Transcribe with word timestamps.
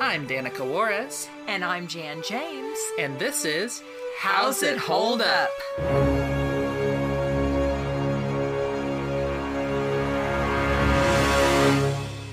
I'm 0.00 0.26
Danica 0.26 0.60
Juarez, 0.68 1.28
And 1.48 1.64
I'm 1.64 1.86
Jan 1.88 2.22
James. 2.22 2.78
and 2.98 3.18
this 3.18 3.44
is 3.44 3.82
How's 4.18 4.62
It 4.62 4.76
Hold 4.78 5.22
Up? 5.22 5.50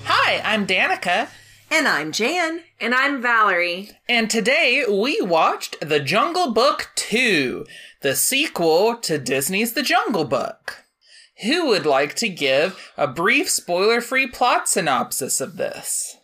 Hi, 0.06 0.42
I'm 0.44 0.66
Danica, 0.66 1.30
And 1.70 1.88
I'm 1.88 2.12
Jan. 2.12 2.62
And 2.80 2.94
I'm 2.94 3.22
Valerie. 3.22 3.92
and 4.10 4.30
today 4.30 4.84
we 4.90 5.22
watched 5.22 5.78
The 5.82 6.00
Jungle 6.00 6.52
Book 6.54 6.92
2, 6.96 7.66
the 8.02 8.16
sequel 8.16 8.96
to 8.98 9.18
Disney's 9.18 9.74
The 9.74 9.82
Jungle 9.84 10.26
Book. 10.26 10.86
Who 11.44 11.68
would 11.68 11.86
like 11.86 12.16
to 12.16 12.30
give 12.30 12.92
a 12.98 13.08
brief 13.08 13.50
spoiler 13.50 14.02
free 14.02 14.28
plot 14.28 14.68
synopsis 14.70 15.42
of 15.42 15.58
this? 15.58 16.18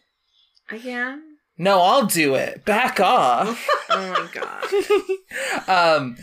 Again? 0.71 1.23
No, 1.57 1.81
I'll 1.81 2.05
do 2.05 2.35
it. 2.35 2.65
Back 2.65 2.99
off. 2.99 3.67
Oh 3.91 4.11
my 4.11 4.29
god. 4.31 5.67
um 5.97 6.15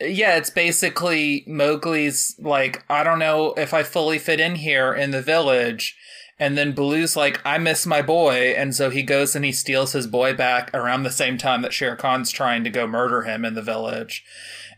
yeah 0.00 0.36
it's 0.36 0.50
basically 0.50 1.44
mowgli's 1.46 2.34
like 2.38 2.84
i 2.88 3.02
don't 3.02 3.18
know 3.18 3.52
if 3.54 3.74
i 3.74 3.82
fully 3.82 4.18
fit 4.18 4.40
in 4.40 4.54
here 4.54 4.94
in 4.94 5.10
the 5.10 5.20
village 5.20 5.96
and 6.38 6.56
then 6.56 6.72
baloo's 6.72 7.16
like 7.16 7.40
i 7.44 7.58
miss 7.58 7.84
my 7.84 8.00
boy 8.00 8.54
and 8.56 8.74
so 8.74 8.90
he 8.90 9.02
goes 9.02 9.36
and 9.36 9.44
he 9.44 9.52
steals 9.52 9.92
his 9.92 10.06
boy 10.06 10.32
back 10.34 10.72
around 10.72 11.02
the 11.02 11.10
same 11.10 11.36
time 11.36 11.62
that 11.62 11.72
shere 11.72 11.96
khan's 11.96 12.30
trying 12.30 12.64
to 12.64 12.70
go 12.70 12.86
murder 12.86 13.22
him 13.22 13.44
in 13.44 13.54
the 13.54 13.62
village 13.62 14.24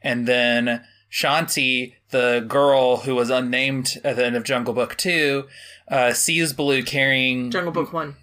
and 0.03 0.27
then 0.27 0.85
shanti 1.13 1.95
the 2.11 2.45
girl 2.49 2.99
who 2.99 3.15
was 3.15 3.31
unnamed 3.31 3.99
at 4.03 4.17
the 4.17 4.25
end 4.25 4.37
of 4.37 4.43
jungle 4.43 4.75
book 4.75 4.97
2 4.97 5.45
uh, 5.89 6.13
sees 6.13 6.53
baloo 6.53 6.83
carrying 6.83 7.51
Jungle 7.51 7.73
Book 7.73 7.93
1. 7.93 8.15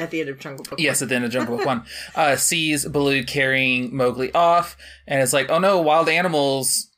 At 0.00 0.10
the 0.10 0.20
end 0.20 0.30
of 0.30 0.38
Jungle 0.38 0.64
Book 0.64 0.80
Yes, 0.80 1.02
at 1.02 1.10
the 1.10 1.14
end 1.14 1.26
of 1.26 1.30
Jungle 1.30 1.58
Book 1.58 1.66
One, 1.74 1.84
uh, 2.14 2.36
sees 2.36 2.86
Baloo 2.86 3.22
carrying 3.22 3.94
Mowgli 3.94 4.32
off, 4.32 4.76
and 5.06 5.20
is 5.20 5.34
like, 5.34 5.50
"Oh 5.50 5.58
no, 5.58 5.78
wild 5.80 6.08
animals 6.08 6.88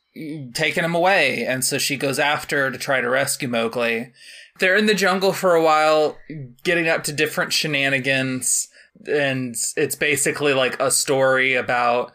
taking 0.53 0.85
him 0.85 0.95
away!" 0.95 1.45
And 1.45 1.65
so 1.65 1.77
she 1.77 1.97
goes 1.97 2.17
after 2.17 2.71
to 2.71 2.77
try 2.77 3.01
to 3.01 3.09
rescue 3.09 3.49
Mowgli. 3.49 4.13
They're 4.59 4.77
in 4.77 4.85
the 4.85 4.93
jungle 4.93 5.33
for 5.33 5.53
a 5.53 5.63
while, 5.63 6.17
getting 6.63 6.87
up 6.87 7.03
to 7.03 7.11
different 7.11 7.51
shenanigans, 7.51 8.69
and 9.05 9.55
it's 9.75 9.95
basically 9.95 10.53
like 10.53 10.79
a 10.79 10.89
story 10.89 11.55
about 11.55 12.13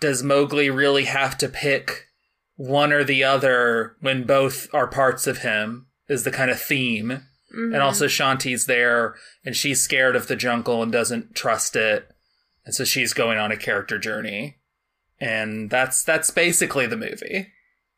does 0.00 0.22
Mowgli 0.22 0.70
really 0.70 1.04
have 1.04 1.38
to 1.38 1.48
pick 1.48 2.06
one 2.56 2.92
or 2.92 3.02
the 3.02 3.24
other 3.24 3.96
when 4.00 4.24
both 4.24 4.68
are 4.74 4.86
parts 4.86 5.26
of 5.26 5.38
him? 5.38 5.86
Is 6.08 6.24
the 6.24 6.30
kind 6.30 6.50
of 6.50 6.60
theme. 6.60 7.22
Mm-hmm. 7.56 7.74
And 7.74 7.82
also 7.82 8.06
Shanti's 8.06 8.66
there 8.66 9.14
and 9.44 9.56
she's 9.56 9.80
scared 9.80 10.16
of 10.16 10.26
the 10.28 10.36
jungle 10.36 10.82
and 10.82 10.92
doesn't 10.92 11.34
trust 11.34 11.76
it. 11.76 12.08
And 12.66 12.74
so 12.74 12.84
she's 12.84 13.14
going 13.14 13.38
on 13.38 13.50
a 13.50 13.56
character 13.56 13.98
journey. 13.98 14.58
And 15.20 15.70
that's 15.70 16.04
that's 16.04 16.30
basically 16.30 16.86
the 16.86 16.96
movie. 16.96 17.48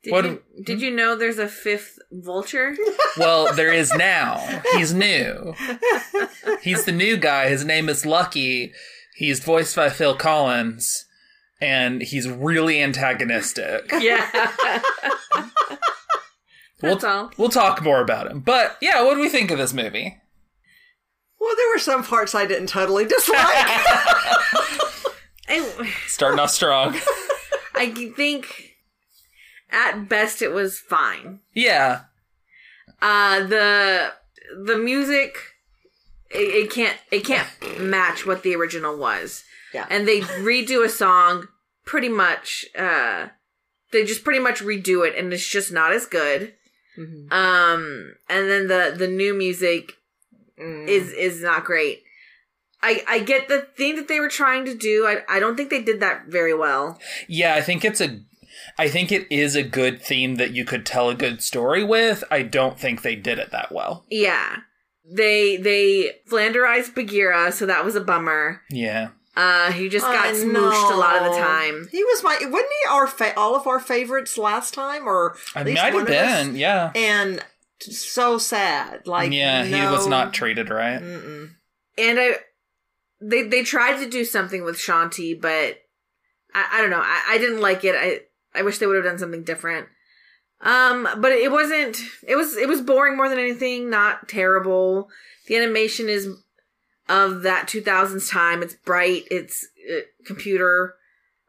Did, 0.03 0.13
What- 0.13 0.25
you, 0.25 0.43
did 0.65 0.81
you 0.81 0.91
know 0.91 1.15
there's 1.17 1.39
a 1.39 1.49
fifth 1.49 1.99
vulture? 2.13 2.77
Well, 3.19 3.53
there 3.53 3.73
is 3.73 3.93
now. 3.93 4.39
He's 4.77 4.95
new. 4.95 5.53
He's 6.63 6.85
the 6.85 6.93
new 6.93 7.17
guy. 7.17 7.49
His 7.49 7.65
name 7.65 7.89
is 7.89 8.07
Lucky. 8.07 8.73
He's 9.17 9.41
voiced 9.41 9.75
by 9.75 9.91
Phil 9.91 10.15
Collins. 10.17 11.07
And 11.61 12.01
he's 12.03 12.29
really 12.29 12.81
antagonistic. 12.81 13.91
yeah. 14.01 14.31
We'll, 16.83 16.93
That's 16.95 17.05
all. 17.05 17.31
we'll 17.37 17.49
talk 17.51 17.83
more 17.83 18.01
about 18.01 18.27
him. 18.27 18.41
But 18.41 18.77
yeah, 18.81 19.03
what 19.03 19.15
do 19.15 19.21
we 19.21 19.29
think 19.29 19.51
of 19.51 19.59
this 19.59 19.73
movie? 19.75 20.19
Well, 21.39 21.55
there 21.57 21.71
were 21.71 21.79
some 21.79 22.05
parts 22.05 22.35
I 22.35 22.47
didn't 22.47 22.69
totally 22.69 23.07
dislike. 23.07 23.39
I, 25.49 25.93
Starting 26.07 26.39
off 26.39 26.51
strong. 26.51 26.95
I 27.75 27.91
think 28.17 28.77
at 29.71 30.09
best 30.09 30.43
it 30.43 30.53
was 30.53 30.79
fine. 30.79 31.41
Yeah. 31.55 32.03
Uh, 33.01 33.45
the 33.47 34.13
the 34.65 34.77
music 34.77 35.37
it, 36.31 36.65
it 36.67 36.71
can't 36.71 36.99
it 37.11 37.25
can't 37.25 37.49
match 37.81 38.27
what 38.27 38.43
the 38.43 38.55
original 38.55 38.97
was. 38.97 39.45
Yeah. 39.73 39.87
And 39.89 40.07
they 40.07 40.21
redo 40.21 40.85
a 40.85 40.89
song 40.89 41.49
pretty 41.85 42.09
much 42.09 42.67
uh 42.79 43.29
they 43.93 44.05
just 44.05 44.23
pretty 44.25 44.39
much 44.41 44.61
redo 44.61 45.07
it 45.07 45.17
and 45.17 45.33
it's 45.33 45.49
just 45.49 45.73
not 45.73 45.93
as 45.93 46.07
good. 46.07 46.55
Mhm. 47.01 47.33
Um 47.33 48.15
and 48.29 48.51
then 48.51 48.67
the 48.69 48.95
the 48.97 49.09
new 49.09 49.33
music 49.35 49.93
Mm. 50.59 50.87
is 50.89 51.13
is 51.15 51.43
not 51.43 51.65
great. 51.65 52.03
I 52.83 53.03
I 53.09 53.19
get 53.21 53.49
the 53.49 53.63
thing 53.77 53.97
that 53.97 54.09
they 54.09 54.21
were 54.21 54.29
trying 54.29 54.67
to 54.67 54.75
do. 54.75 55.07
I 55.07 55.23
I 55.29 55.41
don't 55.41 55.57
think 55.57 55.71
they 55.71 55.81
did 55.83 56.01
that 56.01 56.27
very 56.27 56.53
well. 56.55 57.01
Yeah, 57.29 57.55
I 57.55 57.63
think 57.63 57.85
it's 57.85 58.01
a 58.01 58.21
I 58.79 58.89
think 58.89 59.11
it 59.11 59.27
is 59.31 59.57
a 59.57 59.63
good 59.63 60.03
theme 60.03 60.35
that 60.37 60.51
you 60.53 60.65
could 60.67 60.85
tell 60.85 61.09
a 61.09 61.15
good 61.15 61.43
story 61.43 61.83
with. 61.83 62.23
I 62.31 62.43
don't 62.43 62.79
think 62.79 63.01
they 63.03 63.17
did 63.17 63.39
it 63.39 63.51
that 63.53 63.73
well. 63.73 64.05
Yeah. 64.11 64.57
They 65.11 65.57
they 65.57 66.13
flanderized 66.29 66.95
Bagheera, 66.95 67.53
so 67.53 67.65
that 67.67 67.85
was 67.85 67.97
a 67.97 68.01
bummer. 68.01 68.63
Yeah. 68.71 69.09
Uh 69.37 69.71
he 69.73 69.89
just 69.89 70.05
got 70.07 70.27
I 70.27 70.33
smooshed 70.33 70.93
a 70.93 70.97
lot 70.97 71.17
of 71.23 71.33
the 71.33 71.39
time. 71.39 71.89
He 71.91 72.03
was 72.03 72.23
my 72.23 72.37
wasn't 72.41 72.53
he 72.83 72.89
our 72.91 73.07
fa- 73.07 73.37
all 73.37 73.55
of 73.55 73.67
our 73.67 73.79
favorites 73.79 74.37
last 74.37 74.75
time 74.75 75.07
or 75.09 75.37
I 75.55 75.61
at 75.61 75.67
might 75.67 75.71
least 75.71 75.83
have 75.83 75.95
one 75.95 76.03
of 76.03 76.09
us? 76.11 76.49
yeah. 76.49 76.93
and 76.95 77.45
so 77.81 78.39
sad. 78.39 79.07
Like 79.07 79.33
yeah, 79.33 79.65
he 79.65 79.73
was 79.91 80.07
not 80.07 80.35
treated 80.35 80.69
right. 80.71 81.01
Mm-mm. 81.01 81.51
And 81.97 82.19
I 82.21 82.37
they 83.21 83.43
they 83.43 83.63
tried 83.63 84.03
to 84.03 84.09
do 84.11 84.25
something 84.25 84.65
with 84.65 84.77
Shanti, 84.77 85.41
but 85.41 85.79
I, 86.55 86.69
I 86.73 86.81
don't 86.81 86.91
know. 86.91 87.03
I, 87.03 87.23
I 87.31 87.39
didn't 87.39 87.61
like 87.61 87.85
it. 87.85 87.95
I 87.95 88.21
I 88.59 88.63
wish 88.63 88.79
they 88.79 88.87
would 88.87 88.97
have 88.97 89.05
done 89.05 89.19
something 89.19 89.45
different. 89.45 89.87
Um, 90.63 91.09
but 91.19 91.33
it 91.33 91.51
wasn't. 91.51 91.99
It 92.27 92.37
was 92.37 92.57
it 92.57 92.69
was 92.69 92.83
boring 92.83 93.17
more 93.17 93.29
than 93.29 93.39
anything. 93.39 93.91
Not 93.91 94.29
terrible. 94.29 95.09
The 95.47 95.57
animation 95.57 96.09
is 96.09 96.29
of 97.11 97.43
that 97.43 97.67
2000s 97.67 98.31
time. 98.31 98.63
It's 98.63 98.75
bright. 98.75 99.25
It's 99.31 99.67
uh, 99.93 100.01
computer. 100.25 100.95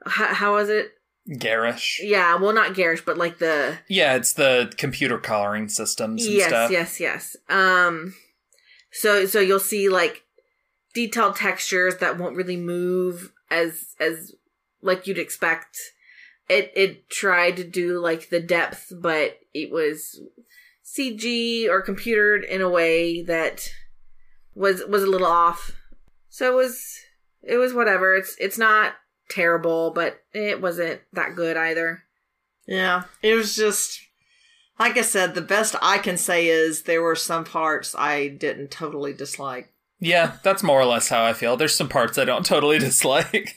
How, 0.05 0.33
how 0.33 0.53
was 0.55 0.67
it? 0.69 0.91
Garish. 1.37 2.01
Yeah, 2.03 2.35
well, 2.35 2.51
not 2.51 2.73
garish, 2.73 3.05
but 3.05 3.17
like 3.17 3.37
the 3.37 3.77
Yeah, 3.87 4.15
it's 4.15 4.33
the 4.33 4.73
computer 4.77 5.19
coloring 5.19 5.69
systems 5.69 6.25
and 6.25 6.35
yes, 6.35 6.47
stuff. 6.47 6.71
yes, 6.71 6.99
yes. 6.99 7.35
Um, 7.47 8.15
so 8.91 9.25
so 9.27 9.39
you'll 9.39 9.59
see 9.59 9.87
like 9.87 10.23
detailed 10.95 11.35
textures 11.35 11.97
that 11.97 12.17
won't 12.17 12.35
really 12.35 12.57
move 12.57 13.31
as 13.51 13.95
as 13.99 14.33
like 14.81 15.05
you'd 15.05 15.19
expect. 15.19 15.77
It 16.49 16.71
it 16.75 17.09
tried 17.09 17.55
to 17.57 17.63
do 17.63 17.99
like 17.99 18.29
the 18.29 18.39
depth, 18.41 18.91
but 18.99 19.39
it 19.53 19.71
was 19.71 20.19
CG 20.83 21.69
or 21.69 21.81
computered 21.83 22.43
in 22.43 22.61
a 22.61 22.69
way 22.69 23.21
that 23.21 23.69
was 24.55 24.83
was 24.87 25.03
a 25.03 25.07
little 25.07 25.27
off. 25.27 25.71
So 26.29 26.51
it 26.51 26.55
was 26.55 26.97
it 27.43 27.57
was 27.57 27.73
whatever. 27.73 28.15
It's 28.15 28.35
it's 28.39 28.57
not 28.57 28.93
terrible, 29.29 29.91
but 29.91 30.21
it 30.33 30.61
wasn't 30.61 31.01
that 31.13 31.35
good 31.35 31.57
either. 31.57 32.03
Yeah, 32.67 33.03
it 33.21 33.35
was 33.35 33.55
just 33.55 33.99
like 34.79 34.97
I 34.97 35.01
said. 35.01 35.35
The 35.35 35.41
best 35.41 35.75
I 35.81 35.97
can 35.97 36.17
say 36.17 36.47
is 36.47 36.83
there 36.83 37.01
were 37.01 37.15
some 37.15 37.43
parts 37.43 37.95
I 37.97 38.27
didn't 38.27 38.71
totally 38.71 39.13
dislike. 39.13 39.71
Yeah, 39.99 40.37
that's 40.43 40.63
more 40.63 40.79
or 40.81 40.85
less 40.85 41.09
how 41.09 41.23
I 41.23 41.33
feel. 41.33 41.57
There's 41.57 41.75
some 41.75 41.89
parts 41.89 42.17
I 42.17 42.25
don't 42.25 42.45
totally 42.53 42.79
dislike. 42.79 43.55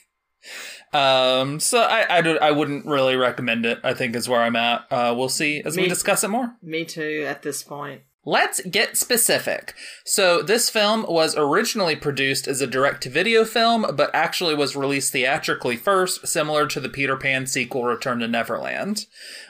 Um, 0.93 1.59
so 1.59 1.81
I, 1.81 2.19
I, 2.19 2.21
don't- 2.21 2.41
I 2.43 2.51
wouldn't 2.53 2.87
really 2.87 3.17
recommend 3.17 3.67
it, 3.67 3.81
I 3.83 3.95
think 3.95 4.15
is 4.15 4.29
where 4.29 4.41
I'm 4.43 4.55
at. 4.55 4.85
Uh, 4.93 5.15
we'll 5.17 5.29
see 5.29 5.61
as 5.65 5.77
we 5.77 5.89
discuss 5.89 6.23
it 6.23 6.29
more. 6.29 6.55
Me 6.63 6.85
too. 6.85 7.25
At 7.27 7.43
this 7.43 7.63
point, 7.63 8.03
Let's 8.27 8.61
get 8.63 8.97
specific. 8.97 9.75
So, 10.05 10.43
this 10.43 10.71
film 10.71 11.05
was 11.09 11.37
originally 11.37 11.95
produced 11.95 12.49
as 12.49 12.61
a 12.61 12.67
direct 12.67 13.03
to 13.03 13.11
video 13.11 13.45
film, 13.45 13.87
but 13.95 14.11
actually 14.15 14.55
was 14.55 14.75
released 14.75 15.13
theatrically 15.13 15.77
first, 15.77 16.27
similar 16.27 16.67
to 16.69 16.81
the 16.81 16.89
Peter 16.89 17.17
Pan 17.17 17.47
sequel 17.47 17.85
Return 17.85 18.21
to 18.21 18.29
Neverland. 18.29 19.07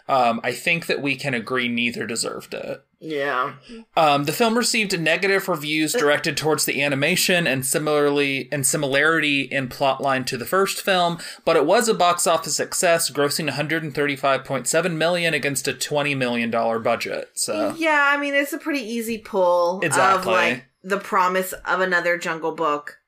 Um, 0.08 0.40
I 0.42 0.52
think 0.52 0.86
that 0.86 1.00
we 1.00 1.14
can 1.14 1.34
agree 1.34 1.68
neither 1.68 2.06
deserved 2.06 2.52
it. 2.52 2.84
Yeah. 3.04 3.56
Um, 3.96 4.24
the 4.24 4.32
film 4.32 4.56
received 4.56 4.98
negative 4.98 5.46
reviews 5.46 5.92
directed 5.92 6.38
towards 6.38 6.64
the 6.64 6.82
animation 6.82 7.46
and 7.46 7.64
similarly 7.64 8.48
and 8.50 8.66
similarity 8.66 9.42
in 9.42 9.68
plotline 9.68 10.24
to 10.26 10.38
the 10.38 10.46
first 10.46 10.80
film, 10.80 11.18
but 11.44 11.56
it 11.56 11.66
was 11.66 11.86
a 11.86 11.94
box 11.94 12.26
office 12.26 12.56
success, 12.56 13.10
grossing 13.10 13.50
135.7 13.50 14.96
million 14.96 15.34
against 15.34 15.68
a 15.68 15.74
20 15.74 16.14
million 16.14 16.50
dollar 16.50 16.78
budget. 16.78 17.28
So 17.34 17.74
Yeah, 17.76 18.10
I 18.10 18.16
mean 18.16 18.34
it's 18.34 18.54
a 18.54 18.58
pretty 18.58 18.80
easy 18.80 19.18
pull 19.18 19.84
of 19.84 20.26
like 20.26 20.64
the 20.82 20.98
promise 20.98 21.52
of 21.52 21.80
another 21.80 22.16
Jungle 22.16 22.52
Book, 22.52 23.00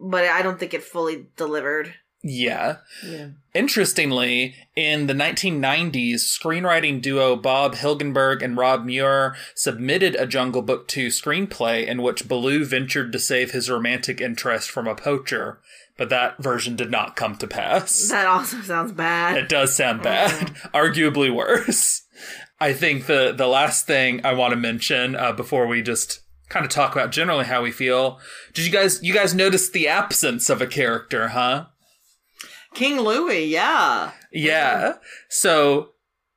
but 0.00 0.24
I 0.24 0.42
don't 0.42 0.58
think 0.58 0.74
it 0.74 0.82
fully 0.82 1.28
delivered. 1.36 1.94
Yeah. 2.28 2.78
Yeah. 3.04 3.28
Interestingly, 3.54 4.56
in 4.74 5.06
the 5.06 5.14
1990s, 5.14 6.16
screenwriting 6.16 7.00
duo 7.00 7.36
Bob 7.36 7.76
Hilgenberg 7.76 8.42
and 8.42 8.56
Rob 8.56 8.84
Muir 8.84 9.36
submitted 9.54 10.16
a 10.16 10.26
Jungle 10.26 10.62
Book 10.62 10.88
2 10.88 11.06
screenplay 11.06 11.86
in 11.86 12.02
which 12.02 12.26
Baloo 12.28 12.64
ventured 12.64 13.12
to 13.12 13.18
save 13.20 13.52
his 13.52 13.70
romantic 13.70 14.20
interest 14.20 14.70
from 14.70 14.88
a 14.88 14.96
poacher, 14.96 15.60
but 15.96 16.08
that 16.10 16.36
version 16.42 16.74
did 16.74 16.90
not 16.90 17.14
come 17.14 17.36
to 17.36 17.46
pass. 17.46 18.08
That 18.08 18.26
also 18.26 18.60
sounds 18.60 18.92
bad. 18.92 19.36
It 19.36 19.48
does 19.48 19.76
sound 19.76 20.02
bad, 20.02 20.48
arguably 20.74 21.32
worse. 21.32 22.02
I 22.60 22.72
think 22.72 23.06
the 23.06 23.32
the 23.36 23.46
last 23.46 23.86
thing 23.86 24.24
I 24.24 24.32
want 24.32 24.52
to 24.52 24.56
mention 24.56 25.14
uh, 25.14 25.32
before 25.32 25.66
we 25.66 25.80
just 25.82 26.20
kind 26.48 26.64
of 26.64 26.70
talk 26.70 26.92
about 26.92 27.12
generally 27.12 27.44
how 27.44 27.62
we 27.62 27.70
feel. 27.70 28.18
Did 28.54 28.66
you 28.66 28.72
guys 28.72 29.02
you 29.02 29.14
guys 29.14 29.34
notice 29.34 29.68
the 29.70 29.88
absence 29.88 30.50
of 30.50 30.60
a 30.60 30.66
character, 30.66 31.28
huh? 31.28 31.66
King 32.76 33.00
Louis, 33.00 33.46
yeah. 33.46 34.10
Yeah. 34.30 34.96
So 35.30 35.92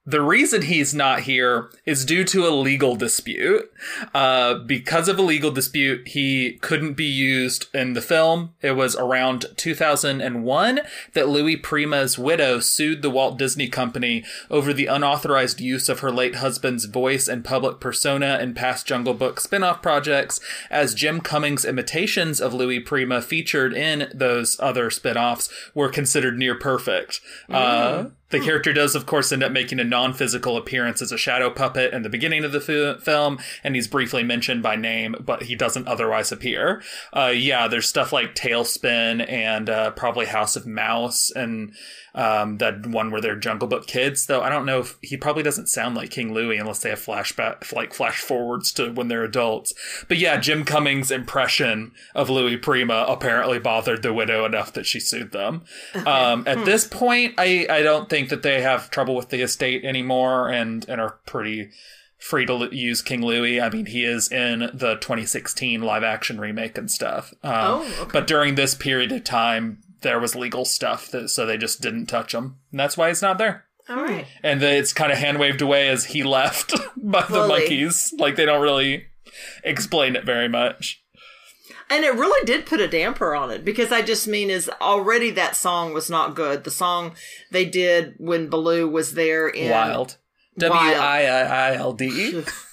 the 0.10 0.22
reason 0.22 0.64
he's 0.64 0.94
not 0.94 1.22
here 1.22 1.70
is 1.86 2.04
due 2.04 2.24
to 2.24 2.48
a 2.48 2.50
legal 2.50 2.96
dispute. 2.96 3.72
Uh, 4.12 4.56
because 4.56 5.08
of 5.08 5.20
a 5.20 5.22
legal 5.22 5.52
dispute, 5.52 6.08
he 6.08 6.54
couldn't 6.62 6.94
be 6.94 7.06
used 7.06 7.68
in 7.76 7.94
the 7.94 8.02
film. 8.02 8.56
It 8.62 8.72
was 8.72 8.96
around 8.96 9.46
2001 9.56 10.80
that 11.14 11.30
Louis 11.30 11.58
Prima's 11.58 12.18
widow 12.18 12.60
sued 12.60 13.04
the 13.04 13.12
Walt 13.12 13.38
Disney 13.38 13.68
Company 13.68 14.26
over 14.50 14.74
the 14.74 14.88
unauthorized 14.88 15.62
use 15.62 15.90
of 15.90 16.00
her 16.00 16.12
late 16.12 16.36
husband's 16.36 16.86
voice 16.86 17.28
and 17.28 17.46
public 17.46 17.80
persona 17.80 18.40
in 18.42 18.56
past 18.56 18.88
Jungle 18.88 19.14
Book 19.14 19.40
spin-off 19.40 19.82
projects, 19.84 20.40
as 20.72 20.96
Jim 20.96 21.22
Cummings' 21.22 21.66
imitations 21.66 22.42
of 22.42 22.52
Louis 22.52 22.80
Prima 22.80 23.22
featured 23.22 23.74
in 23.74 24.12
those 24.14 24.60
other 24.60 24.90
spin-offs 24.90 25.50
were 25.76 25.90
considered 25.90 26.40
near 26.40 26.56
perfect. 26.56 27.22
Uh, 27.48 28.06
the 28.30 28.40
character 28.40 28.74
does, 28.74 28.96
of 28.96 29.06
course, 29.06 29.32
end 29.32 29.44
up 29.44 29.52
making 29.52 29.80
a 29.80 29.84
non 29.84 30.14
physical 30.14 30.58
appearance 30.58 31.02
as 31.02 31.12
a 31.12 31.18
shadow 31.18 31.50
puppet 31.50 31.94
in 31.94 32.04
the 32.04 32.10
beginning 32.10 32.44
of 32.44 32.52
the 32.52 32.96
f- 32.96 33.04
film, 33.04 33.40
and 33.64 33.76
he's 33.76 33.88
briefly 33.88 34.24
mentioned 34.24 34.62
by 34.62 34.76
name, 34.76 35.16
but 35.20 35.44
he 35.44 35.56
doesn't 35.56 35.88
otherwise 35.88 36.32
appear. 36.32 36.82
Uh, 37.12 37.34
yeah, 37.36 37.68
there's 37.68 37.88
stuff 37.88 38.14
like 38.14 38.36
TaleSpin 38.36 39.28
and 39.30 39.70
uh, 39.70 39.92
probably 39.92 40.28
House 40.28 40.56
of 40.56 40.68
Mouse 40.68 41.32
and 41.32 41.74
um, 42.16 42.58
that 42.58 42.86
one 42.88 43.12
where 43.12 43.22
they're 43.22 43.36
Jungle 43.36 43.68
Book 43.68 43.88
kids, 43.88 44.26
though 44.26 44.42
I 44.42 44.50
don't 44.50 44.66
know 44.66 44.80
if 44.80 44.98
he 45.02 45.18
probably 45.18 45.44
doesn't 45.44 45.68
sound 45.68 45.96
like 45.96 46.10
King 46.10 46.34
Louis 46.34 46.58
unless 46.58 46.80
they 46.80 46.90
have 46.90 47.00
flashback, 47.00 47.72
like 47.74 47.94
flash 47.94 48.20
forwards 48.22 48.72
to 48.74 48.92
when 48.92 49.08
they're 49.08 49.24
adults. 49.24 49.74
But 50.08 50.18
yeah, 50.18 50.38
Jim 50.38 50.66
Cummings' 50.66 51.12
impression 51.12 51.92
of 52.16 52.30
Louis 52.30 52.58
Prima 52.58 53.06
apparently 53.08 53.60
bothered 53.60 54.02
the 54.04 54.14
widow 54.14 54.46
enough 54.46 54.74
that 54.74 54.86
she 54.86 55.00
sued 55.00 55.32
them. 55.32 55.64
Um, 56.06 56.44
at 56.48 56.66
this 56.66 56.86
point, 56.88 57.36
I, 57.38 57.68
I 57.70 57.82
don't 57.82 58.10
think 58.10 58.30
that 58.30 58.42
they 58.44 58.62
have 58.62 58.90
trouble 58.90 59.16
with 59.16 59.30
the 59.30 59.42
estate 59.42 59.86
anymore 59.86 60.50
and, 60.50 60.88
and 60.90 61.00
are 61.00 61.20
pretty 61.26 61.70
free 62.18 62.46
to 62.46 62.68
use 62.72 63.02
King 63.02 63.22
Louis. 63.22 63.62
I 63.62 63.70
mean, 63.70 63.86
he 63.86 64.04
is 64.04 64.30
in 64.30 64.60
the 64.74 64.98
2016 65.00 65.82
live 65.82 66.04
action 66.04 66.40
remake 66.40 66.78
and 66.78 66.92
stuff. 66.92 67.34
Um, 67.44 67.54
Oh, 67.54 67.96
okay. 68.02 68.10
But 68.12 68.28
during 68.28 68.56
this 68.56 68.76
period 68.76 69.12
of 69.14 69.24
time, 69.24 69.82
there 70.02 70.20
was 70.20 70.36
legal 70.36 70.66
stuff, 70.66 71.10
that, 71.12 71.30
so 71.30 71.46
they 71.46 71.58
just 71.58 71.82
didn't 71.82 72.08
touch 72.08 72.34
him. 72.34 72.58
And 72.72 72.80
that's 72.80 72.98
why 72.98 73.10
he's 73.10 73.22
not 73.22 73.38
there. 73.38 73.66
All 73.88 74.04
right. 74.04 74.26
Hmm. 74.26 74.32
And 74.44 74.62
the, 74.62 74.76
it's 74.76 74.94
kind 74.94 75.12
of 75.12 75.18
hand 75.18 75.40
waved 75.40 75.62
away 75.62 75.90
as 75.90 76.06
he 76.06 76.24
left 76.24 76.74
by 76.98 77.26
the 77.26 77.48
monkeys. 77.48 78.14
Like, 78.18 78.36
they 78.36 78.46
don't 78.46 78.62
really 78.62 79.08
explain 79.64 80.16
it 80.16 80.26
very 80.26 80.48
much. 80.48 81.04
And 81.90 82.06
it 82.06 82.14
really 82.14 82.46
did 82.46 82.68
put 82.68 82.80
a 82.80 82.88
damper 82.88 83.34
on 83.34 83.50
it 83.50 83.66
because 83.66 83.92
I 83.92 84.04
just 84.04 84.28
mean 84.28 84.52
is 84.52 84.70
already 84.80 85.32
that 85.32 85.56
song 85.56 85.92
was 85.92 86.08
not 86.08 86.36
good. 86.36 86.64
The 86.64 86.72
song 86.72 87.16
they 87.52 87.66
did 87.66 88.14
when 88.20 88.48
Baloo 88.48 88.88
was 88.88 89.16
there 89.16 89.48
in 89.48 89.72
Wild. 89.72 90.18
W 90.60 90.80
I 90.80 91.24
I 91.24 91.72
I 91.72 91.76
L 91.76 91.94
D. 91.94 92.44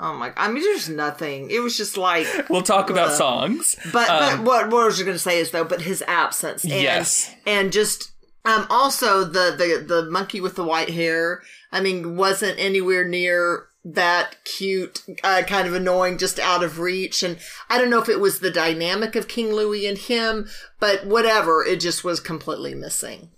Oh 0.00 0.14
my! 0.14 0.32
I 0.36 0.48
mean, 0.50 0.62
there's 0.62 0.88
nothing. 0.88 1.50
It 1.50 1.58
was 1.60 1.76
just 1.76 1.96
like, 1.96 2.26
We'll 2.50 2.62
talk 2.62 2.88
about 2.90 3.08
Uh, 3.08 3.16
songs. 3.16 3.76
but 3.92 4.08
Um, 4.08 4.44
but 4.44 4.44
what 4.46 4.70
what 4.70 4.82
I 4.82 4.86
was 4.86 5.02
going 5.02 5.12
to 5.12 5.18
say 5.18 5.38
is 5.40 5.50
though, 5.50 5.64
but 5.64 5.82
his 5.82 6.02
absence 6.06 6.62
and 6.64 6.72
Yes. 6.72 7.34
and 7.46 7.72
just 7.72 8.12
um 8.44 8.66
also 8.70 9.24
the 9.24 9.54
the 9.56 9.84
the 9.84 10.10
monkey 10.10 10.40
with 10.40 10.54
the 10.54 10.64
white 10.64 10.90
hair. 10.90 11.42
I 11.72 11.80
mean, 11.80 12.16
wasn't 12.16 12.58
anywhere 12.58 13.04
near 13.06 13.66
that 13.84 14.36
cute, 14.44 15.02
uh, 15.24 15.42
kind 15.46 15.66
of 15.66 15.74
annoying, 15.74 16.18
just 16.18 16.38
out 16.38 16.62
of 16.62 16.78
reach. 16.78 17.22
And 17.22 17.38
I 17.70 17.78
don't 17.78 17.90
know 17.90 18.00
if 18.02 18.08
it 18.08 18.20
was 18.20 18.40
the 18.40 18.50
dynamic 18.50 19.16
of 19.16 19.28
King 19.28 19.52
Louis 19.52 19.86
and 19.86 19.96
him, 19.98 20.48
but 20.78 21.06
whatever, 21.06 21.64
it 21.64 21.80
just 21.80 22.04
was 22.04 22.20
completely 22.20 22.74
missing. 22.74 23.30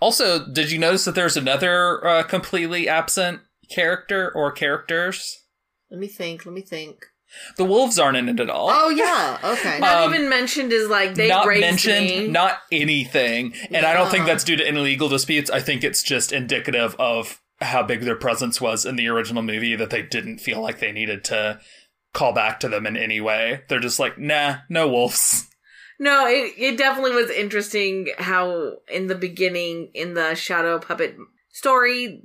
Also, 0.00 0.44
did 0.46 0.70
you 0.70 0.78
notice 0.78 1.04
that 1.04 1.14
there's 1.14 1.36
another 1.36 2.04
uh, 2.06 2.22
completely 2.24 2.88
absent 2.88 3.40
character 3.70 4.30
or 4.34 4.50
characters? 4.52 5.43
Let 5.90 6.00
me 6.00 6.08
think. 6.08 6.44
Let 6.46 6.54
me 6.54 6.60
think. 6.62 7.06
The 7.56 7.64
wolves 7.64 7.98
aren't 7.98 8.16
in 8.16 8.28
it 8.28 8.38
at 8.38 8.50
all. 8.50 8.68
Oh 8.70 8.90
yeah. 8.90 9.38
Okay. 9.42 9.78
Not 9.80 10.04
Um, 10.04 10.14
even 10.14 10.28
mentioned 10.28 10.72
is 10.72 10.88
like 10.88 11.14
they 11.14 11.28
not 11.28 11.46
raised 11.46 11.60
mentioned, 11.62 12.06
me. 12.06 12.28
not 12.28 12.58
anything. 12.70 13.54
And 13.70 13.84
I 13.86 13.92
don't 13.94 14.10
think 14.10 14.26
that's 14.26 14.44
due 14.44 14.56
to 14.56 14.66
any 14.66 14.78
legal 14.80 15.08
disputes. 15.08 15.50
I 15.50 15.60
think 15.60 15.82
it's 15.82 16.02
just 16.02 16.32
indicative 16.32 16.94
of 16.98 17.40
how 17.60 17.82
big 17.82 18.02
their 18.02 18.16
presence 18.16 18.60
was 18.60 18.84
in 18.84 18.96
the 18.96 19.08
original 19.08 19.42
movie 19.42 19.74
that 19.74 19.90
they 19.90 20.02
didn't 20.02 20.38
feel 20.38 20.60
like 20.60 20.80
they 20.80 20.92
needed 20.92 21.24
to 21.24 21.60
call 22.12 22.32
back 22.32 22.60
to 22.60 22.68
them 22.68 22.86
in 22.86 22.96
any 22.96 23.20
way. 23.20 23.62
They're 23.68 23.80
just 23.80 23.98
like, 23.98 24.18
nah, 24.18 24.56
no 24.68 24.88
wolves. 24.88 25.48
No, 25.98 26.26
it, 26.26 26.52
it 26.58 26.76
definitely 26.76 27.12
was 27.14 27.30
interesting 27.30 28.08
how 28.18 28.74
in 28.92 29.06
the 29.06 29.14
beginning 29.14 29.90
in 29.94 30.14
the 30.14 30.34
shadow 30.34 30.78
puppet 30.78 31.16
story, 31.50 32.20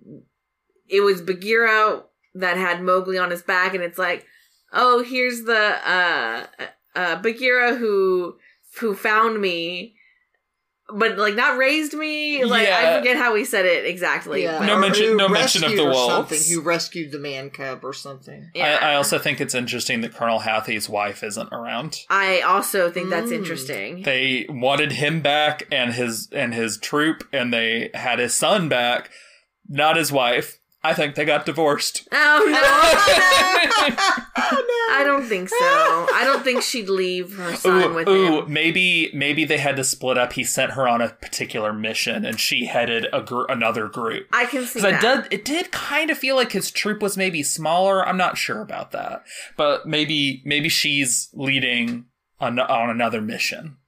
it 0.88 1.02
was 1.02 1.22
Bagheera 1.22 2.04
that 2.36 2.58
had 2.58 2.82
Mowgli 2.82 3.18
on 3.18 3.32
his 3.32 3.42
back, 3.42 3.74
and 3.74 3.84
it's 3.84 3.98
like, 3.98 4.26
oh, 4.74 5.04
here's 5.04 5.44
the 5.44 5.58
uh, 5.90 6.46
uh, 6.96 7.16
Bagheera 7.18 7.76
who 7.76 8.36
who 8.80 8.94
found 8.96 9.42
me, 9.42 9.96
but 10.94 11.18
like 11.18 11.36
not 11.36 11.58
raised 11.58 11.94
me. 11.94 12.44
Like 12.46 12.68
I 12.68 12.98
forget 12.98 13.18
how 13.18 13.36
he 13.36 13.46
said 13.46 13.66
it 13.66 13.86
exactly. 13.86 14.44
yeah. 14.44 14.60
but- 14.60 14.66
No 14.66 14.76
Or 14.76 14.80
mention- 14.80 15.18
no 15.18 15.28
mention 15.30 15.64
of 15.64 15.70
rescued 15.72 15.80
the 15.80 15.90
or 15.90 15.92
wolves. 15.94 16.14
Something. 16.30 16.54
Who 16.56 16.62
rescued 16.62 17.12
the 17.12 17.20
man 17.20 17.50
cub 17.50 17.84
or 17.84 17.94
something? 17.94 18.50
yeah. 18.56 18.78
I, 18.82 18.92
I 18.92 18.96
also 18.96 19.20
think 19.20 19.42
it's 19.42 19.54
interesting 19.56 20.02
that 20.02 20.14
Colonel 20.14 20.40
Hathie's 20.40 20.88
wife 20.90 21.24
isn't 21.24 21.52
around. 21.52 21.98
I 22.10 22.42
also 22.42 22.90
think 22.92 23.10
that's 23.10 23.32
Mm. 23.32 23.36
interesting. 23.36 24.02
They 24.04 24.46
wanted 24.50 24.94
him 24.94 25.22
back 25.22 25.64
and 25.72 25.94
his 25.94 26.30
and 26.32 26.54
his 26.54 26.78
troop, 26.78 27.28
and 27.34 27.52
they 27.54 27.90
had 27.94 28.20
his 28.20 28.34
son 28.34 28.70
back, 28.70 29.10
not 29.68 29.96
his 29.98 30.12
wife. 30.12 30.59
I 30.82 30.94
think 30.94 31.16
they 31.16 31.26
got 31.26 31.46
divorced. 31.46 32.08
Oh 32.12 32.46
no! 32.48 32.58
oh 34.38 34.64
no! 34.88 34.96
I 34.96 35.04
don't 35.04 35.26
think 35.26 35.50
so. 35.50 35.58
I 35.60 36.22
don't 36.24 36.44
think 36.44 36.62
she'd 36.62 36.88
leave 36.88 37.36
her 37.36 37.56
son 37.56 37.84
Ooh, 37.84 37.94
with 37.94 38.08
ooh, 38.08 38.44
him. 38.44 38.54
maybe 38.54 39.12
maybe 39.14 39.44
they 39.44 39.58
had 39.58 39.76
to 39.76 39.84
split 39.84 40.18
up. 40.18 40.34
He 40.34 40.46
sent 40.46 40.72
her 40.72 40.88
on 40.88 41.02
a 41.02 41.10
particular 41.10 41.74
mission, 41.74 42.24
and 42.24 42.40
she 42.40 42.66
headed 42.66 43.08
a 43.12 43.22
gr- 43.22 43.46
another 43.50 43.90
group. 43.90 44.28
I 44.32 44.46
can 44.46 44.66
see 44.66 44.80
that. 44.80 45.02
Did, 45.02 45.34
it 45.34 45.44
did 45.44 45.72
kind 45.72 46.10
of 46.10 46.18
feel 46.18 46.38
like 46.38 46.54
his 46.54 46.72
troop 46.72 47.02
was 47.02 47.18
maybe 47.18 47.44
smaller. 47.44 48.08
I'm 48.08 48.18
not 48.18 48.38
sure 48.38 48.62
about 48.62 48.92
that, 48.92 49.24
but 49.58 49.86
maybe 49.86 50.42
maybe 50.46 50.70
she's 50.70 51.30
leading 51.34 52.06
on 52.40 52.58
on 52.58 52.90
another 52.90 53.20
mission. 53.20 53.79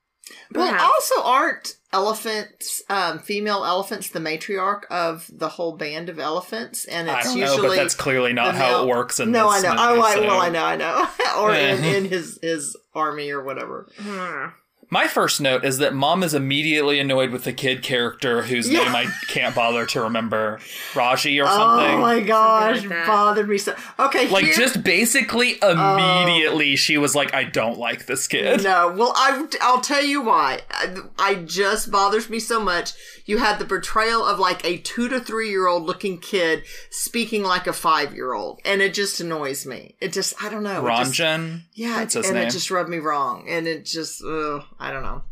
Well, 0.54 0.74
also 0.80 1.24
aren't 1.24 1.76
elephants, 1.94 2.82
um, 2.90 3.20
female 3.20 3.64
elephants, 3.66 4.10
the 4.10 4.20
matriarch 4.20 4.86
of 4.90 5.30
the 5.32 5.50
whole 5.50 5.76
band 5.78 6.10
of 6.10 6.20
elephants, 6.20 6.86
and 6.86 7.10
I 7.10 7.20
it's 7.20 7.28
don't 7.28 7.40
know, 7.40 7.52
usually 7.52 7.68
but 7.70 7.76
that's 7.78 7.96
clearly 7.96 8.34
not 8.34 8.56
how 8.56 8.70
male- 8.70 8.84
it 8.84 8.88
works 8.88 9.20
in 9.20 9.32
no, 9.32 9.50
I 9.50 9.60
know. 9.62 9.70
movie, 9.70 9.82
oh, 9.82 10.02
I, 10.02 10.14
so- 10.16 10.22
well, 10.22 10.40
I 10.42 10.50
know, 10.50 10.64
I 10.64 10.76
know, 10.76 11.08
or 11.40 11.54
in, 11.54 11.84
in 11.96 12.06
his 12.06 12.40
his 12.42 12.76
army 12.94 13.30
or 13.32 13.44
whatever. 13.44 13.88
Hmm. 13.98 14.48
My 14.94 15.08
first 15.08 15.40
note 15.40 15.64
is 15.64 15.78
that 15.78 15.94
mom 15.94 16.22
is 16.22 16.34
immediately 16.34 17.00
annoyed 17.00 17.32
with 17.32 17.46
the 17.46 17.54
kid 17.54 17.82
character 17.82 18.44
whose 18.44 18.70
Yeah. 18.70 18.84
name 18.84 18.96
I 18.96 19.06
can't 19.30 19.56
bother 19.56 19.86
to 19.86 20.02
remember, 20.02 20.60
Raji 20.96 21.40
or 21.40 21.46
oh 21.46 21.48
something. 21.48 21.96
Oh 21.96 22.02
my 22.02 22.20
gosh, 22.20 22.80
Something 22.82 22.98
like 22.98 23.08
bothered 23.08 23.48
me 23.48 23.58
so. 23.58 23.74
Okay, 23.98 24.28
like 24.28 24.44
here- 24.44 24.54
just 24.54 24.84
basically 24.84 25.58
immediately 25.62 26.74
oh. 26.74 26.76
she 26.76 26.98
was 26.98 27.16
like 27.16 27.34
i 27.34 27.44
don't 27.46 27.78
like 27.78 28.06
this 28.06 28.28
kid 28.28 28.64
No, 28.64 28.94
well, 28.98 29.14
I, 29.16 29.48
I'll 29.62 29.80
tell 29.82 30.04
you 30.04 30.22
why. 30.22 30.60
I, 30.70 30.96
I 31.18 31.36
just 31.36 31.90
bothers 31.90 32.30
me 32.30 32.40
so 32.40 32.60
much. 32.60 32.92
You 33.26 33.38
had 33.38 33.60
the 33.60 33.66
portrayal 33.66 34.26
of 34.26 34.40
like 34.40 34.66
a 34.66 34.78
two 34.78 35.08
to 35.08 35.22
three 35.22 35.50
year 35.50 35.68
old 35.68 35.84
looking 35.84 36.20
kid 36.20 36.64
speaking 36.90 37.44
like 37.44 37.66
a 37.66 37.72
five 37.74 38.14
year 38.14 38.34
old, 38.34 38.60
and 38.66 38.82
it 38.82 38.94
just 38.94 39.22
annoys 39.22 39.66
me. 39.66 39.96
It 40.02 40.12
just, 40.12 40.34
I 40.44 40.50
don't 40.50 40.64
know. 40.64 40.84
ranjan 40.84 41.62
yeah, 41.74 42.00
that's 42.00 42.16
his 42.16 42.26
and 42.26 42.36
name 42.36 42.48
it 42.48 42.52
just 42.52 42.70
rubbed 42.70 42.90
me 42.90 42.98
wrong, 42.98 43.46
and 43.48 43.68
it 43.68 43.86
just, 43.86 44.22
ugh, 44.24 44.64
I 44.82 44.92
don't 44.92 45.04
know. 45.04 45.24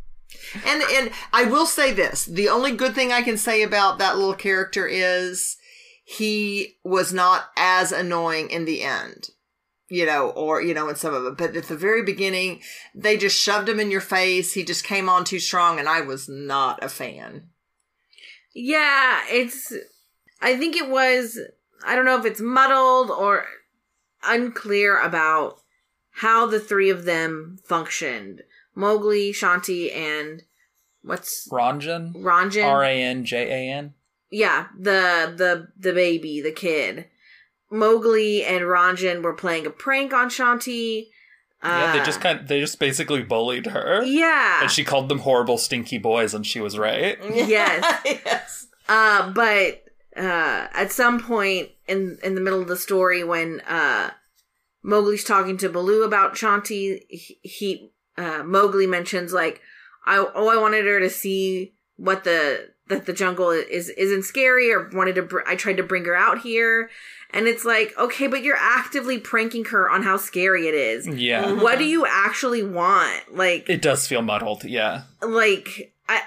And 0.66 0.84
and 0.84 1.12
I 1.34 1.44
will 1.46 1.66
say 1.66 1.92
this: 1.92 2.26
the 2.26 2.50
only 2.50 2.72
good 2.72 2.94
thing 2.96 3.12
I 3.12 3.24
can 3.24 3.38
say 3.38 3.64
about 3.64 3.98
that 3.98 4.16
little 4.18 4.36
character 4.36 4.88
is 4.88 5.58
he 6.06 6.78
was 6.84 7.12
not 7.12 7.50
as 7.58 7.92
annoying 7.92 8.50
in 8.52 8.66
the 8.66 8.84
end. 8.84 9.30
you 9.90 10.06
know, 10.06 10.30
or, 10.30 10.62
you 10.62 10.74
know, 10.74 10.88
in 10.88 10.96
some 10.96 11.14
of 11.14 11.26
it. 11.26 11.38
But 11.38 11.56
at 11.56 11.66
the 11.66 11.76
very 11.76 12.04
beginning, 12.04 12.62
they 12.94 13.18
just 13.18 13.40
shoved 13.40 13.68
him 13.68 13.80
in 13.80 13.92
your 13.92 14.02
face. 14.02 14.54
He 14.54 14.64
just 14.64 14.84
came 14.84 15.10
on 15.10 15.24
too 15.26 15.40
strong, 15.40 15.80
and 15.80 15.90
I 15.90 16.02
was 16.02 16.30
not 16.30 16.84
a 16.84 16.90
fan. 16.90 17.50
Yeah, 18.54 19.22
it's. 19.30 19.74
I 20.42 20.56
think 20.58 20.76
it 20.76 20.90
was. 20.90 21.40
I 21.86 21.96
don't 21.96 22.06
know 22.06 22.20
if 22.20 22.26
it's 22.26 22.42
muddled 22.42 23.10
or 23.10 23.46
unclear 24.24 25.00
about 25.00 25.62
how 26.12 26.46
the 26.46 26.60
three 26.60 26.90
of 26.90 27.06
them 27.06 27.58
functioned 27.64 28.44
Mowgli, 28.76 29.32
Shanti, 29.34 29.94
and 29.96 30.44
what's 31.02 31.48
Ranjan? 31.52 32.14
Ranjan? 32.16 32.66
R 32.66 32.84
A 32.84 33.02
N 33.04 33.26
J 33.26 33.38
A 33.70 33.74
N? 33.74 33.94
yeah, 34.32 34.68
the 34.78 35.34
the 35.36 35.68
the 35.78 35.94
baby, 35.94 36.42
the 36.42 36.52
kid. 36.52 37.06
Mowgli 37.72 38.44
and 38.44 38.62
Ranjan 38.64 39.22
were 39.22 39.34
playing 39.34 39.66
a 39.66 39.70
prank 39.70 40.14
on 40.14 40.30
Shanti. 40.30 41.08
Yeah, 41.64 41.92
they 41.94 42.00
Uh, 42.00 42.06
just 42.06 42.22
kind 42.22 42.48
they 42.48 42.60
just 42.62 42.80
basically 42.80 43.22
bullied 43.22 43.68
her. 43.68 44.02
yeah, 44.04 44.62
And 44.62 44.72
she 44.72 44.84
called 44.84 45.10
them 45.10 45.20
horrible 45.20 45.58
stinky 45.58 45.98
boys 45.98 46.34
and 46.34 46.48
she 46.48 46.62
was 46.62 46.78
right. 46.80 47.18
Yes. 47.34 48.02
yes. 48.06 48.68
Uh, 48.88 49.30
but 49.32 49.84
uh, 50.18 50.68
at 50.74 50.92
some 50.92 51.20
point 51.22 51.70
in 51.88 52.18
in 52.24 52.34
the 52.36 52.42
middle 52.42 52.62
of 52.62 52.68
the 52.70 52.78
story, 52.78 53.24
when 53.24 53.62
uh, 53.68 54.12
Mowgli's 54.82 55.24
talking 55.24 55.58
to 55.58 55.70
Baloo 55.70 56.04
about 56.04 56.34
Shanti, 56.36 57.02
he, 57.10 57.40
he 57.44 57.92
uh, 58.20 58.44
Mowgli 58.44 58.88
mentions 58.88 59.34
like, 59.34 59.62
"I 60.06 60.18
oh, 60.18 60.50
I 60.50 60.58
wanted 60.58 60.86
her 60.86 61.00
to 61.00 61.10
see 61.10 61.74
what 61.96 62.24
the 62.24 62.70
that 62.88 63.06
the 63.06 63.14
jungle 63.14 63.52
is 63.52 63.90
isn't 63.90 64.24
scary, 64.24 64.72
or 64.72 64.90
wanted 64.94 65.16
to. 65.16 65.24
Br- 65.24 65.48
I 65.48 65.56
tried 65.56 65.78
to 65.78 65.84
bring 65.84 66.06
her 66.06 66.16
out 66.16 66.40
here." 66.40 66.90
And 67.32 67.48
it's 67.48 67.64
like, 67.64 67.94
okay, 67.96 68.26
but 68.26 68.42
you're 68.44 68.58
actively 68.58 69.20
pranking 69.20 69.66
her 69.66 69.88
on 69.88 70.02
how 70.02 70.18
scary 70.18 70.68
it 70.68 70.74
is. 70.74 71.08
Yeah. 71.08 71.54
What 71.62 71.78
do 71.78 71.86
you 71.86 72.04
actually 72.08 72.64
want? 72.64 73.36
Like, 73.36 73.70
It 73.70 73.84
does 73.84 74.08
feel 74.08 74.24
muddled, 74.24 74.64
yeah. 74.64 75.04
like 75.22 75.94
I 76.08 76.22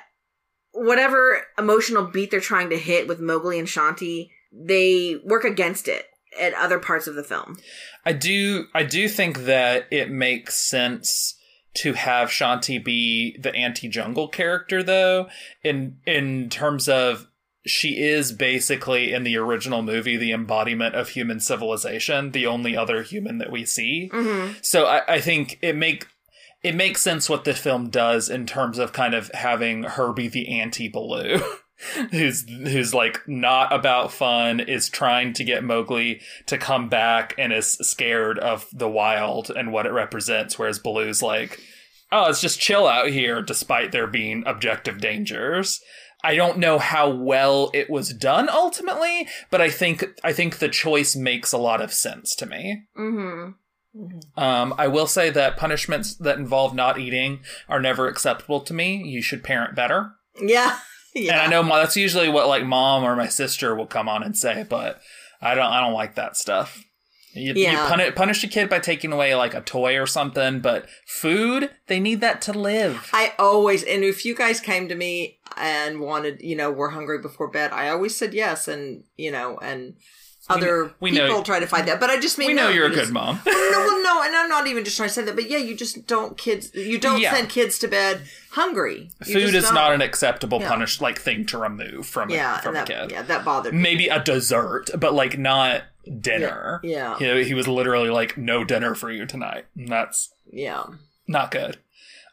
whatever 0.72 1.42
emotional 1.58 2.04
beat 2.04 2.30
they're 2.30 2.40
trying 2.40 2.70
to 2.70 2.78
hit 2.78 3.08
with 3.08 3.20
Mowgli 3.20 3.58
and 3.58 3.68
Shanti, 3.68 4.30
they 4.52 5.16
work 5.25 5.44
against 5.44 5.88
it 5.88 6.06
at 6.40 6.54
other 6.54 6.78
parts 6.78 7.06
of 7.06 7.14
the 7.14 7.25
film. 7.25 7.56
I 8.04 8.12
do 8.12 8.66
I 8.75 8.84
do 8.84 9.08
think 9.08 9.40
that 9.44 9.87
it 9.90 10.11
makes 10.11 10.56
sense 10.56 11.34
to 11.75 11.95
have 11.95 12.29
Shanti 12.29 12.83
be 12.83 13.37
the 13.38 13.55
anti-jungle 13.55 14.29
character 14.29 14.83
though 14.83 15.29
in 15.62 15.99
in 16.07 16.50
terms 16.50 16.88
of 16.88 17.29
she 17.64 18.02
is 18.02 18.33
basically 18.33 19.12
in 19.12 19.23
the 19.23 19.37
original 19.37 19.83
movie 19.83 20.17
the 20.17 20.33
embodiment 20.33 20.95
of 20.95 21.11
human 21.11 21.38
civilization, 21.41 22.33
the 22.33 22.47
only 22.47 22.76
other 22.76 23.02
human 23.02 23.38
that 23.38 23.52
we 23.52 23.64
see. 23.64 24.11
Mm-hmm. 24.12 24.55
So 24.62 24.87
I, 24.87 25.14
I 25.14 25.21
think 25.21 25.59
it 25.62 25.76
make 25.76 26.09
it 26.62 26.75
makes 26.75 27.02
sense 27.02 27.29
what 27.29 27.45
the 27.45 27.55
film 27.55 27.91
does 27.91 28.29
in 28.29 28.47
terms 28.47 28.79
of 28.79 28.93
kind 28.93 29.14
of 29.14 29.31
having 29.35 29.83
her 29.83 30.12
be 30.12 30.29
the 30.29 30.61
anti 30.61 30.88
Baloo. 30.88 31.41
who's 32.11 32.49
who's 32.49 32.95
like 32.95 33.21
not 33.27 33.73
about 33.73 34.12
fun 34.12 34.61
is 34.61 34.89
trying 34.89 35.33
to 35.35 35.45
get 35.45 35.65
Mowgli 35.65 36.21
to 36.47 36.59
come 36.59 36.89
back 36.89 37.35
and 37.39 37.53
is 37.53 37.73
scared 37.81 38.39
of 38.39 38.67
the 38.73 38.89
wild 38.89 39.51
and 39.51 39.73
what 39.73 39.87
it 39.87 39.93
represents 39.93 40.59
whereas 40.59 40.79
Baloo's 40.79 41.23
like 41.23 41.61
oh 42.11 42.29
it's 42.31 42.41
just 42.41 42.61
chill 42.61 42.87
out 42.87 43.09
here 43.09 43.43
despite 43.43 43.93
there 43.93 44.07
being 44.07 44.43
objective 44.47 45.01
dangers 45.01 45.81
I 46.25 46.37
don't 46.37 46.59
know 46.59 46.79
how 46.79 47.11
well 47.11 47.71
it 47.75 47.91
was 47.91 48.12
done 48.15 48.49
ultimately 48.49 49.27
but 49.51 49.61
I 49.61 49.71
think 49.71 50.05
I 50.23 50.33
think 50.33 50.59
the 50.59 50.69
choice 50.69 51.17
makes 51.17 51.53
a 51.53 51.59
lot 51.59 51.81
of 51.81 51.93
sense 51.93 52.35
to 52.37 52.47
me 52.47 52.83
Mm-hmm. 53.95 54.43
um, 54.43 54.73
I 54.79 54.89
will 54.89 55.07
say 55.07 55.29
that 55.29 55.59
punishments 55.59 56.15
that 56.15 56.39
involve 56.39 56.75
not 56.75 56.99
eating 56.99 57.41
are 57.69 57.79
never 57.81 58.09
acceptable 58.09 58.61
to 58.61 58.73
me. 58.73 59.03
You 59.05 59.21
should 59.21 59.45
parent 59.45 59.75
better. 59.75 60.12
Yeah. 60.41 60.79
Yeah. 61.14 61.33
And 61.33 61.40
I 61.42 61.47
know 61.49 61.62
mo- 61.62 61.76
that's 61.76 61.97
usually 61.97 62.28
what 62.28 62.49
like 62.49 62.64
mom 62.64 63.04
or 63.04 63.14
my 63.16 63.28
sister 63.28 63.75
will 63.75 63.87
come 63.87 64.09
on 64.09 64.23
and 64.23 64.37
say, 64.37 64.64
but 64.69 65.00
I 65.40 65.54
don't. 65.54 65.66
I 65.66 65.81
don't 65.81 65.92
like 65.95 66.14
that 66.14 66.37
stuff. 66.37 66.85
You, 67.35 67.54
you 67.54 67.62
Yeah. 67.64 67.88
punish, 67.88 68.14
punish 68.14 68.45
a 68.45 68.49
kid 68.49 68.69
by 68.69 68.78
taking 68.78 69.11
away 69.12 69.35
like 69.35 69.54
a 69.54 69.61
toy 69.62 69.99
or 69.99 70.07
something, 70.07 70.61
but 70.61 70.87
food 71.07 71.71
they 71.87 71.99
need 71.99 72.21
that 72.21 72.42
to 72.42 72.52
live. 72.52 73.09
I 73.12 73.33
always, 73.38 73.83
and 73.83 74.04
if 74.04 74.25
you 74.26 74.35
guys 74.35 74.61
came 74.61 74.87
to 74.88 74.95
me 74.95 75.38
and 75.57 76.00
wanted, 76.00 76.42
you 76.42 76.54
know, 76.57 76.71
were 76.71 76.90
hungry 76.90 77.19
before 77.21 77.49
bed, 77.49 77.73
I 77.73 77.88
always 77.88 78.14
said 78.14 78.35
yes, 78.35 78.69
and 78.69 79.04
you 79.16 79.31
know, 79.33 79.59
and 79.62 79.95
other 80.49 80.92
we 81.00 81.11
know- 81.12 81.26
people 81.28 81.42
try 81.42 81.61
to 81.61 81.66
find 81.66 81.87
that. 81.88 82.00
But 82.00 82.11
I 82.11 82.18
just 82.20 82.37
mean 82.38 82.49
we 82.49 82.54
know 82.54 82.64
no, 82.64 82.70
you're 82.70 82.87
a 82.87 82.90
good 82.90 83.11
mom. 83.11 83.40
no, 83.46 83.52
well, 83.52 84.02
no, 84.02 84.22
and 84.25 84.34
I'm 84.37 84.49
not 84.49 84.66
even 84.66 84.84
just 84.84 84.96
trying 84.96 85.08
to 85.08 85.14
say 85.14 85.22
that, 85.22 85.34
but 85.37 85.49
yeah, 85.49 85.58
you 85.58 85.75
just 85.76 86.06
don't 86.06 86.37
kids, 86.37 86.75
you 86.75 86.99
don't 86.99 87.20
Yeah. 87.20 87.32
send 87.34 87.49
kids 87.49 87.78
to 87.80 87.88
bed 87.88 88.22
hungry. 88.50 89.11
You 89.26 89.34
food 89.34 89.54
is 89.54 89.64
don't. 89.64 89.75
not 89.75 89.92
an 89.92 90.00
acceptable 90.02 90.61
Yeah. 90.61 90.68
punish 90.68 91.00
like 91.00 91.20
thing 91.20 91.46
to 91.46 91.58
remove 91.58 92.06
from 92.06 92.30
yeah, 92.30 92.58
a, 92.58 92.62
from 92.62 92.76
and 92.76 92.88
a 92.88 92.92
kid. 93.02 93.11
yeah, 93.12 93.22
that 93.22 93.44
bothered 93.44 93.72
me. 93.75 93.80
Maybe 93.80 94.08
a 94.08 94.22
dessert, 94.22 94.90
but 94.99 95.14
like 95.14 95.38
not 95.38 95.82
dinner. 96.20 96.80
Yeah, 96.82 97.16
yeah. 97.18 97.18
You 97.20 97.34
know, 97.34 97.42
he 97.44 97.54
was 97.54 97.68
literally 97.68 98.11
like, 98.11 98.37
"No 98.37 98.64
dinner 98.64 98.94
for 98.94 99.11
you 99.11 99.25
tonight." 99.26 99.66
And 99.76 99.88
that's 99.88 100.30
Yeah, 100.50 100.82
not 101.28 101.50
good. 101.52 101.76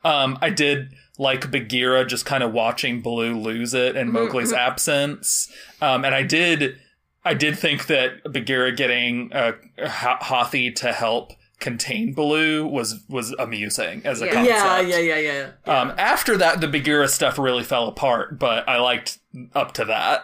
Um, 0.03 0.37
I 0.41 0.49
did 0.49 0.89
like 1.17 1.51
Bagheera 1.51 2.05
just 2.05 2.25
kind 2.25 2.41
of 2.43 2.53
watching 2.53 3.01
Baloo 3.01 3.37
lose 3.37 3.73
it 3.73 3.95
in 3.97 4.11
Mowgli's 4.11 4.53
absence. 4.53 5.51
Um, 5.81 6.05
and 6.05 6.15
I 6.15 6.23
did, 6.23 6.77
I 7.25 7.33
did 7.33 7.57
think 7.59 7.87
that 7.87 8.23
Bagheera 8.31 8.71
getting 8.71 9.31
uh, 9.33 9.53
Hathi 9.77 10.71
to 10.77 10.91
help 10.93 11.33
contain 11.59 12.13
Baloo 12.13 12.65
was 12.65 13.03
was 13.09 13.33
amusing 13.37 14.01
as 14.05 14.21
a 14.21 14.25
Yeah. 14.27 14.33
concept. 14.33 14.55
yeah, 14.57 14.79
yeah, 14.79 14.97
yeah, 14.97 15.17
yeah. 15.19 15.49
yeah. 15.67 15.81
Um, 15.81 15.93
after 15.97 16.37
that, 16.37 16.61
the 16.61 16.67
Bagheera 16.69 17.07
stuff 17.09 17.37
really 17.37 17.63
fell 17.63 17.87
apart, 17.87 18.39
but 18.39 18.67
I 18.69 18.77
liked 18.77 19.19
up 19.53 19.73
to 19.73 19.85
that. 19.85 20.23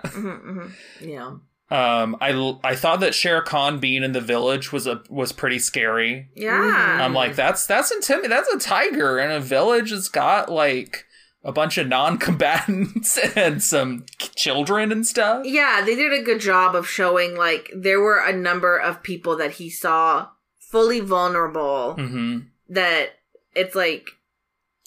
yeah. 1.01 1.35
Um, 1.71 2.15
I 2.21 2.55
I 2.63 2.75
thought 2.75 2.99
that 2.99 3.15
Shere 3.15 3.41
Khan 3.41 3.79
being 3.79 4.03
in 4.03 4.11
the 4.11 4.21
village 4.21 4.71
was 4.71 4.85
a 4.87 5.01
was 5.09 5.31
pretty 5.31 5.59
scary. 5.59 6.29
Yeah. 6.35 6.99
I'm 7.01 7.13
like, 7.13 7.35
that's 7.35 7.65
that's 7.65 7.91
intimidating. 7.91 8.29
That's 8.29 8.53
a 8.53 8.59
tiger 8.59 9.19
in 9.19 9.31
a 9.31 9.39
village. 9.39 9.91
It's 9.91 10.07
got 10.07 10.49
like 10.51 11.05
a 11.45 11.51
bunch 11.53 11.77
of 11.77 11.87
non-combatants 11.87 13.17
and 13.35 13.61
some 13.63 14.05
children 14.35 14.91
and 14.91 15.05
stuff. 15.07 15.45
yeah, 15.45 15.81
they 15.85 15.95
did 15.95 16.11
a 16.11 16.23
good 16.23 16.41
job 16.41 16.75
of 16.75 16.87
showing 16.87 17.35
like 17.37 17.71
there 17.73 18.01
were 18.01 18.17
a 18.19 18.33
number 18.33 18.77
of 18.77 19.01
people 19.03 19.37
that 19.37 19.51
he 19.51 19.69
saw 19.69 20.27
fully 20.59 20.99
vulnerable 20.99 21.93
hmm 21.93 22.39
that 22.67 23.09
it's 23.53 23.75
like 23.75 24.09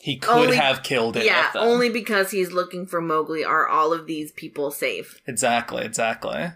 He 0.00 0.16
could 0.18 0.30
Only- 0.46 0.56
have 0.56 0.82
killed 0.82 1.16
it. 1.16 1.24
yeah, 1.24 1.50
only 1.54 1.88
because 1.90 2.32
he's 2.32 2.50
looking 2.52 2.86
for 2.86 3.00
Mowgli 3.00 3.44
are 3.44 3.66
all 3.68 3.92
of 3.92 4.06
these 4.06 4.32
people 4.32 4.70
safe. 4.72 5.20
exactly, 5.26 5.84
exactly. 5.84 6.52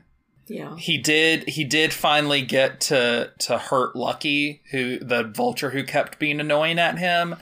Yeah. 0.49 0.77
He 0.77 0.99
did. 0.99 1.49
He 1.49 1.63
did 1.65 1.93
finally 1.95 2.43
get 2.43 2.81
to 2.83 3.31
to 3.39 3.59
hurt 3.59 3.95
Lucky, 3.95 4.63
who 4.73 4.99
the 4.99 5.23
vulture 5.23 5.71
who 5.71 5.85
kept 5.85 6.19
being 6.19 6.41
annoying 6.41 6.81
at 6.81 6.99
him. 6.99 7.37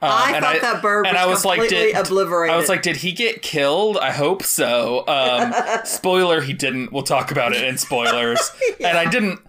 Um, 0.00 0.10
I 0.12 0.32
and 0.36 0.44
thought 0.44 0.60
that 0.60 0.80
bird 0.82 1.06
and 1.06 1.16
was 1.16 1.22
I 1.22 1.26
was 1.26 1.44
like, 1.44 1.58
completely 1.60 1.92
did, 1.92 2.06
obliterated. 2.06 2.54
I 2.54 2.56
was 2.56 2.68
like, 2.68 2.82
did 2.82 2.96
he 2.96 3.10
get 3.12 3.42
killed? 3.42 3.96
I 3.98 4.12
hope 4.12 4.44
so. 4.44 5.04
Um, 5.08 5.52
spoiler, 5.84 6.40
he 6.40 6.52
didn't. 6.52 6.92
We'll 6.92 7.02
talk 7.02 7.32
about 7.32 7.52
it 7.52 7.64
in 7.64 7.78
spoilers. 7.78 8.52
And 8.78 8.96
I 8.96 9.10
didn't. 9.10 9.40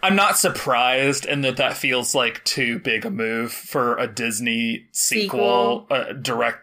I'm 0.00 0.14
not 0.14 0.38
surprised 0.38 1.26
in 1.26 1.40
that 1.40 1.56
that 1.56 1.76
feels 1.76 2.14
like 2.14 2.44
too 2.44 2.78
big 2.78 3.04
a 3.04 3.10
move 3.10 3.50
for 3.50 3.96
a 3.96 4.06
Disney 4.06 4.86
sequel, 4.92 5.88
Uh, 5.90 6.12
direct. 6.12 6.60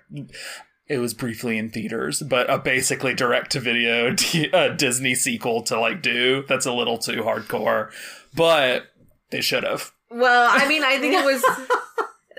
It 0.88 1.00
was 1.00 1.14
briefly 1.14 1.58
in 1.58 1.70
theaters, 1.72 2.22
but 2.22 2.50
a 2.50 2.58
basically 2.58 3.14
direct 3.14 3.52
to 3.52 3.60
video 3.60 4.12
d- 4.16 4.50
uh, 4.54 4.70
Disney 4.70 5.14
sequel 5.16 5.62
to 5.64 5.78
like 5.78 6.02
do. 6.02 6.46
That's 6.48 6.66
a 6.66 6.72
little 6.72 6.98
too 6.98 7.24
hardcore, 7.24 7.92
but 8.34 8.84
they 9.32 9.42
should 9.42 9.64
have. 9.66 9.92
Well, 10.10 10.48
I 10.50 10.66
mean, 10.70 10.84
I 10.86 10.98
think 11.00 11.16
it 11.16 11.26
was 11.26 11.44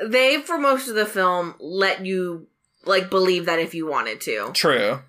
they 0.04 0.40
for 0.42 0.58
most 0.58 0.88
of 0.88 0.94
the 0.94 1.06
film 1.06 1.54
let 1.58 2.04
you 2.04 2.46
like 2.84 3.10
believe 3.10 3.46
that 3.46 3.58
if 3.58 3.74
you 3.74 3.86
wanted 3.86 4.20
to. 4.22 4.50
True. 4.52 5.00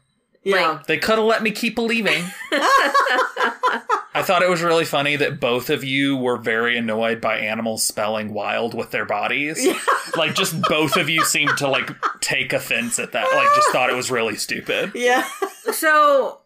yeah. 0.43 0.69
like- 0.69 0.87
They 0.87 0.97
could 0.97 1.17
have 1.17 1.27
let 1.27 1.43
me 1.43 1.51
keep 1.51 1.75
believing. 1.75 2.23
I 4.13 4.23
thought 4.23 4.41
it 4.41 4.49
was 4.49 4.63
really 4.63 4.85
funny 4.85 5.15
that 5.17 5.39
both 5.39 5.69
of 5.69 5.83
you 5.83 6.17
were 6.17 6.37
very 6.37 6.75
annoyed 6.77 7.21
by 7.21 7.37
animals 7.37 7.85
spelling 7.85 8.33
wild 8.33 8.73
with 8.73 8.89
their 8.89 9.05
bodies. 9.05 9.63
Yeah. 9.63 9.77
Like 10.15 10.33
just 10.33 10.59
both 10.63 10.95
of 10.97 11.07
you 11.09 11.23
seemed 11.23 11.55
to 11.57 11.67
like 11.67 11.91
take 12.21 12.51
offense 12.53 12.97
at 12.97 13.11
that. 13.11 13.27
Like 13.35 13.47
just 13.55 13.69
thought 13.71 13.89
it 13.91 13.95
was 13.95 14.09
really 14.09 14.35
stupid. 14.35 14.93
yeah. 14.95 15.27
So, 15.71 16.39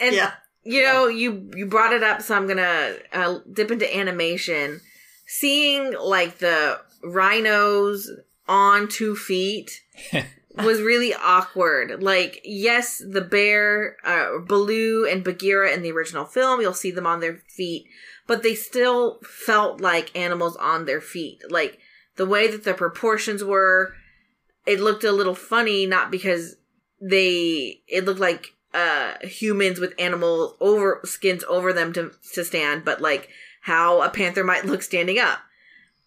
and 0.00 0.14
yeah. 0.14 0.34
you 0.62 0.82
know, 0.84 1.08
you 1.08 1.50
you 1.56 1.66
brought 1.66 1.92
it 1.92 2.04
up, 2.04 2.22
so 2.22 2.36
I'm 2.36 2.46
gonna 2.46 2.94
uh, 3.12 3.38
dip 3.52 3.70
into 3.72 3.92
animation. 3.96 4.80
Seeing 5.26 5.94
like 5.98 6.38
the 6.38 6.78
rhinos 7.06 8.10
on 8.48 8.88
two 8.88 9.16
feet 9.16 9.82
was 10.56 10.80
really 10.80 11.14
awkward. 11.14 12.02
Like, 12.02 12.40
yes, 12.44 13.02
the 13.06 13.20
bear, 13.20 13.96
uh, 14.04 14.38
Baloo 14.46 15.06
and 15.06 15.24
Bagheera 15.24 15.72
in 15.72 15.82
the 15.82 15.92
original 15.92 16.24
film, 16.24 16.60
you'll 16.60 16.74
see 16.74 16.90
them 16.90 17.06
on 17.06 17.20
their 17.20 17.38
feet, 17.48 17.86
but 18.26 18.42
they 18.42 18.54
still 18.54 19.20
felt 19.22 19.80
like 19.80 20.16
animals 20.16 20.56
on 20.56 20.84
their 20.84 21.00
feet. 21.00 21.42
Like, 21.50 21.78
the 22.16 22.26
way 22.26 22.48
that 22.48 22.64
the 22.64 22.74
proportions 22.74 23.44
were, 23.44 23.94
it 24.66 24.80
looked 24.80 25.04
a 25.04 25.12
little 25.12 25.34
funny, 25.34 25.86
not 25.86 26.10
because 26.10 26.56
they, 27.00 27.82
it 27.86 28.04
looked 28.04 28.20
like, 28.20 28.54
uh, 28.72 29.14
humans 29.22 29.80
with 29.80 29.94
animal 29.98 30.56
over, 30.60 31.00
skins 31.04 31.44
over 31.48 31.72
them 31.72 31.92
to, 31.94 32.12
to 32.34 32.44
stand, 32.44 32.84
but 32.84 33.00
like 33.00 33.30
how 33.62 34.02
a 34.02 34.10
panther 34.10 34.44
might 34.44 34.66
look 34.66 34.82
standing 34.82 35.18
up. 35.18 35.40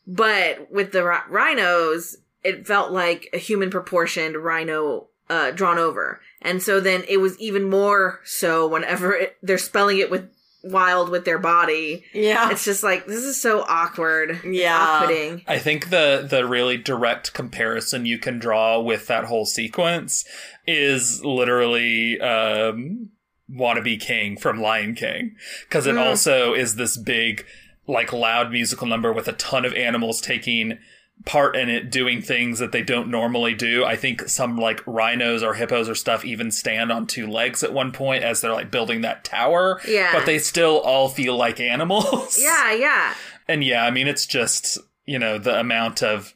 But 0.09 0.71
with 0.71 0.91
the 0.91 1.05
ri- 1.05 1.29
rhinos, 1.29 2.17
it 2.43 2.65
felt 2.65 2.91
like 2.91 3.29
a 3.31 3.37
human 3.37 3.69
proportioned 3.69 4.35
rhino 4.35 5.07
uh, 5.29 5.51
drawn 5.51 5.77
over. 5.77 6.19
And 6.41 6.63
so 6.63 6.79
then 6.79 7.03
it 7.07 7.17
was 7.17 7.39
even 7.39 7.69
more 7.69 8.19
so 8.23 8.67
whenever 8.67 9.13
it, 9.13 9.37
they're 9.43 9.59
spelling 9.59 9.99
it 9.99 10.09
with 10.09 10.27
wild 10.63 11.09
with 11.09 11.25
their 11.25 11.37
body. 11.37 12.03
Yeah. 12.11 12.49
It's 12.49 12.65
just 12.65 12.83
like, 12.83 13.05
this 13.05 13.23
is 13.23 13.39
so 13.39 13.61
awkward. 13.61 14.41
Yeah. 14.43 14.77
Off 14.77 15.05
putting. 15.05 15.43
I 15.47 15.59
think 15.59 15.91
the 15.91 16.25
the 16.27 16.45
really 16.45 16.77
direct 16.77 17.33
comparison 17.33 18.07
you 18.07 18.17
can 18.17 18.39
draw 18.39 18.79
with 18.79 19.05
that 19.07 19.25
whole 19.25 19.45
sequence 19.45 20.25
is 20.65 21.23
literally 21.23 22.19
um 22.19 23.09
Wannabe 23.51 23.99
King 23.99 24.37
from 24.37 24.59
Lion 24.59 24.95
King 24.95 25.35
because 25.67 25.87
it 25.87 25.97
also 25.97 26.53
is 26.53 26.75
this 26.75 26.97
big 26.97 27.45
like 27.89 28.13
loud 28.13 28.51
musical 28.51 28.87
number 28.87 29.11
with 29.11 29.27
a 29.27 29.33
ton 29.33 29.65
of 29.65 29.73
animals 29.73 30.21
taking 30.21 30.77
part 31.25 31.55
in 31.55 31.69
it 31.69 31.91
doing 31.91 32.21
things 32.21 32.59
that 32.59 32.71
they 32.71 32.81
don't 32.81 33.09
normally 33.09 33.53
do. 33.53 33.83
I 33.83 33.95
think 33.95 34.29
some 34.29 34.57
like 34.57 34.81
rhinos 34.85 35.43
or 35.43 35.53
hippos 35.53 35.89
or 35.89 35.95
stuff 35.95 36.23
even 36.23 36.51
stand 36.51 36.91
on 36.91 37.07
two 37.07 37.27
legs 37.27 37.63
at 37.63 37.73
one 37.73 37.91
point 37.91 38.23
as 38.23 38.39
they're 38.39 38.53
like 38.53 38.71
building 38.71 39.01
that 39.01 39.25
tower. 39.25 39.81
Yeah. 39.85 40.13
But 40.13 40.25
they 40.25 40.39
still 40.39 40.79
all 40.79 41.09
feel 41.09 41.35
like 41.35 41.59
animals. 41.59 42.37
Yeah, 42.49 42.71
yeah. 42.73 43.13
And 43.47 43.63
yeah, 43.63 43.83
I 43.83 43.91
mean, 43.91 44.07
it's 44.07 44.25
just, 44.25 44.77
you 45.05 45.19
know, 45.19 45.37
the 45.37 45.59
amount 45.59 46.03
of 46.03 46.35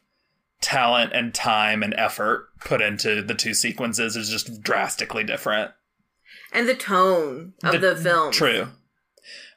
talent 0.62 1.12
and 1.14 1.34
time 1.34 1.84
and 1.84 1.94
effort 1.94 2.50
put 2.60 2.82
into 2.82 3.22
the 3.22 3.36
two 3.36 3.54
sequences 3.54 4.16
is 4.16 4.30
just 4.30 4.62
drastically 4.64 5.24
different. 5.24 5.72
And 6.52 6.68
the 6.68 6.76
tone 6.76 7.54
of 7.64 7.80
the, 7.80 7.96
film. 7.96 8.32
True. 8.32 8.68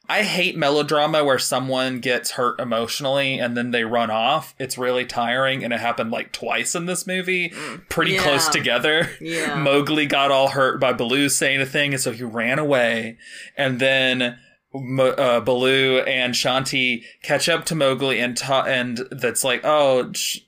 I 0.09 0.23
hate 0.23 0.57
melodrama 0.57 1.25
where 1.25 1.39
someone 1.39 2.01
gets 2.01 2.33
hurt 2.33 2.61
emotionally 2.61 3.39
and 3.39 3.57
then 3.57 3.71
they 3.73 3.85
run 3.85 4.11
off. 4.11 4.55
It's 4.59 4.79
really 4.79 5.05
tiring, 5.05 5.65
and 5.65 5.73
it 5.73 5.81
happened 5.81 6.11
like 6.11 6.33
twice 6.33 6.75
in 6.75 6.87
this 6.87 7.07
movie, 7.07 7.53
pretty 7.89 8.13
Yeah. 8.13 8.23
close 8.23 8.49
together. 8.49 9.11
Yeah. 9.21 9.55
Mowgli 9.63 10.07
got 10.07 10.31
all 10.31 10.49
hurt 10.51 10.79
by 10.81 10.93
Baloo 10.93 11.29
saying 11.29 11.61
a 11.61 11.67
thing, 11.67 11.93
and 11.95 12.01
so 12.01 12.13
he 12.13 12.23
ran 12.25 12.59
away. 12.59 13.19
And 13.57 13.81
then 13.81 14.39
uh, 14.75 15.41
Baloo 15.41 16.01
and 16.01 16.35
Shanti 16.35 17.03
catch 17.23 17.49
up 17.49 17.65
to 17.67 17.75
Mowgli, 17.75 18.21
and 18.21 18.37
ta- 18.37 18.65
and 18.67 19.01
that's 19.11 19.43
like, 19.43 19.63
oh, 19.65 20.13
sh- 20.13 20.39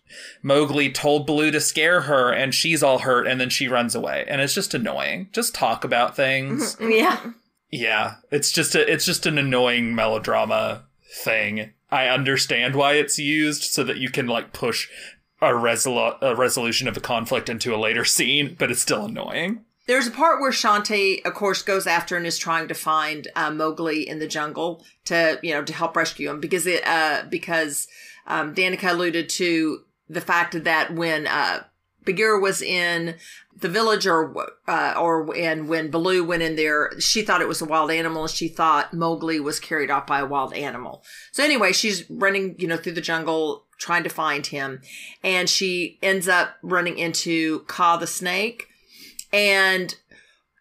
Mowgli 0.43 0.91
told 0.93 1.27
Baloo 1.27 1.51
to 1.51 1.61
scare 1.61 2.03
her, 2.03 2.31
and 2.33 2.55
she's 2.55 2.83
all 2.83 2.99
hurt, 3.01 3.27
and 3.27 3.41
then 3.41 3.49
she 3.51 3.69
runs 3.69 3.95
away, 3.95 4.25
and 4.29 4.41
it's 4.41 4.55
just 4.55 4.75
annoying. 4.75 5.29
Just 5.33 5.55
talk 5.55 5.83
about 5.85 6.15
things. 6.17 6.77
Yeah. 6.81 7.19
Yeah, 7.71 8.17
it's 8.31 8.51
just 8.51 8.75
a 8.75 8.91
it's 8.91 9.05
just 9.05 9.27
an 9.27 9.39
annoying 9.39 9.95
melodrama 9.95 10.85
thing. 11.23 11.73
I 11.91 12.09
understand 12.09 12.75
why 12.75 12.95
it's 12.95 13.19
used 13.19 13.63
so 13.63 13.85
that 13.85 13.99
you 13.99 14.11
can 14.11 14.27
like 14.27 14.53
push 14.53 14.89
a, 15.41 15.49
resolu- 15.49 16.21
a 16.21 16.35
resolution 16.35 16.89
of 16.89 16.97
a 16.97 17.01
conflict 17.01 17.49
into 17.49 17.75
a 17.75 17.79
later 17.79 18.05
scene, 18.05 18.57
but 18.59 18.71
it's 18.71 18.81
still 18.83 19.07
annoying. 19.07 19.65
There's 19.87 20.07
a 20.07 20.11
part 20.11 20.41
where 20.41 20.51
Shanti, 20.51 21.25
of 21.25 21.33
course, 21.33 21.63
goes 21.63 21.87
after 21.87 22.17
and 22.17 22.27
is 22.27 22.37
trying 22.37 22.69
to 22.69 22.75
find 22.75 23.27
uh, 23.35 23.51
Mowgli 23.51 24.07
in 24.07 24.19
the 24.19 24.27
jungle 24.27 24.85
to, 25.07 25.39
you 25.43 25.55
know, 25.55 25.65
to 25.65 25.73
help 25.73 25.97
rescue 25.97 26.29
him 26.29 26.41
because 26.41 26.67
it, 26.67 26.87
uh, 26.87 27.23
because 27.31 27.89
um, 28.27 28.55
Danica 28.55 28.91
alluded 28.91 29.31
to 29.31 29.85
the 30.07 30.21
fact 30.21 30.63
that 30.65 30.93
when 30.93 31.27
uh, 31.27 31.63
Bagheera 32.05 32.39
was 32.39 32.61
in 32.61 33.15
the 33.61 33.69
village, 33.69 34.07
or 34.07 34.35
uh, 34.67 34.95
or 34.99 35.35
and 35.37 35.69
when 35.69 35.91
Baloo 35.91 36.25
went 36.25 36.43
in 36.43 36.57
there, 36.57 36.93
she 36.99 37.23
thought 37.23 37.41
it 37.41 37.49
was 37.49 37.61
a 37.61 37.67
wild 37.67 37.91
animal, 37.91 38.27
she 38.27 38.49
thought 38.49 38.95
Mowgli 38.95 39.41
was 39.41 39.61
carried 39.61 39.91
off 39.91 40.07
by 40.07 40.21
a 40.21 40.27
wild 40.27 40.55
animal. 40.55 41.03
So 41.33 41.43
anyway, 41.43 41.73
she's 41.73 42.09
running, 42.11 42.55
you 42.59 42.69
know, 42.69 42.77
through 42.77 42.93
the 42.93 43.01
jungle 43.01 43.67
trying 43.79 44.03
to 44.03 44.09
find 44.09 44.47
him, 44.47 44.81
and 45.23 45.49
she 45.49 45.99
ends 46.03 46.29
up 46.29 46.57
running 46.63 46.99
into 46.99 47.61
Kaa 47.61 47.97
the 47.97 48.07
snake. 48.07 48.67
And 49.33 49.95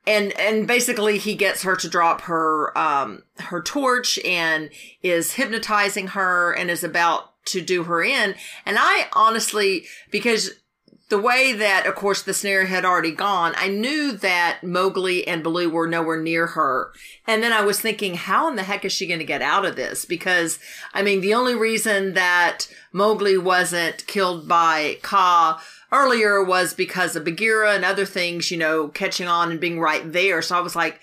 and 0.07 0.31
and 0.39 0.65
basically 0.65 1.17
he 1.17 1.35
gets 1.35 1.63
her 1.63 1.75
to 1.75 1.89
drop 1.89 2.21
her 2.21 2.75
um 2.77 3.23
her 3.39 3.61
torch 3.61 4.17
and 4.19 4.69
is 5.03 5.33
hypnotizing 5.33 6.07
her 6.07 6.53
and 6.53 6.71
is 6.71 6.83
about 6.83 7.33
to 7.45 7.61
do 7.61 7.83
her 7.83 8.01
in. 8.01 8.35
And 8.65 8.77
i 8.79 9.07
honestly 9.13 9.85
because 10.11 10.51
the 11.09 11.17
way 11.17 11.53
that 11.53 11.85
of 11.85 11.95
course 11.95 12.21
the 12.21 12.33
snare 12.33 12.65
had 12.65 12.85
already 12.85 13.11
gone 13.11 13.53
i 13.55 13.67
knew 13.67 14.11
that 14.11 14.59
mowgli 14.63 15.27
and 15.27 15.43
baloo 15.43 15.69
were 15.69 15.87
nowhere 15.87 16.21
near 16.21 16.47
her 16.47 16.91
and 17.25 17.41
then 17.41 17.53
i 17.53 17.61
was 17.61 17.79
thinking 17.79 18.15
how 18.15 18.47
in 18.47 18.55
the 18.55 18.63
heck 18.63 18.83
is 18.83 18.91
she 18.91 19.07
going 19.07 19.19
to 19.19 19.25
get 19.25 19.41
out 19.41 19.65
of 19.65 19.75
this 19.75 20.05
because 20.05 20.59
i 20.93 21.01
mean 21.01 21.21
the 21.21 21.33
only 21.33 21.55
reason 21.55 22.13
that 22.13 22.67
mowgli 22.91 23.37
wasn't 23.37 24.05
killed 24.07 24.47
by 24.47 24.97
kaa 25.01 25.61
earlier 25.91 26.43
was 26.43 26.73
because 26.73 27.15
of 27.15 27.23
Bagheera 27.23 27.73
and 27.73 27.85
other 27.85 28.05
things, 28.05 28.51
you 28.51 28.57
know, 28.57 28.89
catching 28.89 29.27
on 29.27 29.51
and 29.51 29.59
being 29.59 29.79
right 29.79 30.11
there. 30.11 30.41
So 30.41 30.57
I 30.57 30.61
was 30.61 30.75
like, 30.75 30.99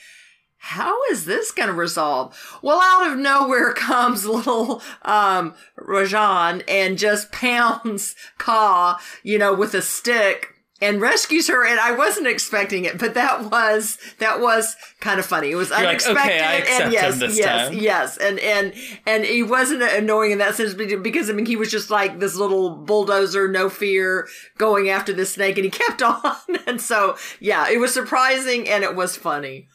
how 0.64 0.98
is 1.11 1.27
this 1.27 1.50
going 1.50 1.68
to 1.68 1.74
resolve? 1.74 2.59
Well, 2.62 2.81
out 2.81 3.12
of 3.12 3.18
nowhere 3.18 3.74
comes 3.74 4.24
little 4.27 4.83
um 5.03 5.55
Rajan 5.79 6.62
and 6.66 6.96
just 6.96 7.31
pounds 7.33 8.16
Kaa, 8.38 8.98
you 9.22 9.38
know, 9.38 9.53
with 9.53 9.74
a 9.74 9.83
stick 9.83 10.55
and 10.81 11.03
rescues 11.03 11.48
her 11.48 11.66
and 11.66 11.79
I 11.79 11.92
wasn't 11.92 12.29
expecting 12.29 12.87
it, 12.87 12.98
but 12.98 13.12
that 13.12 13.50
was 13.50 13.98
that 14.20 14.40
was 14.40 14.74
kind 15.00 15.20
of 15.20 15.27
funny. 15.27 15.50
It 15.50 15.57
was 15.57 15.70
like, 15.70 15.81
okay, 15.81 15.88
unexpected 15.88 16.40
I 16.40 16.53
accept 16.55 16.81
and 16.85 16.92
yes, 16.94 17.12
him 17.12 17.18
this 17.20 17.38
yes, 17.38 17.68
time. 17.68 17.79
yes. 17.79 18.16
And 18.16 18.38
and 18.38 18.72
and 19.05 19.24
he 19.27 19.42
wasn't 19.42 19.83
annoying 19.83 20.33
in 20.33 20.38
that 20.38 20.55
sense 20.55 20.72
because 20.72 21.29
I 21.29 21.35
mean 21.35 21.44
he 21.44 21.57
was 21.57 21.70
just 21.70 21.90
like 21.90 22.20
this 22.20 22.37
little 22.37 22.70
bulldozer, 22.70 23.48
no 23.48 23.68
fear, 23.68 24.29
going 24.57 24.88
after 24.88 25.12
the 25.12 25.27
snake 25.27 25.59
and 25.59 25.66
he 25.66 25.70
kept 25.70 26.03
on. 26.03 26.37
And 26.66 26.81
so 26.81 27.16
yeah, 27.38 27.68
it 27.68 27.79
was 27.79 27.92
surprising 27.92 28.66
and 28.66 28.83
it 28.83 28.96
was 28.96 29.14
funny. 29.14 29.68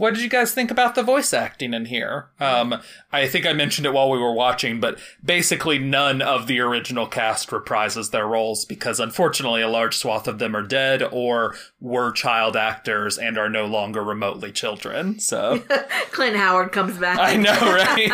What 0.00 0.14
did 0.14 0.22
you 0.22 0.30
guys 0.30 0.54
think 0.54 0.70
about 0.70 0.94
the 0.94 1.02
voice 1.02 1.34
acting 1.34 1.74
in 1.74 1.84
here? 1.84 2.30
Um, 2.40 2.80
I 3.12 3.28
think 3.28 3.44
I 3.44 3.52
mentioned 3.52 3.84
it 3.84 3.92
while 3.92 4.10
we 4.10 4.18
were 4.18 4.32
watching, 4.32 4.80
but 4.80 4.98
basically 5.22 5.78
none 5.78 6.22
of 6.22 6.46
the 6.46 6.58
original 6.60 7.06
cast 7.06 7.50
reprises 7.50 8.10
their 8.10 8.26
roles 8.26 8.64
because 8.64 8.98
unfortunately 8.98 9.60
a 9.60 9.68
large 9.68 9.94
swath 9.94 10.26
of 10.26 10.38
them 10.38 10.56
are 10.56 10.62
dead 10.62 11.02
or 11.02 11.54
were 11.82 12.12
child 12.12 12.56
actors 12.56 13.18
and 13.18 13.36
are 13.36 13.50
no 13.50 13.66
longer 13.66 14.02
remotely 14.02 14.50
children. 14.50 15.18
So 15.20 15.58
Clint 16.12 16.34
Howard 16.34 16.72
comes 16.72 16.96
back. 16.96 17.18
I 17.18 17.36
know, 17.36 17.52
right? 17.60 18.08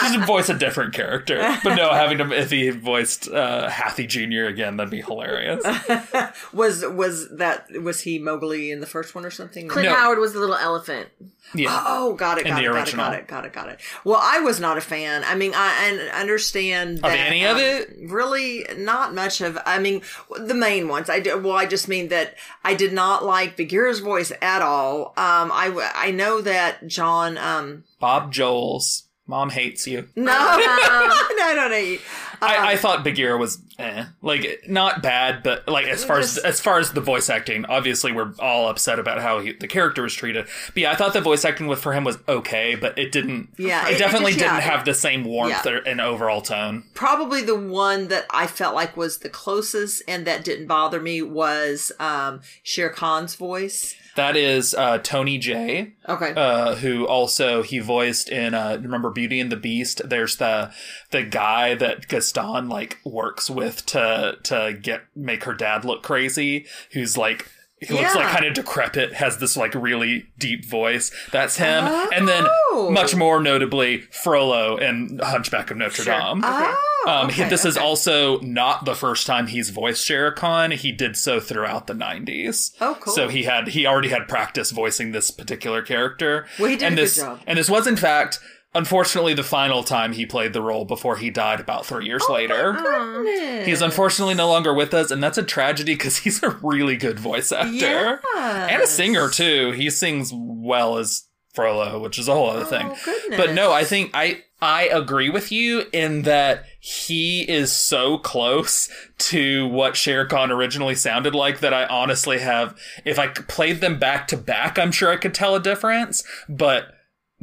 Just 0.00 0.24
voice 0.28 0.48
a 0.48 0.54
different 0.54 0.94
character. 0.94 1.38
But 1.64 1.74
no, 1.74 1.92
having 1.92 2.18
him 2.18 2.30
if 2.32 2.52
he 2.52 2.70
voiced 2.70 3.28
uh, 3.28 3.68
Hathi 3.68 4.06
Jr. 4.06 4.44
again, 4.44 4.76
that'd 4.76 4.92
be 4.92 5.02
hilarious. 5.02 5.64
Was 6.52 6.84
was 6.86 7.30
that 7.36 7.66
was 7.82 8.02
he 8.02 8.20
Mowgli 8.20 8.70
in 8.70 8.78
the 8.80 8.86
first 8.86 9.14
one 9.14 9.24
or 9.24 9.30
something? 9.30 9.66
Clint 9.66 9.88
No. 9.88 9.94
Howard 9.94 10.18
was 10.18 10.34
the 10.34 10.38
little 10.38 10.54
elephant. 10.54 11.08
Yeah. 11.54 11.84
Oh, 11.86 12.14
got 12.14 12.38
it, 12.38 12.46
got 12.46 12.62
it, 12.62 12.66
got 12.66 12.88
it, 12.88 12.96
got 12.96 13.14
it, 13.14 13.26
got 13.28 13.44
it, 13.44 13.52
got 13.52 13.68
it. 13.68 13.80
Well, 14.04 14.18
I 14.20 14.40
was 14.40 14.58
not 14.58 14.78
a 14.78 14.80
fan. 14.80 15.22
I 15.24 15.34
mean, 15.34 15.52
I, 15.54 16.10
I 16.12 16.20
understand 16.20 16.98
Of 16.98 17.02
that, 17.10 17.18
any 17.18 17.44
of 17.44 17.56
um, 17.56 17.62
it? 17.62 17.94
Really, 18.10 18.64
not 18.78 19.14
much 19.14 19.40
of. 19.40 19.58
I 19.66 19.78
mean, 19.78 20.02
the 20.38 20.54
main 20.54 20.88
ones. 20.88 21.10
I 21.10 21.20
did. 21.20 21.42
Well, 21.44 21.52
I 21.54 21.66
just 21.66 21.88
mean 21.88 22.08
that 22.08 22.36
I 22.64 22.74
did 22.74 22.92
not 22.92 23.24
like 23.24 23.56
Bagheera's 23.56 24.00
voice 24.00 24.32
at 24.40 24.62
all. 24.62 25.08
Um, 25.08 25.50
I 25.52 25.90
I 25.94 26.10
know 26.10 26.40
that 26.40 26.86
John. 26.86 27.36
Um, 27.36 27.84
Bob 28.00 28.32
Joel's 28.32 29.04
mom 29.26 29.50
hates 29.50 29.86
you. 29.86 30.08
no, 30.16 30.24
no, 31.36 31.54
no, 31.54 31.68
no. 31.68 31.96
I, 32.42 32.72
I 32.72 32.76
thought 32.82 33.04
Bagheera 33.04 33.36
was 33.38 33.58
eh. 33.78 34.04
like 34.20 34.64
not 34.68 35.02
bad, 35.02 35.42
but 35.42 35.66
like 35.68 35.86
as 35.86 36.04
far 36.04 36.18
as 36.18 36.34
Just- 36.34 36.44
as 36.46 36.60
far 36.60 36.78
as 36.78 36.92
the 36.92 37.00
voice 37.00 37.30
acting, 37.30 37.64
obviously 37.66 38.12
we're 38.12 38.32
all 38.38 38.68
upset 38.68 38.98
about 38.98 39.20
how 39.22 39.40
he, 39.40 39.52
the 39.52 39.68
character 39.68 40.02
was 40.02 40.14
treated. 40.14 40.46
But 40.68 40.76
yeah, 40.76 40.92
I 40.92 40.94
thought 40.96 41.12
the 41.12 41.20
voice 41.20 41.44
acting 41.44 41.66
with 41.68 41.80
for 41.80 41.92
him 41.92 42.04
was 42.04 42.18
okay, 42.28 42.74
but 42.74 42.98
it 42.98 43.12
didn't. 43.12 43.48
Yeah, 43.56 43.86
it, 43.86 43.92
it- 43.92 43.94
it 43.94 43.98
definitely 43.98 44.32
just- 44.32 44.44
yeah, 44.44 44.56
didn't 44.60 44.70
have 44.70 44.84
the 44.84 44.94
same 44.94 45.24
warmth 45.24 45.64
yeah. 45.64 45.72
or, 45.72 45.76
and 45.78 46.00
overall 46.00 46.42
tone. 46.42 46.84
Probably 46.94 47.42
the 47.42 47.58
one 47.58 48.08
that 48.08 48.26
I 48.30 48.46
felt 48.46 48.74
like 48.74 48.96
was 48.96 49.18
the 49.18 49.28
closest 49.28 50.02
and 50.08 50.26
that 50.26 50.44
didn't 50.44 50.66
bother 50.66 51.00
me 51.00 51.22
was 51.22 51.92
um, 52.00 52.40
Shere 52.62 52.90
Khan's 52.90 53.34
voice. 53.34 53.94
That 54.14 54.36
is 54.36 54.74
uh, 54.74 54.98
Tony 54.98 55.38
Jay 55.38 55.94
Okay. 56.08 56.32
uh, 56.36 56.74
who 56.76 57.06
also 57.06 57.62
he 57.62 57.78
voiced 57.78 58.28
in 58.28 58.52
uh, 58.54 58.78
remember 58.80 59.10
Beauty 59.10 59.40
and 59.40 59.50
the 59.50 59.56
Beast. 59.56 60.02
There's 60.04 60.36
the 60.36 60.72
the 61.10 61.22
guy 61.22 61.74
that 61.74 62.08
Gaston 62.08 62.68
like 62.68 62.98
works 63.04 63.48
with 63.48 63.86
to 63.86 64.36
to 64.42 64.78
get 64.80 65.02
make 65.16 65.44
her 65.44 65.54
dad 65.54 65.84
look 65.84 66.02
crazy, 66.02 66.66
who's 66.92 67.16
like 67.16 67.50
he 67.86 67.94
looks 67.94 68.14
like 68.14 68.28
kind 68.28 68.44
of 68.46 68.54
decrepit, 68.54 69.14
has 69.14 69.38
this 69.38 69.56
like 69.56 69.74
really 69.74 70.26
deep 70.38 70.64
voice. 70.64 71.10
That's 71.32 71.56
him. 71.56 71.84
And 72.12 72.28
then 72.28 72.46
Oh. 72.72 72.90
much 72.90 73.14
more 73.14 73.40
notably 73.40 74.02
Frollo 74.10 74.76
and 74.76 75.20
Hunchback 75.20 75.70
of 75.70 75.76
Notre 75.76 76.02
Sure. 76.04 76.14
Dame. 76.18 76.40
Oh, 76.44 76.78
Um, 77.06 77.26
okay, 77.28 77.48
this 77.48 77.64
is 77.64 77.76
also 77.76 78.38
not 78.40 78.84
the 78.84 78.94
first 78.94 79.26
time 79.26 79.48
he's 79.48 79.70
voiced 79.70 80.04
Shere 80.06 80.30
Khan. 80.32 80.70
He 80.70 80.92
did 80.92 81.16
so 81.16 81.40
throughout 81.40 81.86
the 81.88 81.94
90s. 81.94 82.70
Oh, 82.80 82.96
cool. 83.00 83.12
So 83.12 83.28
he 83.28 83.42
had 83.42 83.68
he 83.68 83.86
already 83.86 84.08
had 84.10 84.28
practice 84.28 84.70
voicing 84.70 85.10
this 85.12 85.30
particular 85.32 85.82
character. 85.82 86.46
Well, 86.58 86.70
he 86.70 86.76
did 86.76 86.86
and 86.86 86.98
a 86.98 87.02
good 87.02 87.14
job. 87.14 87.40
And 87.46 87.58
this 87.58 87.68
was 87.68 87.86
in 87.88 87.96
fact, 87.96 88.38
unfortunately, 88.74 89.34
the 89.34 89.42
final 89.42 89.82
time 89.82 90.12
he 90.12 90.26
played 90.26 90.52
the 90.52 90.62
role 90.62 90.84
before 90.84 91.16
he 91.16 91.30
died 91.30 91.60
about 91.60 91.86
three 91.86 92.06
years 92.06 92.22
Oh 92.28 92.32
later. 92.34 93.64
He's 93.64 93.82
unfortunately 93.82 94.34
no 94.34 94.48
longer 94.48 94.72
with 94.74 94.94
us, 94.94 95.10
and 95.10 95.22
that's 95.22 95.38
a 95.38 95.42
tragedy 95.42 95.94
because 95.94 96.18
he's 96.18 96.42
a 96.42 96.50
really 96.62 96.96
good 96.96 97.18
voice 97.20 97.52
actor 97.52 97.70
Yes. 97.72 98.70
and 98.70 98.82
a 98.82 98.86
singer 98.86 99.28
too. 99.28 99.72
He 99.72 99.90
sings 99.90 100.32
well 100.34 100.98
as 100.98 101.28
Frollo, 101.54 101.98
which 102.00 102.18
is 102.18 102.28
a 102.28 102.32
whole 102.32 102.48
other 102.50 102.64
thing. 102.64 102.88
Oh, 102.90 102.98
goodness. 103.04 103.38
But 103.38 103.52
no, 103.54 103.72
I 103.72 103.84
think 103.84 104.10
I 104.14 104.42
I 104.62 104.84
agree 104.84 105.28
with 105.28 105.50
you 105.52 105.84
in 105.92 106.22
that 106.22 106.64
he 106.80 107.42
is 107.42 107.72
so 107.72 108.16
close 108.16 108.88
to 109.18 109.66
what 109.66 109.96
Shere 109.96 110.24
Khan 110.24 110.50
originally 110.50 110.94
sounded 110.94 111.34
like 111.34 111.60
that 111.60 111.74
I 111.74 111.84
honestly 111.86 112.38
have 112.38 112.74
if 113.04 113.18
I 113.18 113.26
played 113.28 113.80
them 113.82 113.98
back 113.98 114.28
to 114.28 114.36
back, 114.38 114.78
I'm 114.78 114.92
sure 114.92 115.10
I 115.10 115.16
could 115.16 115.34
tell 115.34 115.54
a 115.54 115.60
difference, 115.60 116.22
but 116.48 116.86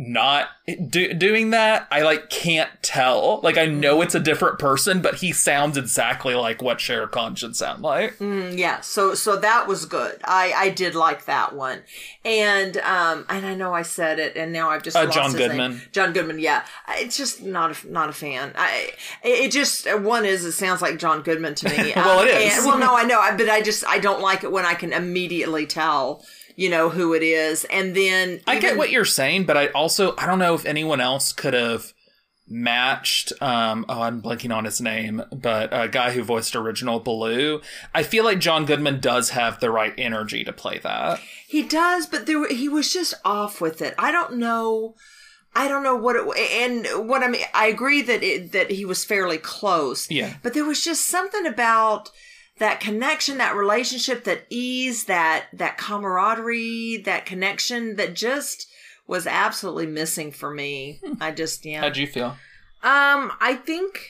not 0.02 0.48
do, 0.88 1.14
doing 1.14 1.50
that 1.50 1.86
i 1.92 2.02
like 2.02 2.30
can't 2.30 2.70
tell 2.82 3.42
like 3.44 3.58
i 3.58 3.66
know 3.66 4.02
it's 4.02 4.16
a 4.16 4.20
different 4.20 4.58
person 4.58 5.02
but 5.02 5.16
he 5.16 5.34
sounds 5.34 5.78
exactly 5.78 6.34
like 6.36 6.62
what 6.62 6.80
Shere 6.80 7.06
Khan 7.06 7.36
should 7.36 7.54
sound 7.58 7.82
like 7.84 8.18
Mm, 8.20 8.58
yeah, 8.58 8.80
so 8.80 9.14
so 9.14 9.36
that 9.38 9.68
was 9.68 9.86
good. 9.86 10.20
I 10.24 10.54
I 10.56 10.70
did 10.70 10.96
like 10.96 11.26
that 11.26 11.54
one, 11.54 11.80
and 12.24 12.78
um 12.78 13.26
and 13.30 13.46
I 13.46 13.56
know 13.56 13.74
I 13.74 13.82
said 13.82 14.20
it, 14.20 14.36
and 14.38 14.54
now 14.54 14.70
I've 14.70 14.84
just 14.84 14.96
Uh, 14.96 15.06
John 15.08 15.26
his 15.32 15.36
name. 15.36 15.48
Goodman. 15.50 15.82
John 15.92 16.14
Goodman, 16.14 16.40
yeah. 16.40 16.64
It's 16.92 17.18
just 17.18 17.42
not 17.42 17.84
a, 17.84 17.92
not 17.92 18.10
a 18.10 18.14
fan. 18.14 18.54
I 18.56 18.92
it 19.24 19.52
just 19.52 19.86
one 20.02 20.26
is 20.26 20.46
it 20.46 20.54
sounds 20.54 20.82
like 20.82 20.98
John 20.98 21.22
Goodman 21.22 21.56
to 21.56 21.70
me. 21.70 21.94
Well, 21.96 22.20
Um, 22.20 22.28
it 22.28 22.32
is. 22.42 22.58
and- 22.58 22.66
well, 22.68 22.78
no, 22.78 22.96
I 22.96 23.04
know, 23.04 23.20
but 23.38 23.50
I 23.50 23.62
just 23.62 23.86
I 23.86 24.00
don't 24.00 24.22
like 24.22 24.44
it 24.44 24.52
when 24.52 24.66
I 24.66 24.74
can 24.76 24.94
immediately 24.94 25.66
tell 25.66 26.24
you 26.60 26.70
know 26.70 26.90
who 26.90 27.14
it 27.14 27.24
is, 27.24 27.64
and 27.66 27.96
then 27.96 28.42
I 28.46 28.60
get 28.60 28.78
what 28.78 28.92
you're 28.92 29.06
saying, 29.06 29.46
but 29.46 29.56
I 29.56 29.68
also 29.68 30.14
I 30.18 30.26
don't 30.26 30.40
know 30.40 30.56
if 30.56 30.66
anyone 30.66 31.00
else 31.00 31.32
could 31.32 31.54
have 31.54 31.94
matched 32.52 33.32
um 33.44 33.86
oh 33.88 34.02
I'm 34.02 34.22
blanking 34.22 34.54
on 34.54 34.66
his 34.66 34.82
name, 34.82 35.24
but 35.32 35.70
a 35.72 35.88
guy 35.88 36.12
who 36.12 36.22
voiced 36.22 36.58
original 36.58 37.00
Baloo. 37.00 37.62
I 37.96 38.04
feel 38.04 38.26
like 38.26 38.40
John 38.40 38.66
Goodman 38.66 39.00
does 39.00 39.30
have 39.30 39.62
the 39.62 39.72
right 39.72 39.94
energy 39.98 40.44
to 40.44 40.52
play 40.52 40.80
that. 40.80 41.22
He 41.48 41.64
does, 41.64 42.06
but 42.06 42.26
there 42.26 42.46
he 42.50 42.68
was 42.68 42.92
just 42.92 43.14
off 43.24 43.62
with 43.62 43.82
it. 43.82 43.96
I 43.98 44.12
don't 44.12 44.36
know. 44.36 44.96
I 45.56 45.70
don't 45.70 45.84
know 45.84 45.96
what 45.96 46.18
it 46.18 46.38
and 46.38 47.08
what 47.08 47.24
I 47.24 47.30
mean. 47.30 47.46
I 47.54 47.68
agree 47.68 48.02
that 48.02 48.22
it, 48.22 48.52
that 48.52 48.70
he 48.72 48.84
was 48.84 49.06
fairly 49.06 49.38
close. 49.38 50.12
Yeah. 50.12 50.36
but 50.44 50.54
there 50.54 50.66
was 50.66 50.84
just 50.84 51.08
something 51.08 51.46
about 51.46 52.12
that 52.60 52.80
connection, 52.80 53.38
that 53.40 53.56
relationship, 53.56 54.24
that 54.26 54.46
ease, 54.50 55.06
that 55.06 55.48
that 55.54 55.78
camaraderie, 55.78 56.98
that 57.06 57.26
connection 57.26 57.96
that 57.96 58.14
just 58.14 58.68
was 59.08 59.26
absolutely 59.26 59.88
missing 59.88 60.32
for 60.32 60.52
me. 60.54 61.00
I 61.20 61.32
just 61.32 61.66
yeah. 61.66 61.82
How'd 61.82 61.98
you 61.98 62.08
feel? 62.08 62.38
Um, 62.82 63.32
I 63.42 63.60
think 63.66 64.08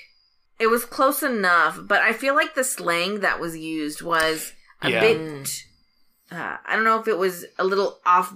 it 0.59 0.67
was 0.67 0.85
close 0.85 1.23
enough, 1.23 1.79
but 1.81 2.01
I 2.01 2.11
feel 2.13 2.35
like 2.35 2.53
the 2.53 2.63
slang 2.63 3.21
that 3.21 3.39
was 3.39 3.57
used 3.57 4.01
was 4.01 4.53
a 4.81 4.89
Yeah. 4.91 4.99
bit. 4.99 5.63
Uh, 6.31 6.57
I 6.65 6.75
don't 6.75 6.83
know 6.85 6.99
if 6.99 7.07
it 7.07 7.17
was 7.17 7.45
a 7.57 7.63
little 7.63 7.99
off 8.05 8.33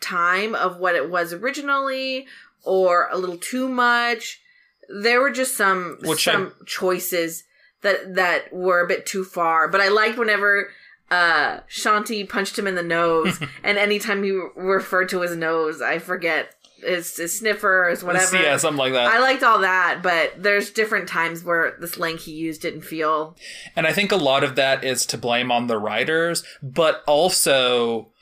time 0.00 0.54
of 0.54 0.78
what 0.78 0.94
it 0.96 1.08
was 1.10 1.32
originally, 1.32 2.26
or 2.64 3.08
a 3.12 3.18
little 3.18 3.36
too 3.38 3.68
much. 3.68 4.40
There 4.88 5.20
were 5.20 5.30
just 5.30 5.56
some 5.56 5.98
Which 6.02 6.26
I- 6.26 6.32
some 6.32 6.54
choices 6.66 7.44
that 7.82 8.14
that 8.14 8.52
were 8.52 8.80
a 8.80 8.86
bit 8.86 9.06
too 9.06 9.24
far. 9.24 9.68
But 9.68 9.80
I 9.80 9.88
liked 9.88 10.18
whenever 10.18 10.70
uh 11.10 11.60
Shanti 11.68 12.28
punched 12.28 12.58
him 12.58 12.66
in 12.66 12.74
the 12.74 12.82
nose, 12.82 13.40
and 13.62 13.78
anytime 13.78 14.22
he 14.22 14.32
referred 14.56 15.08
to 15.10 15.20
his 15.20 15.36
nose, 15.36 15.80
I 15.80 15.98
forget 15.98 16.54
his, 16.82 17.16
his 17.16 17.38
sniffer, 17.38 17.88
his 17.90 18.04
whatever. 18.04 18.40
Yeah, 18.40 18.56
something 18.56 18.78
like 18.78 18.92
that. 18.92 19.08
I 19.08 19.18
liked 19.18 19.42
all 19.42 19.60
that, 19.60 20.00
but 20.02 20.34
there's 20.40 20.70
different 20.70 21.08
times 21.08 21.42
where 21.44 21.76
the 21.80 21.88
slang 21.88 22.18
he 22.18 22.32
used 22.32 22.62
didn't 22.62 22.82
feel. 22.82 23.36
And 23.74 23.86
I 23.86 23.92
think 23.92 24.12
a 24.12 24.16
lot 24.16 24.44
of 24.44 24.56
that 24.56 24.84
is 24.84 25.04
to 25.06 25.18
blame 25.18 25.50
on 25.50 25.66
the 25.66 25.78
writers, 25.78 26.44
but 26.62 27.02
also 27.06 28.12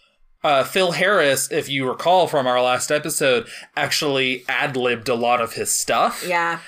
uh, 0.43 0.65
Phil 0.65 0.93
Harris, 0.93 1.51
if 1.51 1.69
you 1.69 1.89
recall 1.89 2.29
from 2.29 2.47
our 2.47 2.63
last 2.63 2.91
episode, 2.91 3.49
actually 3.77 4.45
ad 4.49 4.77
libbed 4.77 5.09
a 5.09 5.15
lot 5.15 5.41
of 5.41 5.55
his 5.55 5.73
stuff. 5.73 6.25
Yeah. 6.27 6.61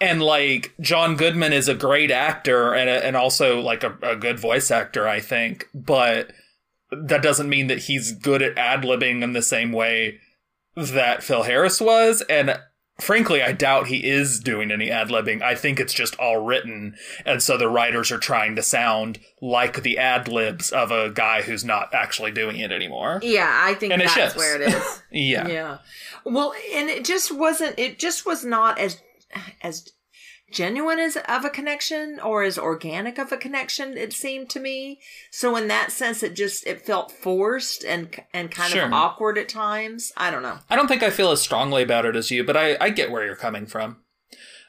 And 0.00 0.20
like 0.22 0.74
John 0.80 1.16
Goodman 1.16 1.52
is 1.52 1.68
a 1.68 1.74
great 1.74 2.10
actor 2.10 2.74
and 2.74 2.88
a, 2.90 3.04
and 3.04 3.16
also 3.16 3.60
like 3.60 3.82
a, 3.82 3.96
a 4.02 4.16
good 4.16 4.38
voice 4.38 4.70
actor, 4.70 5.08
I 5.08 5.20
think. 5.20 5.68
But 5.74 6.32
that 6.90 7.22
doesn't 7.22 7.48
mean 7.48 7.66
that 7.68 7.80
he's 7.84 8.12
good 8.12 8.42
at 8.42 8.58
ad 8.58 8.82
libbing 8.82 9.22
in 9.22 9.32
the 9.32 9.42
same 9.42 9.72
way 9.72 10.18
that 10.76 11.22
Phil 11.22 11.44
Harris 11.44 11.80
was. 11.80 12.22
And 12.28 12.60
frankly, 13.00 13.42
I 13.42 13.52
doubt 13.52 13.86
he 13.86 14.06
is 14.06 14.38
doing 14.38 14.70
any 14.70 14.90
ad 14.90 15.08
libbing. 15.08 15.40
I 15.42 15.54
think 15.54 15.80
it's 15.80 15.94
just 15.94 16.14
all 16.16 16.44
written. 16.44 16.94
And 17.24 17.42
so 17.42 17.56
the 17.56 17.68
writers 17.68 18.12
are 18.12 18.18
trying 18.18 18.54
to 18.56 18.62
sound 18.62 19.18
like 19.40 19.82
the 19.82 19.96
ad 19.98 20.28
libs 20.28 20.70
of 20.70 20.90
a 20.90 21.10
guy 21.10 21.40
who's 21.42 21.64
not 21.64 21.94
actually 21.94 22.32
doing 22.32 22.58
it 22.58 22.70
anymore. 22.70 23.20
Yeah, 23.22 23.50
I 23.50 23.72
think 23.74 23.92
And 23.94 24.02
it 24.02 24.06
that's 24.06 24.14
ships. 24.14 24.36
where 24.36 24.60
it 24.60 24.68
is. 24.74 25.02
Yeah. 25.10 25.48
Yeah. 25.48 25.78
Well, 26.26 26.52
and 26.74 26.90
it 26.90 27.04
just 27.06 27.34
wasn't. 27.34 27.78
It 27.78 27.98
just 27.98 28.26
was 28.26 28.44
not 28.44 28.78
as 28.78 29.00
as 29.62 29.88
genuine 30.52 30.98
as 31.00 31.16
of 31.28 31.44
a 31.44 31.50
connection 31.50 32.20
or 32.20 32.44
as 32.44 32.56
organic 32.56 33.18
of 33.18 33.32
a 33.32 33.36
connection. 33.36 33.96
It 33.96 34.12
seemed 34.12 34.48
to 34.50 34.60
me. 34.60 35.00
So 35.32 35.56
in 35.56 35.66
that 35.68 35.90
sense, 35.90 36.22
it 36.22 36.34
just 36.36 36.66
it 36.66 36.82
felt 36.86 37.10
forced 37.10 37.84
and 37.84 38.14
and 38.32 38.50
kind 38.50 38.72
Sure. 38.72 38.86
of 38.86 38.92
awkward 38.92 39.38
at 39.38 39.48
times. 39.48 40.12
I 40.16 40.30
don't 40.30 40.42
know. 40.42 40.58
I 40.70 40.76
don't 40.76 40.88
think 40.88 41.02
I 41.02 41.10
feel 41.10 41.30
as 41.32 41.40
strongly 41.42 41.82
about 41.82 42.04
it 42.06 42.16
as 42.16 42.30
you, 42.30 42.44
but 42.44 42.56
I, 42.56 42.76
I 42.80 42.90
get 42.90 43.10
where 43.10 43.24
you're 43.24 43.34
coming 43.36 43.66
from. 43.66 43.98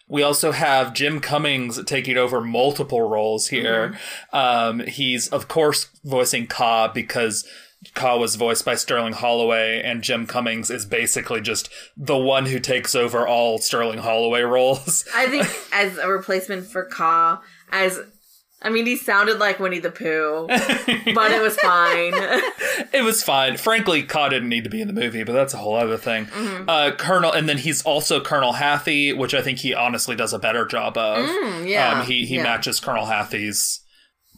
We 0.09 0.23
also 0.23 0.53
have 0.53 0.93
Jim 0.93 1.19
Cummings 1.19 1.83
taking 1.83 2.17
over 2.17 2.39
multiple 2.39 3.07
roles 3.09 3.49
here. 3.49 3.97
Um, 4.31 4.79
he's, 4.79 5.27
of 5.27 5.49
course, 5.49 5.89
voicing 6.05 6.47
Kaa 6.47 6.87
because 6.87 7.45
Kaa 7.93 8.17
was 8.17 8.35
voiced 8.35 8.65
by 8.65 8.75
Sterling 8.75 9.13
Holloway, 9.13 9.81
and 9.83 10.01
Jim 10.01 10.25
Cummings 10.25 10.69
is 10.69 10.85
basically 10.85 11.41
just 11.41 11.69
the 11.95 12.17
one 12.17 12.45
who 12.45 12.59
takes 12.59 12.95
over 12.95 13.27
all 13.27 13.57
Sterling 13.57 13.99
Holloway 13.99 14.41
roles. 14.41 15.05
I 15.15 15.27
think 15.27 15.47
as 15.71 15.97
a 15.97 16.09
replacement 16.09 16.65
for 16.65 16.85
Kaa, 16.85 17.41
as 17.71 17.99
I 18.61 18.69
mean, 18.69 18.87
he 18.87 18.95
sounded 18.95 19.37
like 19.37 19.59
Winnie 19.59 19.79
the 19.79 19.91
Pooh, 19.91 20.47
but 20.47 21.31
it 21.31 21.41
was 21.41 21.55
fine. 21.61 22.13
it 22.91 23.03
was 23.03 23.21
fine. 23.23 23.55
Frankly, 23.57 24.01
Kaa 24.03 24.29
didn't 24.29 24.49
need 24.49 24.63
to 24.63 24.69
be 24.69 24.81
in 24.81 24.87
the 24.87 24.93
movie, 24.93 25.23
but 25.23 25.33
that's 25.33 25.53
a 25.53 25.57
whole 25.57 25.75
other 25.75 25.97
thing. 25.97 26.27
Uh, 26.67 26.91
Colonel, 26.97 27.31
and 27.31 27.47
then 27.47 27.59
he's 27.59 27.83
also 27.83 28.19
Colonel 28.19 28.53
Hathi, 28.53 29.13
which 29.13 29.35
I 29.35 29.41
think 29.41 29.59
he 29.59 29.75
honestly 29.75 30.15
does 30.15 30.33
a 30.33 30.39
better 30.39 30.65
job 30.65 30.97
of. 30.97 31.27
Mm, 31.27 31.69
yeah, 31.69 31.99
um, 31.99 32.05
he 32.07 32.25
he 32.25 32.37
yeah. 32.37 32.43
matches 32.43 32.79
Colonel 32.79 33.05
Hathi's 33.05 33.81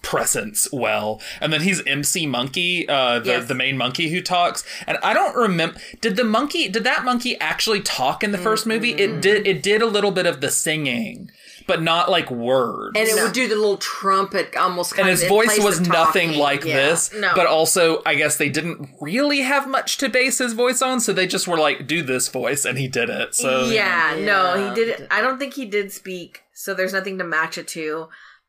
presence 0.01 0.67
well, 0.71 1.21
and 1.41 1.51
then 1.53 1.61
he's 1.61 1.81
MC 1.85 2.25
Monkey, 2.25 2.87
uh, 2.87 3.19
the 3.19 3.29
Yes. 3.29 3.47
the 3.47 3.55
main 3.55 3.77
monkey 3.77 4.09
who 4.09 4.21
talks. 4.21 4.63
And 4.87 4.97
I 5.03 5.13
don't 5.13 5.35
remember 5.35 5.79
did 6.01 6.15
the 6.15 6.23
monkey 6.23 6.67
did 6.69 6.83
that 6.85 7.03
monkey 7.05 7.37
actually 7.39 7.81
talk 7.81 8.23
in 8.23 8.31
the 8.31 8.37
first 8.37 8.65
movie? 8.65 8.91
It 8.93 9.21
did. 9.21 9.47
It 9.47 9.61
did 9.63 9.81
a 9.81 9.85
little 9.85 10.11
bit 10.11 10.25
of 10.25 10.41
the 10.41 10.49
singing, 10.49 11.29
but 11.67 11.81
not 11.81 12.09
like 12.09 12.31
words. 12.31 12.97
And 12.97 13.07
it 13.07 13.15
No. 13.15 13.23
would 13.25 13.33
do 13.33 13.47
the 13.47 13.55
little 13.55 13.77
trumpet 13.77 14.55
almost. 14.55 14.91
Kind 14.95 15.01
and 15.01 15.09
his 15.09 15.23
in 15.23 15.29
voice 15.29 15.59
was 15.59 15.81
nothing 15.81 16.33
like 16.37 16.63
Yeah. 16.63 16.75
this. 16.77 17.13
No. 17.13 17.33
But 17.35 17.47
also, 17.47 18.01
I 18.05 18.15
guess 18.15 18.37
they 18.37 18.49
didn't 18.49 18.89
really 19.01 19.41
have 19.41 19.67
much 19.67 19.97
to 19.97 20.09
base 20.09 20.37
his 20.39 20.53
voice 20.53 20.81
on, 20.81 20.99
so 21.01 21.13
they 21.13 21.27
just 21.27 21.47
were 21.47 21.57
like, 21.59 21.87
"Do 21.87 22.01
this 22.01 22.27
voice," 22.29 22.65
and 22.65 22.77
he 22.77 22.87
did 22.87 23.09
it. 23.09 23.35
So 23.35 23.65
yeah, 23.65 24.15
no, 24.17 24.69
he 24.69 24.75
did. 24.75 25.07
I 25.11 25.21
don't 25.21 25.37
think 25.39 25.53
he 25.55 25.65
did 25.65 25.91
speak, 25.91 26.41
so 26.53 26.73
there's 26.73 26.93
nothing 26.93 27.17
to 27.19 27.23
match 27.23 27.57
it 27.57 27.67
to. 27.69 28.07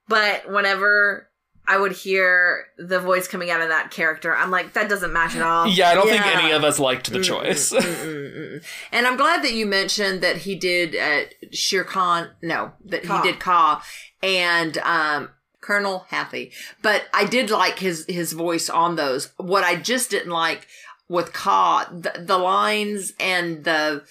But 0.09 0.51
whenever 0.51 1.29
I 1.71 1.77
would 1.77 1.93
hear 1.93 2.67
the 2.79 2.99
voice 2.99 3.29
coming 3.29 3.49
out 3.49 3.61
of 3.61 3.69
that 3.69 3.93
character, 3.93 4.35
I'm 4.35 4.51
like, 4.51 4.73
that 4.73 4.89
doesn't 4.89 5.13
match 5.13 5.37
at 5.37 5.43
all. 5.43 5.69
Yeah, 5.69 5.91
I 5.91 5.95
don't 5.95 6.09
think 6.09 6.27
any 6.27 6.51
of 6.51 6.65
us 6.65 6.81
liked 6.81 7.13
the 7.13 7.23
choice. 7.23 7.73
And 7.73 9.07
I'm 9.07 9.17
glad 9.17 9.45
that 9.45 9.53
you 9.53 9.67
mentioned 9.67 10.21
that 10.21 10.39
he 10.39 10.57
did 10.57 10.97
uh, 10.97 11.29
Shere 11.53 11.85
Khan. 11.85 12.31
No, 12.43 12.73
that 12.87 13.05
Kaa. 13.05 13.23
he 13.23 13.31
did 13.31 13.39
Kaa 13.39 13.85
and 14.21 14.79
um, 14.79 15.31
Colonel 15.61 16.07
Happy. 16.09 16.51
But 16.83 17.05
I 17.15 17.25
did 17.25 17.51
like 17.51 17.79
his 17.79 18.05
his 18.09 18.33
voice 18.33 18.69
on 18.69 18.97
those. 18.97 19.31
What 19.37 19.63
I 19.63 19.77
just 19.77 20.11
didn't 20.11 20.33
like 20.33 20.67
with 21.09 21.33
Kaa, 21.33 21.89
the, 21.93 22.15
the 22.19 22.39
lines 22.39 23.13
and 23.21 23.63
the 23.63 24.03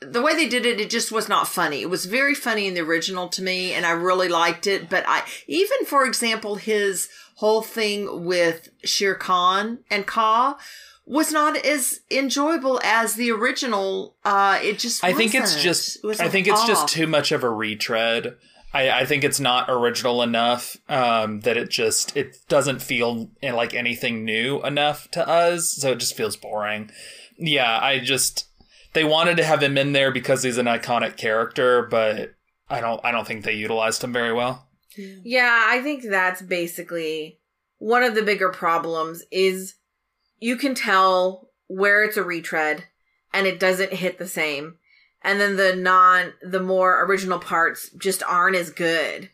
the 0.00 0.22
way 0.22 0.34
they 0.34 0.48
did 0.48 0.66
it, 0.66 0.80
it 0.80 0.90
just 0.90 1.10
was 1.10 1.28
not 1.28 1.48
funny. 1.48 1.80
It 1.80 1.90
was 1.90 2.04
very 2.04 2.34
funny 2.34 2.66
in 2.66 2.74
the 2.74 2.80
original 2.80 3.28
to 3.30 3.42
me, 3.42 3.72
and 3.72 3.86
I 3.86 3.90
really 3.90 4.28
liked 4.28 4.66
it. 4.66 4.90
But 4.90 5.04
I, 5.06 5.24
even 5.46 5.84
for 5.86 6.04
example, 6.04 6.56
his 6.56 7.08
whole 7.36 7.62
thing 7.62 8.24
with 8.24 8.68
Shere 8.84 9.14
Khan 9.14 9.78
and 9.90 10.06
Kaa 10.06 10.58
was 11.06 11.32
not 11.32 11.56
as 11.56 12.00
enjoyable 12.10 12.80
as 12.84 13.14
the 13.14 13.30
original. 13.30 14.16
Uh, 14.24 14.58
it 14.62 14.78
just, 14.78 15.02
I 15.04 15.12
think 15.12 15.34
it's 15.34 15.62
just 15.62 16.04
It 16.04 16.20
I 16.20 16.28
think 16.28 16.46
it's 16.46 16.60
off. 16.60 16.66
just 16.66 16.88
too 16.88 17.06
much 17.06 17.32
of 17.32 17.44
a 17.44 17.50
retread. 17.50 18.36
I, 18.74 18.90
I 18.90 19.04
think 19.06 19.24
it's 19.24 19.40
not 19.40 19.70
original 19.70 20.22
enough 20.22 20.76
um, 20.88 21.40
that 21.40 21.56
it 21.56 21.70
just 21.70 22.14
it 22.16 22.36
doesn't 22.48 22.82
feel 22.82 23.30
eh, 23.42 23.52
like 23.52 23.72
anything 23.72 24.24
new 24.24 24.62
enough 24.62 25.10
to 25.12 25.26
us, 25.26 25.68
so 25.70 25.92
it 25.92 25.98
just 25.98 26.16
feels 26.16 26.36
boring. 26.36 26.90
Yeah, 27.38 27.78
I 27.80 28.00
just 28.00 28.45
they 28.96 29.04
wanted 29.04 29.36
to 29.36 29.44
have 29.44 29.62
him 29.62 29.76
in 29.76 29.92
there 29.92 30.10
because 30.10 30.42
he's 30.42 30.56
an 30.56 30.64
iconic 30.64 31.18
character, 31.18 31.82
but 31.82 32.34
I 32.70 32.80
don't 32.80 32.98
I 33.04 33.12
don't 33.12 33.26
think 33.26 33.44
they 33.44 33.52
utilized 33.52 34.02
him 34.02 34.10
very 34.10 34.32
well. 34.32 34.66
Yeah, 34.96 35.66
I 35.68 35.82
think 35.82 36.02
that's 36.02 36.40
basically 36.40 37.38
one 37.76 38.02
of 38.02 38.14
the 38.14 38.22
bigger 38.22 38.48
problems 38.48 39.22
is 39.30 39.74
you 40.38 40.56
can 40.56 40.74
tell 40.74 41.50
where 41.66 42.04
it's 42.04 42.16
a 42.16 42.22
retread 42.22 42.84
and 43.34 43.46
it 43.46 43.60
doesn't 43.60 43.92
hit 43.92 44.16
the 44.16 44.26
same. 44.26 44.78
And 45.20 45.38
then 45.38 45.56
the 45.56 45.76
non 45.76 46.32
the 46.40 46.60
more 46.60 47.04
original 47.04 47.38
parts 47.38 47.90
just 47.98 48.22
aren't 48.22 48.56
as 48.56 48.70
good. 48.70 49.28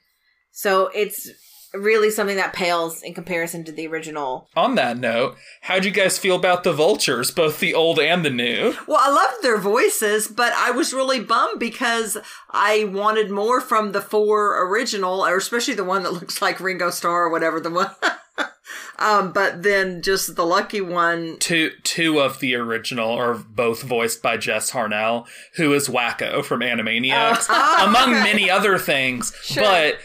So 0.50 0.88
it's 0.88 1.30
really 1.74 2.10
something 2.10 2.36
that 2.36 2.52
pales 2.52 3.02
in 3.02 3.14
comparison 3.14 3.64
to 3.64 3.72
the 3.72 3.86
original. 3.86 4.48
On 4.56 4.74
that 4.74 4.98
note, 4.98 5.36
how'd 5.62 5.84
you 5.84 5.90
guys 5.90 6.18
feel 6.18 6.36
about 6.36 6.64
the 6.64 6.72
vultures, 6.72 7.30
both 7.30 7.60
the 7.60 7.74
old 7.74 7.98
and 7.98 8.24
the 8.24 8.30
new? 8.30 8.74
Well, 8.86 9.00
I 9.00 9.10
loved 9.10 9.42
their 9.42 9.58
voices, 9.58 10.28
but 10.28 10.52
I 10.54 10.70
was 10.70 10.92
really 10.92 11.20
bummed 11.20 11.58
because 11.58 12.18
I 12.50 12.84
wanted 12.84 13.30
more 13.30 13.60
from 13.60 13.92
the 13.92 14.02
four 14.02 14.68
original, 14.68 15.24
or 15.24 15.36
especially 15.36 15.74
the 15.74 15.84
one 15.84 16.02
that 16.02 16.12
looks 16.12 16.42
like 16.42 16.60
Ringo 16.60 16.90
Starr 16.90 17.24
or 17.24 17.30
whatever 17.30 17.60
the 17.60 17.70
one. 17.70 17.90
um, 18.98 19.32
but 19.32 19.62
then 19.62 20.02
just 20.02 20.36
the 20.36 20.46
lucky 20.46 20.80
one. 20.80 21.36
Two 21.38 21.70
two 21.82 22.20
of 22.20 22.40
the 22.40 22.54
original 22.54 23.10
are 23.10 23.34
both 23.34 23.82
voiced 23.82 24.22
by 24.22 24.36
Jess 24.36 24.70
Harnell, 24.70 25.26
who 25.56 25.72
is 25.72 25.88
Wakko 25.88 26.44
from 26.44 26.60
Animaniacs, 26.60 27.48
among 27.84 28.12
many 28.12 28.50
other 28.50 28.78
things. 28.78 29.32
But 29.54 29.98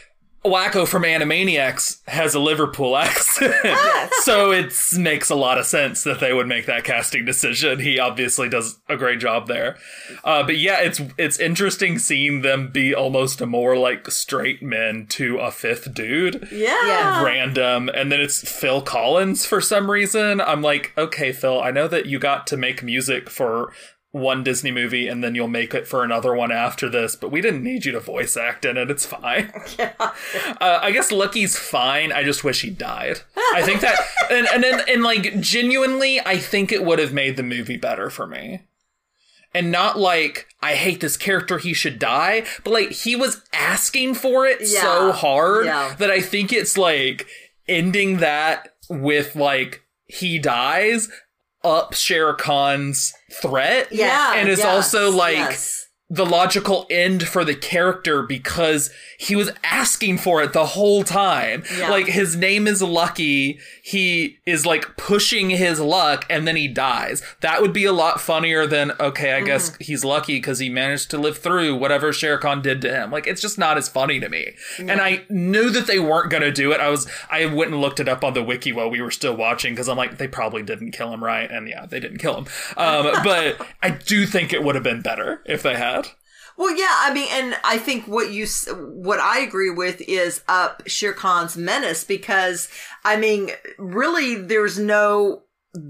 Wakko 0.49 0.87
from 0.87 1.03
Animaniacs 1.03 2.07
has 2.07 2.33
a 2.35 2.39
Liverpool 2.39 2.97
accent, 2.97 3.53
so 4.23 4.51
it 4.51 4.73
makes 4.97 5.29
a 5.29 5.35
lot 5.35 5.57
of 5.57 5.65
sense 5.65 6.03
that 6.03 6.19
they 6.19 6.33
would 6.33 6.47
make 6.47 6.65
that 6.65 6.83
casting 6.83 7.25
decision. 7.25 7.79
He 7.79 7.99
obviously 7.99 8.49
does 8.49 8.79
a 8.89 8.97
great 8.97 9.19
job 9.19 9.47
there. 9.47 9.77
Uh, 10.23 10.43
but 10.43 10.57
yeah, 10.57 10.81
it's 10.81 11.01
it's 11.17 11.39
interesting 11.39 11.99
seeing 11.99 12.41
them 12.41 12.69
be 12.71 12.93
almost 12.95 13.41
a 13.41 13.45
more 13.45 13.77
like 13.77 14.09
straight 14.11 14.61
men 14.63 15.05
to 15.09 15.37
a 15.37 15.51
fifth 15.51 15.93
dude 15.93 16.47
Yeah. 16.51 16.75
Yeah. 16.87 17.23
random 17.23 17.89
and 17.89 18.11
then 18.11 18.19
it's 18.21 18.49
Phil 18.49 18.81
Collins 18.81 19.45
for 19.45 19.61
some 19.61 19.89
reason. 19.91 20.41
I'm 20.41 20.61
like, 20.61 20.93
okay, 20.97 21.31
Phil, 21.31 21.61
I 21.61 21.71
know 21.71 21.87
that 21.87 22.05
you 22.05 22.19
got 22.19 22.47
to 22.47 22.57
make 22.57 22.81
music 22.83 23.29
for 23.29 23.71
one 24.11 24.43
Disney 24.43 24.71
movie 24.71 25.07
and 25.07 25.23
then 25.23 25.35
you'll 25.35 25.47
make 25.47 25.73
it 25.73 25.87
for 25.87 26.03
another 26.03 26.33
one 26.33 26.51
after 26.51 26.89
this, 26.89 27.15
but 27.15 27.31
we 27.31 27.41
didn't 27.41 27.63
need 27.63 27.85
you 27.85 27.91
to 27.91 27.99
voice 27.99 28.37
act 28.37 28.65
in 28.65 28.77
it. 28.77 28.89
It's 28.89 29.05
fine. 29.05 29.51
uh, 29.79 30.09
I 30.61 30.91
guess 30.91 31.11
Lucky's 31.11 31.57
fine. 31.57 32.11
I 32.11 32.23
just 32.23 32.43
wish 32.43 32.61
he 32.61 32.69
died. 32.69 33.19
I 33.53 33.61
think 33.63 33.81
that, 33.81 33.99
and, 34.31 34.47
and 34.53 34.63
then, 34.63 34.81
and 34.87 35.03
like, 35.03 35.39
genuinely, 35.41 36.19
I 36.25 36.37
think 36.37 36.71
it 36.71 36.85
would 36.85 36.99
have 36.99 37.13
made 37.13 37.35
the 37.37 37.43
movie 37.43 37.77
better 37.77 38.09
for 38.09 38.25
me. 38.25 38.61
And 39.53 39.71
not 39.71 39.97
like, 39.99 40.47
I 40.61 40.75
hate 40.75 40.99
this 41.01 41.17
character, 41.17 41.57
he 41.57 41.73
should 41.73 41.99
die, 41.99 42.45
but 42.63 42.71
like, 42.71 42.91
he 42.91 43.15
was 43.15 43.41
asking 43.53 44.15
for 44.15 44.45
it 44.45 44.65
so 44.67 45.11
hard 45.11 45.65
Yeah. 45.65 45.95
that 45.99 46.11
I 46.11 46.21
think 46.21 46.53
it's 46.53 46.77
like 46.77 47.27
ending 47.67 48.17
that 48.17 48.75
with 48.89 49.35
like, 49.35 49.83
he 50.05 50.39
dies 50.39 51.09
up 51.67 51.93
Shere 51.93 52.33
Khan's 52.33 53.13
threat. 53.41 53.89
Yeah, 53.91 54.33
And 54.35 54.49
it's 54.49 54.61
yes, 54.61 54.67
also 54.67 55.11
like, 55.11 55.35
yes. 55.35 55.87
the 56.09 56.25
logical 56.25 56.85
end 56.89 57.27
for 57.27 57.43
the 57.43 57.55
character 57.55 58.23
because 58.23 58.89
he 59.19 59.35
was 59.35 59.51
asking 59.63 60.17
for 60.19 60.41
it 60.41 60.53
the 60.53 60.65
whole 60.65 61.03
time. 61.03 61.63
Yeah. 61.77 61.89
Like 61.89 62.07
his 62.07 62.35
name 62.35 62.67
is 62.67 62.81
Lucky. 62.81 63.59
He 63.89 64.39
is 64.45 64.65
like 64.65 64.97
pushing 64.97 65.49
his 65.49 65.79
luck 65.79 66.25
and 66.29 66.45
then 66.45 66.57
he 66.57 66.67
dies. 66.67 67.23
That 67.39 67.61
would 67.61 67.71
be 67.71 67.85
a 67.85 67.93
lot 67.93 68.19
funnier 68.19 68.67
than, 68.67 68.91
okay, 68.99 69.31
I 69.31 69.41
guess 69.41 69.69
Mm-hmm. 69.69 69.83
he's 69.85 70.03
lucky 70.03 70.35
because 70.37 70.59
he 70.59 70.69
managed 70.69 71.09
to 71.11 71.17
live 71.17 71.37
through 71.37 71.77
whatever 71.77 72.11
Shere 72.11 72.37
Khan 72.37 72.61
did 72.61 72.81
to 72.81 72.93
him. 72.93 73.11
Like 73.11 73.27
it's 73.27 73.39
just 73.41 73.57
not 73.57 73.77
as 73.77 73.87
funny 73.87 74.19
to 74.19 74.27
me. 74.27 74.55
And 74.77 74.99
I 74.99 75.23
knew 75.29 75.69
that 75.69 75.87
they 75.87 75.99
weren't 75.99 76.29
going 76.29 76.43
to 76.43 76.51
do 76.51 76.73
it. 76.73 76.81
I 76.81 76.89
was, 76.89 77.07
I 77.31 77.45
went 77.45 77.71
and 77.71 77.79
looked 77.79 78.01
it 78.01 78.09
up 78.09 78.25
on 78.25 78.33
the 78.33 78.43
wiki 78.43 78.73
while 78.73 78.89
we 78.89 79.01
were 79.01 79.09
still 79.09 79.37
watching 79.37 79.71
because 79.73 79.87
I'm 79.87 79.95
like, 79.97 80.17
they 80.17 80.27
probably 80.27 80.63
didn't 80.63 80.91
kill 80.91 81.13
him, 81.13 81.23
right? 81.23 81.49
And 81.49 81.69
yeah, 81.69 81.85
they 81.85 82.01
didn't 82.01 82.17
kill 82.17 82.35
him. 82.39 82.47
Um, 82.75 83.03
but 83.23 83.65
I 83.81 83.91
do 83.91 84.25
think 84.25 84.51
it 84.51 84.63
would 84.63 84.75
have 84.75 84.83
been 84.83 85.01
better 85.01 85.41
if 85.45 85.63
they 85.63 85.77
had. 85.77 86.09
Well, 86.57 86.75
yeah, 86.75 86.91
I 86.91 87.13
mean, 87.13 87.27
and 87.31 87.57
I 87.63 87.77
think 87.77 88.07
what 88.07 88.31
you, 88.31 88.47
what 88.67 89.19
I 89.19 89.39
agree 89.39 89.69
with 89.69 90.01
is 90.01 90.41
up 90.47 90.81
Shere 90.87 91.13
Khan's 91.13 91.55
menace 91.55 92.03
because, 92.03 92.67
I 93.05 93.15
mean, 93.15 93.51
really, 93.77 94.35
there's 94.35 94.79
no 94.79 95.43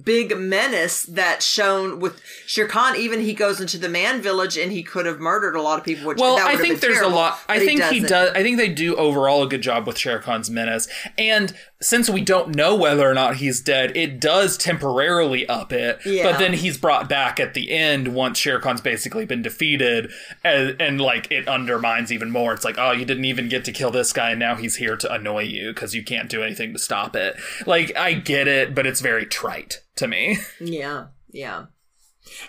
big 0.04 0.38
menace 0.38 1.04
that's 1.04 1.46
shown 1.46 2.00
with 2.00 2.22
Shere 2.46 2.68
Khan. 2.68 2.96
Even 2.98 3.22
he 3.22 3.34
goes 3.34 3.62
into 3.62 3.78
the 3.78 3.90
man 3.90 4.22
village 4.22 4.58
and 4.58 4.72
he 4.72 4.84
could 4.84 5.06
have 5.06 5.20
murdered 5.20 5.56
a 5.56 5.62
lot 5.62 5.80
of 5.80 5.86
people. 5.86 6.08
Which 6.08 6.18
Well, 6.18 6.36
that 6.36 6.48
I 6.48 6.58
think 6.58 6.80
there's 6.80 6.96
terrible, 6.96 7.16
a 7.16 7.16
lot. 7.16 7.40
I 7.48 7.60
think 7.60 7.82
he 7.84 8.02
doesn't. 8.02 8.10
does. 8.10 8.30
I 8.32 8.44
think 8.44 8.58
they 8.58 8.70
do 8.70 8.96
overall 8.96 9.44
a 9.44 9.48
good 9.48 9.62
job 9.62 9.88
with 9.88 9.98
Shere 9.98 10.20
Khan's 10.20 10.50
menace. 10.50 10.88
And 11.18 11.56
since 11.80 12.10
we 12.10 12.22
don't 12.22 12.56
know 12.56 12.76
whether 12.76 13.10
or 13.10 13.14
not 13.14 13.38
he's 13.38 13.62
dead, 13.62 13.96
it 13.96 14.20
does 14.20 14.58
temporarily 14.58 15.48
up 15.48 15.72
it. 15.72 16.00
Yeah. 16.06 16.32
But 16.32 16.40
then 16.40 16.54
he's 16.54 16.78
brought 16.78 17.08
back 17.08 17.40
at 17.40 17.54
the 17.54 17.72
end 17.72 18.16
once 18.16 18.40
Shere 18.40 18.60
Khan's 18.60 18.82
basically 18.82 19.26
been 19.26 19.42
defeated, 19.42 20.12
and, 20.44 20.80
and 20.82 21.00
like 21.00 21.32
it 21.32 21.48
undermines 21.48 22.12
even 22.12 22.32
more. 22.32 22.54
It's 22.54 22.66
like, 22.66 22.78
oh, 22.78 22.92
you 22.92 23.06
didn't 23.06 23.26
even 23.26 23.48
get 23.48 23.66
to 23.66 23.72
kill 23.72 23.92
this 23.92 24.12
guy, 24.12 24.32
and 24.32 24.40
now 24.40 24.56
he's 24.56 24.78
here 24.78 24.98
to 24.98 25.14
annoy 25.14 25.44
you 25.44 25.74
because 25.74 25.94
you 25.94 26.04
can't 26.04 26.30
do 26.30 26.42
anything 26.42 26.74
to 26.74 26.80
stop 26.80 27.16
it. 27.16 27.36
Like 27.66 27.96
I 27.96 28.14
get 28.14 28.48
it, 28.48 28.74
but 28.74 28.88
it's 28.88 29.02
very 29.02 29.26
trite 29.26 29.82
to 29.98 30.08
me. 30.08 30.38
Yeah, 30.60 31.08
yeah. 31.32 31.66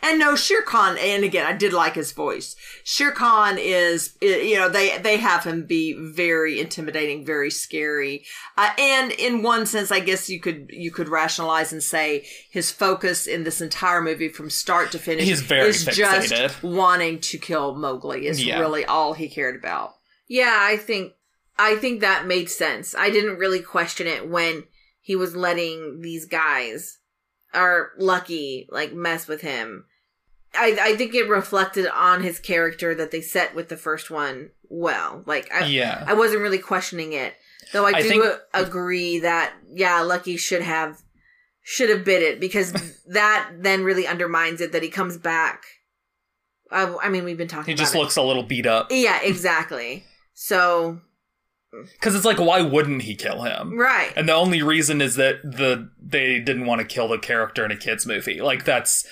And 0.03 0.19
no, 0.19 0.37
Shere 0.37 0.63
Khan, 0.63 0.97
and 0.99 1.25
again, 1.25 1.47
I 1.47 1.53
did 1.53 1.73
like 1.73 1.95
his 1.95 2.13
voice. 2.13 2.57
Shere 2.85 3.13
Khan 3.13 3.57
is, 3.59 4.17
you 4.21 4.57
know, 4.57 4.69
they 4.69 4.99
they 4.99 5.17
have 5.19 5.45
him 5.45 5.65
be 5.67 5.93
very 5.95 6.61
intimidating, 6.61 7.25
very 7.25 7.51
scary, 7.51 8.25
uh, 8.57 8.71
and 8.79 9.13
in 9.13 9.43
one 9.43 9.67
sense, 9.67 9.91
I 9.91 10.01
guess 10.01 10.29
you 10.31 10.41
could 10.41 10.71
you 10.71 10.91
could 10.91 11.09
rationalize 11.09 11.73
and 11.73 11.83
say 11.83 12.27
his 12.51 12.71
focus 12.71 13.27
in 13.27 13.45
this 13.45 13.61
entire 13.61 14.01
movie, 14.01 14.29
from 14.29 14.51
start 14.51 14.93
to 14.93 14.99
finish, 14.99 15.25
He's 15.27 15.43
very 15.43 15.69
is 15.71 15.85
just 15.85 16.63
wanting 16.63 17.21
to 17.21 17.39
kill 17.39 17.75
Mowgli. 17.75 18.27
Is 18.27 18.45
Yeah. 18.45 18.59
really 18.61 18.85
all 18.85 19.13
he 19.15 19.29
cared 19.29 19.57
about. 19.57 19.95
Yeah, 20.29 20.57
I 20.61 20.77
think 20.77 21.13
I 21.59 21.77
think 21.77 22.01
that 22.01 22.27
made 22.27 22.49
sense. 22.51 22.95
I 22.95 23.11
didn't 23.11 23.39
really 23.39 23.61
question 23.61 24.07
it 24.07 24.29
when 24.29 24.65
he 25.01 25.17
was 25.17 25.35
letting 25.35 26.01
these 26.03 26.27
guys 26.27 26.99
or 27.55 27.93
Lucky 27.99 28.69
like 28.71 28.93
mess 28.93 29.27
with 29.29 29.41
him. 29.41 29.85
I 30.55 30.77
I 30.81 30.97
think 30.97 31.15
it 31.15 31.29
reflected 31.29 31.87
on 31.87 32.23
his 32.23 32.39
character 32.39 32.95
that 32.95 33.11
they 33.11 33.21
set 33.21 33.55
with 33.55 33.69
the 33.69 33.77
first 33.77 34.11
one 34.11 34.51
well. 34.69 35.23
Like 35.27 35.53
I 35.53 35.67
Yeah. 35.67 36.05
I 36.07 36.15
wasn't 36.15 36.43
really 36.43 36.59
questioning 36.59 37.13
it. 37.13 37.35
Though 37.73 37.87
I 37.87 37.91
I 37.97 38.03
do 38.03 38.09
think- 38.09 38.25
agree 38.55 39.19
that 39.21 39.55
yeah, 39.73 40.01
Lucky 40.01 40.37
should 40.37 40.63
have 40.63 41.03
should 41.63 41.91
have 41.91 42.05
bid 42.05 42.23
it 42.23 42.41
because 42.41 42.73
that 43.09 43.51
then 43.59 43.85
really 43.85 44.07
undermines 44.07 44.61
it 44.61 44.73
that 44.73 44.83
he 44.83 44.89
comes 44.89 45.19
back. 45.19 45.65
I, 46.71 46.95
I 47.03 47.09
mean, 47.09 47.25
we've 47.25 47.39
been 47.39 47.49
talking. 47.49 47.67
He 47.67 47.73
about 47.73 47.83
just 47.83 47.95
it. 47.95 47.99
looks 47.99 48.17
a 48.17 48.23
little 48.23 48.43
beat 48.43 48.67
up 48.67 48.89
Yeah, 48.91 49.21
exactly. 49.23 50.05
So 50.35 51.01
because 51.71 52.15
it's 52.15 52.25
like, 52.25 52.39
why 52.39 52.63
wouldn't 52.63 53.03
he 53.03 53.15
kill 53.15 53.43
him? 53.43 53.79
right. 53.79 54.13
And 54.17 54.29
the 54.29 54.35
only 54.35 54.63
reason 54.63 55.01
is 55.01 55.17
that 55.17 55.43
the 55.43 55.91
they 56.01 56.41
didn't 56.41 56.67
want 56.67 56.81
to 56.81 56.87
kill 56.87 57.09
the 57.09 57.19
character 57.19 57.65
in 57.65 57.71
a 57.71 57.77
kids 57.77 58.07
movie. 58.07 58.41
Like 58.41 58.65
that's 58.65 59.07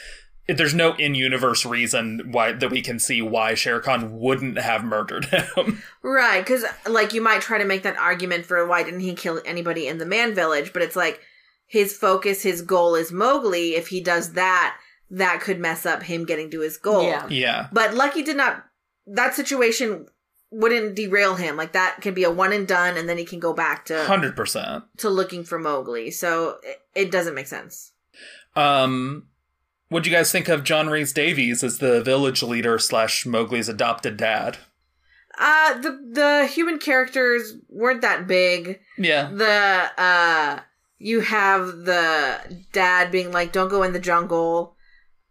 there's 0.49 0.75
no 0.75 0.95
in-universe 0.95 1.67
reason 1.67 2.29
why 2.31 2.53
that 2.53 2.71
we 2.71 2.81
can 2.81 2.99
see 2.99 3.21
why 3.21 3.55
Shere 3.55 3.81
Khan 3.81 4.19
wouldn't 4.19 4.59
have 4.59 4.85
murdered 4.85 5.25
him. 5.57 5.83
Right, 6.03 6.41
because 6.41 6.65
like 6.87 7.13
you 7.13 7.21
might 7.21 7.43
try 7.43 7.59
to 7.59 7.65
make 7.65 7.83
that 7.83 7.97
argument 7.97 8.47
for 8.47 8.67
why 8.67 8.83
didn't 8.83 9.01
he 9.01 9.15
kill 9.15 9.41
anybody 9.45 9.89
in 9.89 9.99
the 9.99 10.07
man 10.07 10.35
village, 10.35 10.73
but 10.73 10.83
it's 10.83 10.97
like 10.97 11.21
his 11.67 11.97
focus, 11.97 12.43
his 12.43 12.63
goal 12.63 12.95
is 12.95 13.11
Mowgli. 13.11 13.75
If 13.75 13.89
he 13.89 14.01
does 14.01 14.35
that, 14.35 14.77
that 15.11 15.41
could 15.41 15.59
mess 15.59 15.85
up 15.85 16.05
him 16.05 16.25
getting 16.25 16.51
to 16.53 16.61
his 16.61 16.79
goal. 16.79 17.05
Yeah. 17.05 17.27
yeah. 17.29 17.69
But 17.73 17.95
Lucky 17.95 18.23
did 18.23 18.37
not. 18.37 18.65
That 19.09 19.35
situation 19.35 20.07
wouldn't 20.51 20.95
derail 20.95 21.35
him. 21.35 21.57
Like 21.57 21.73
that 21.73 22.01
can 22.01 22.15
be 22.15 22.25
a 22.25 22.31
one 22.31 22.53
and 22.53 22.67
done, 22.69 22.97
and 22.97 23.09
then 23.09 23.19
he 23.19 23.25
can 23.25 23.41
go 23.41 23.53
back 23.53 23.85
to 23.87 23.95
100%. 23.95 24.85
to 24.99 25.09
looking 25.09 25.45
for 25.45 25.59
Mowgli. 25.59 26.11
So 26.11 26.59
it, 26.63 26.81
it 26.95 27.11
doesn't 27.11 27.35
make 27.35 27.47
sense. 27.49 27.93
Um 28.55 29.27
what 29.89 30.03
do 30.03 30.11
you 30.11 30.17
guys 30.17 30.33
think 30.33 30.49
of 30.49 30.65
John 30.65 30.89
Rhys 30.89 31.13
Davies 31.13 31.63
as 31.63 31.79
the 31.79 32.03
village 32.03 32.43
leader 32.43 32.77
slash 32.79 33.25
Mowgli's 33.25 33.69
adopted 33.69 34.17
dad? 34.17 34.59
Uh 35.39 35.79
the 35.81 35.91
the 36.13 36.47
human 36.47 36.79
characters 36.79 37.55
weren't 37.69 38.01
that 38.03 38.27
big. 38.27 38.81
Yeah. 38.99 39.31
The 39.33 39.91
uh 40.03 40.61
you 40.99 41.21
have 41.21 41.67
the 41.85 42.65
dad 42.73 43.13
being 43.13 43.31
like, 43.31 43.53
Don't 43.53 43.69
go 43.69 43.83
in 43.83 43.93
the 43.93 44.01
jungle 44.01 44.75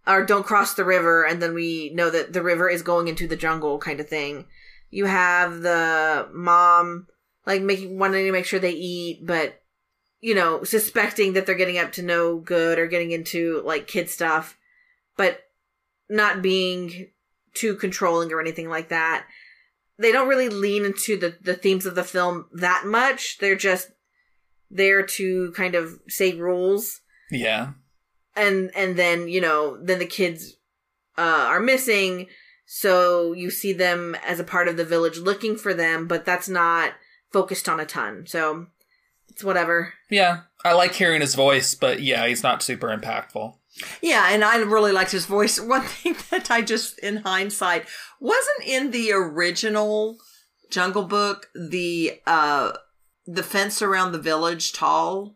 or 0.05 0.23
don't 0.23 0.45
cross 0.45 0.75
the 0.75 0.85
river 0.85 1.25
and 1.25 1.41
then 1.41 1.55
we 1.55 1.89
know 1.95 2.11
that 2.11 2.33
the 2.33 2.43
river 2.43 2.69
is 2.69 2.83
going 2.83 3.07
into 3.07 3.27
the 3.27 3.35
jungle 3.35 3.79
kind 3.79 3.99
of 3.99 4.07
thing. 4.07 4.45
You 4.89 5.05
have 5.05 5.61
the 5.61 6.29
mom 6.33 7.07
like 7.45 7.61
making 7.61 7.99
wanting 7.99 8.25
to 8.25 8.31
make 8.31 8.45
sure 8.45 8.59
they 8.59 8.71
eat, 8.71 9.25
but 9.25 9.61
you 10.21 10.33
know, 10.33 10.63
suspecting 10.63 11.33
that 11.33 11.45
they're 11.45 11.55
getting 11.55 11.77
up 11.77 11.91
to 11.93 12.01
no 12.01 12.37
good 12.37 12.79
or 12.79 12.87
getting 12.87 13.11
into 13.11 13.61
like 13.65 13.87
kid 13.87 14.09
stuff, 14.09 14.57
but 15.17 15.39
not 16.09 16.41
being 16.41 17.09
too 17.53 17.75
controlling 17.75 18.31
or 18.31 18.41
anything 18.41 18.69
like 18.69 18.89
that. 18.89 19.25
They 19.97 20.11
don't 20.11 20.27
really 20.27 20.49
lean 20.49 20.83
into 20.83 21.17
the, 21.17 21.37
the 21.41 21.53
themes 21.53 21.85
of 21.85 21.95
the 21.95 22.03
film 22.03 22.47
that 22.53 22.85
much. 22.85 23.37
They're 23.39 23.55
just 23.55 23.91
there 24.69 25.03
to 25.03 25.51
kind 25.51 25.75
of 25.75 25.99
say 26.07 26.33
rules. 26.33 27.01
Yeah. 27.31 27.73
And, 28.35 28.71
and 28.75 28.97
then, 28.97 29.29
you 29.29 29.39
know, 29.39 29.81
then 29.81 29.99
the 29.99 30.05
kids, 30.05 30.57
uh, 31.17 31.21
are 31.21 31.61
missing. 31.61 32.27
So 32.65 33.33
you 33.33 33.51
see 33.51 33.73
them 33.73 34.15
as 34.25 34.39
a 34.39 34.43
part 34.43 34.67
of 34.67 34.77
the 34.77 34.85
village 34.85 35.17
looking 35.17 35.55
for 35.55 35.73
them, 35.73 36.07
but 36.07 36.25
that's 36.25 36.49
not 36.49 36.93
focused 37.31 37.69
on 37.69 37.79
a 37.79 37.85
ton. 37.85 38.25
So 38.27 38.67
it's 39.29 39.43
whatever. 39.43 39.93
Yeah. 40.09 40.41
I 40.63 40.73
like 40.73 40.93
hearing 40.93 41.21
his 41.21 41.35
voice, 41.35 41.75
but 41.75 42.01
yeah, 42.01 42.25
he's 42.27 42.43
not 42.43 42.63
super 42.63 42.87
impactful. 42.87 43.55
Yeah, 44.01 44.29
and 44.29 44.43
I 44.43 44.57
really 44.57 44.91
liked 44.91 45.11
his 45.11 45.25
voice. 45.25 45.59
One 45.59 45.83
thing 45.83 46.15
that 46.31 46.49
I 46.49 46.61
just, 46.61 46.97
in 46.99 47.17
hindsight, 47.17 47.87
wasn't 48.19 48.63
in 48.65 48.91
the 48.91 49.11
original 49.11 50.17
Jungle 50.71 51.03
Book 51.03 51.49
the 51.53 52.19
uh 52.25 52.73
the 53.27 53.43
fence 53.43 53.81
around 53.81 54.11
the 54.11 54.19
village 54.19 54.73
tall. 54.73 55.35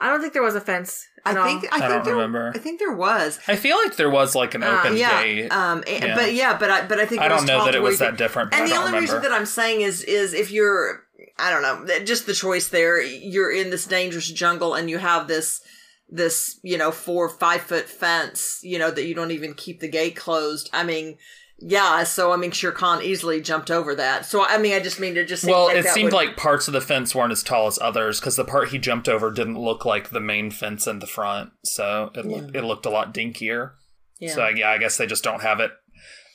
I 0.00 0.08
don't 0.08 0.20
think 0.20 0.32
there 0.32 0.42
was 0.42 0.54
a 0.54 0.60
fence. 0.60 1.04
I 1.24 1.30
at 1.32 1.36
all. 1.38 1.46
think 1.46 1.64
I, 1.72 1.76
I 1.76 1.80
think 1.80 1.90
don't 1.92 2.04
there, 2.04 2.14
remember. 2.14 2.52
I 2.54 2.58
think 2.58 2.78
there 2.78 2.92
was. 2.92 3.38
I 3.48 3.56
feel 3.56 3.76
like 3.76 3.96
there 3.96 4.10
was 4.10 4.34
like 4.34 4.54
an 4.54 4.62
Uh, 4.62 4.78
open 4.80 4.96
yeah, 4.96 5.22
gate. 5.22 5.52
um, 5.52 5.82
and- 5.86 6.04
Yeah. 6.04 6.14
but 6.14 6.32
yeah, 6.34 6.56
but 6.56 6.70
I 6.70 6.86
but 6.86 6.98
I 7.00 7.06
think 7.06 7.20
I 7.22 7.26
it 7.26 7.28
don't 7.30 7.46
know 7.46 7.64
that 7.64 7.74
it 7.74 7.82
was 7.82 7.98
that 7.98 8.16
different, 8.16 8.50
but 8.52 8.56
And 8.60 8.64
I 8.64 8.68
the 8.68 8.74
don't 8.74 8.84
only 8.84 8.92
remember. 8.98 9.14
reason 9.16 9.22
that 9.30 9.32
I'm 9.38 9.46
saying 9.46 9.80
is 9.82 10.02
is 10.02 10.32
if 10.34 10.50
you're 10.50 11.04
I 11.38 11.50
don't 11.50 11.62
know 11.62 11.98
just 12.04 12.26
the 12.26 12.34
choice 12.34 12.68
there. 12.68 13.00
You're 13.02 13.50
in 13.52 13.70
this 13.70 13.86
dangerous 13.86 14.28
jungle 14.30 14.74
and 14.74 14.88
you 14.88 14.98
have 14.98 15.26
this 15.28 15.60
this 16.08 16.58
you 16.62 16.78
know 16.78 16.90
four 16.92 17.26
or 17.26 17.28
five 17.30 17.60
foot 17.62 17.88
fence. 17.88 18.60
You 18.62 18.78
know 18.78 18.90
that 18.90 19.04
you 19.04 19.14
don't 19.14 19.30
even 19.32 19.54
keep 19.54 19.80
the 19.80 19.88
gate 19.88 20.16
closed. 20.16 20.70
I 20.72 20.84
mean. 20.84 21.18
Yeah, 21.60 22.04
so 22.04 22.30
I 22.32 22.36
mean, 22.36 22.52
Shere 22.52 22.70
Khan 22.70 23.02
easily 23.02 23.40
jumped 23.40 23.70
over 23.70 23.94
that. 23.96 24.24
So 24.26 24.44
I 24.46 24.58
mean, 24.58 24.74
I 24.74 24.80
just 24.80 25.00
mean 25.00 25.14
to 25.16 25.24
just 25.24 25.44
well, 25.44 25.64
like 25.66 25.78
it 25.78 25.86
seemed 25.86 26.12
would- 26.12 26.12
like 26.12 26.36
parts 26.36 26.68
of 26.68 26.72
the 26.72 26.80
fence 26.80 27.14
weren't 27.14 27.32
as 27.32 27.42
tall 27.42 27.66
as 27.66 27.78
others 27.80 28.20
because 28.20 28.36
the 28.36 28.44
part 28.44 28.68
he 28.68 28.78
jumped 28.78 29.08
over 29.08 29.30
didn't 29.32 29.58
look 29.58 29.84
like 29.84 30.10
the 30.10 30.20
main 30.20 30.50
fence 30.52 30.86
in 30.86 31.00
the 31.00 31.06
front, 31.06 31.50
so 31.64 32.10
it 32.14 32.24
looked 32.24 32.54
it 32.54 32.62
looked 32.62 32.86
a 32.86 32.90
lot 32.90 33.12
dinkier. 33.12 33.72
yeah. 34.20 34.34
So 34.34 34.46
yeah, 34.48 34.70
I 34.70 34.78
guess 34.78 34.96
they 34.98 35.06
just 35.06 35.24
don't 35.24 35.42
have 35.42 35.58
it 35.60 35.72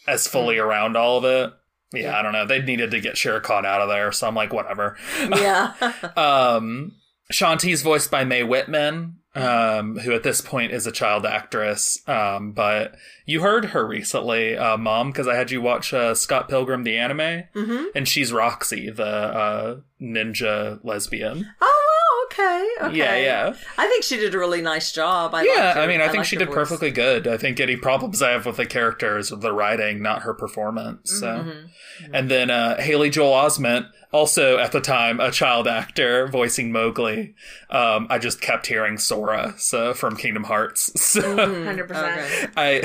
as 0.08 0.28
fully 0.28 0.58
around 0.58 0.98
all 0.98 1.18
of 1.20 1.24
it. 1.26 1.54
Yeah, 1.94 2.18
I 2.18 2.22
don't 2.22 2.34
know. 2.34 2.46
They 2.46 2.60
needed 2.62 2.92
to 2.92 3.00
get 3.00 3.16
Shere 3.18 3.40
Khan 3.40 3.66
out 3.66 3.80
of 3.82 3.88
there, 3.88 4.12
so 4.12 4.28
I'm 4.28 4.36
like, 4.36 4.52
whatever. 4.52 4.98
yeah, 5.22 5.74
Um, 6.18 6.94
Shanti's 7.32 7.82
voiced 7.84 8.10
by 8.12 8.24
Mae 8.26 8.44
Whitman, 8.44 9.20
um, 9.36 9.98
who 10.00 10.13
at 10.13 10.24
this 10.24 10.41
point 10.41 10.72
is 10.72 10.86
a 10.86 10.91
child 10.91 11.26
actress. 11.26 12.00
Um, 12.08 12.52
but 12.52 12.96
you 13.26 13.41
heard 13.41 13.65
her 13.65 13.86
recently, 13.88 14.56
uh, 14.58 14.78
Mom, 14.78 15.12
because 15.12 15.28
I 15.28 15.36
had 15.36 15.52
you 15.52 15.62
watch 15.62 15.93
uh, 15.93 16.13
Scott 16.15 16.50
Pilgrim 16.50 16.84
the 16.84 16.98
anime, 16.98 17.43
hmm 17.54 17.86
and 17.96 18.08
she's 18.08 18.32
Roxy, 18.34 18.89
the 18.89 19.04
uh, 19.06 19.76
ninja 20.02 20.80
lesbian. 20.84 21.48
Oh, 21.62 21.93
okay, 22.34 22.69
okay. 22.82 22.98
Yeah, 22.98 23.15
yeah, 23.17 23.54
I 23.78 23.88
think 23.88 24.04
she 24.04 24.17
did 24.17 24.34
a 24.36 24.39
really 24.39 24.62
nice 24.62 24.91
job. 24.91 25.34
I 25.36 25.43
yeah. 25.43 25.76
I 25.78 25.88
mean, 25.88 26.02
I, 26.02 26.10
think 26.10 26.26
she 26.26 26.36
did 26.36 26.48
voice. 26.48 26.56
perfectly 26.56 26.91
good. 26.91 27.28
I 27.28 27.38
think 27.38 27.60
any 27.60 27.78
problems 27.78 28.22
I 28.22 28.32
have 28.32 28.46
with 28.46 28.58
the 28.58 28.65
characters 28.65 29.28
is 29.28 29.32
with 29.32 29.41
the 29.41 29.54
writing, 29.54 30.02
not 30.02 30.24
her 30.24 30.34
performance. 30.34 31.12
So. 31.19 31.28
Mhm. 31.28 31.69
And 32.12 32.30
then 32.30 32.50
uh, 32.50 32.82
Haley 32.82 33.12
Joel 33.12 33.34
Osment, 33.34 33.88
also 34.12 34.58
at 34.58 34.72
the 34.72 34.82
time 34.82 35.19
a 35.19 35.30
child 35.32 35.67
actor 35.67 36.28
voicing 36.28 36.72
Mowgli. 36.72 37.36
Um, 37.69 38.08
I 38.10 38.17
just 38.17 38.41
kept 38.41 38.65
hearing 38.67 38.98
Sora, 38.98 39.54
so 39.58 39.93
from 39.93 40.17
Kingdom 40.17 40.46
Hearts. 40.46 40.91
So 41.13 41.22
Mhm. 41.38 41.88
100%. 41.88 41.91
Okay. 41.91 42.48
I, 42.58 42.84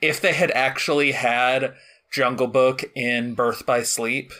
if 0.00 0.20
they 0.20 0.32
had 0.32 0.50
actually 0.52 1.12
had 1.12 1.74
Jungle 2.12 2.46
Book 2.46 2.84
in 2.94 3.34
Birth 3.34 3.66
by 3.66 3.82
Sleep, 3.82 4.32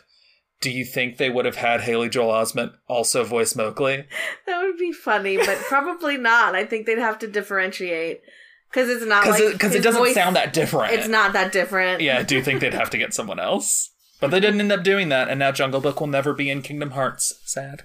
do 0.64 0.70
you 0.70 0.85
think 0.85 1.18
they 1.18 1.29
would 1.29 1.44
have 1.44 1.57
had 1.57 1.83
Haley 1.83 2.09
Joel 2.09 2.33
Osment 2.33 2.72
also 2.88 3.22
voice 3.22 3.55
Mowgli? 3.55 4.07
That 4.46 4.62
would 4.62 4.79
be 4.79 4.92
funny, 4.92 5.37
but 5.37 5.59
probably 5.68 6.16
not. 6.16 6.55
I 6.55 6.64
think 6.64 6.87
they'd 6.87 6.98
have 6.98 7.18
to 7.18 7.27
differentiate 7.29 8.22
because 8.70 8.88
it's 8.88 9.05
not 9.05 9.24
Because 9.24 9.40
like 9.40 9.62
it, 9.72 9.74
it 9.77 9.83
doesn't 9.83 10.00
voice- 10.00 10.14
sound 10.14 10.37
that 10.37 10.55
different. 10.55 10.94
It's 10.94 11.07
not 11.07 11.35
that 11.35 11.53
different. 11.53 12.00
Yeah, 12.00 12.18
I 12.18 12.22
do 12.22 12.40
think 12.42 12.61
they'd 12.61 12.72
have 12.72 12.88
to 12.90 12.98
get 12.98 13.12
someone 13.12 13.38
else. 13.38 13.90
But 14.20 14.31
they 14.31 14.40
didn't 14.40 14.61
end 14.61 14.72
up 14.72 14.83
doing 14.83 15.11
that, 15.11 15.29
and 15.29 15.38
now 15.38 15.53
Jungle 15.53 15.83
Book 15.83 16.00
will 16.00 16.07
never 16.07 16.33
be 16.33 16.48
in 16.48 16.62
Kingdom 16.62 16.92
Hearts. 16.92 17.35
Sad. 17.44 17.83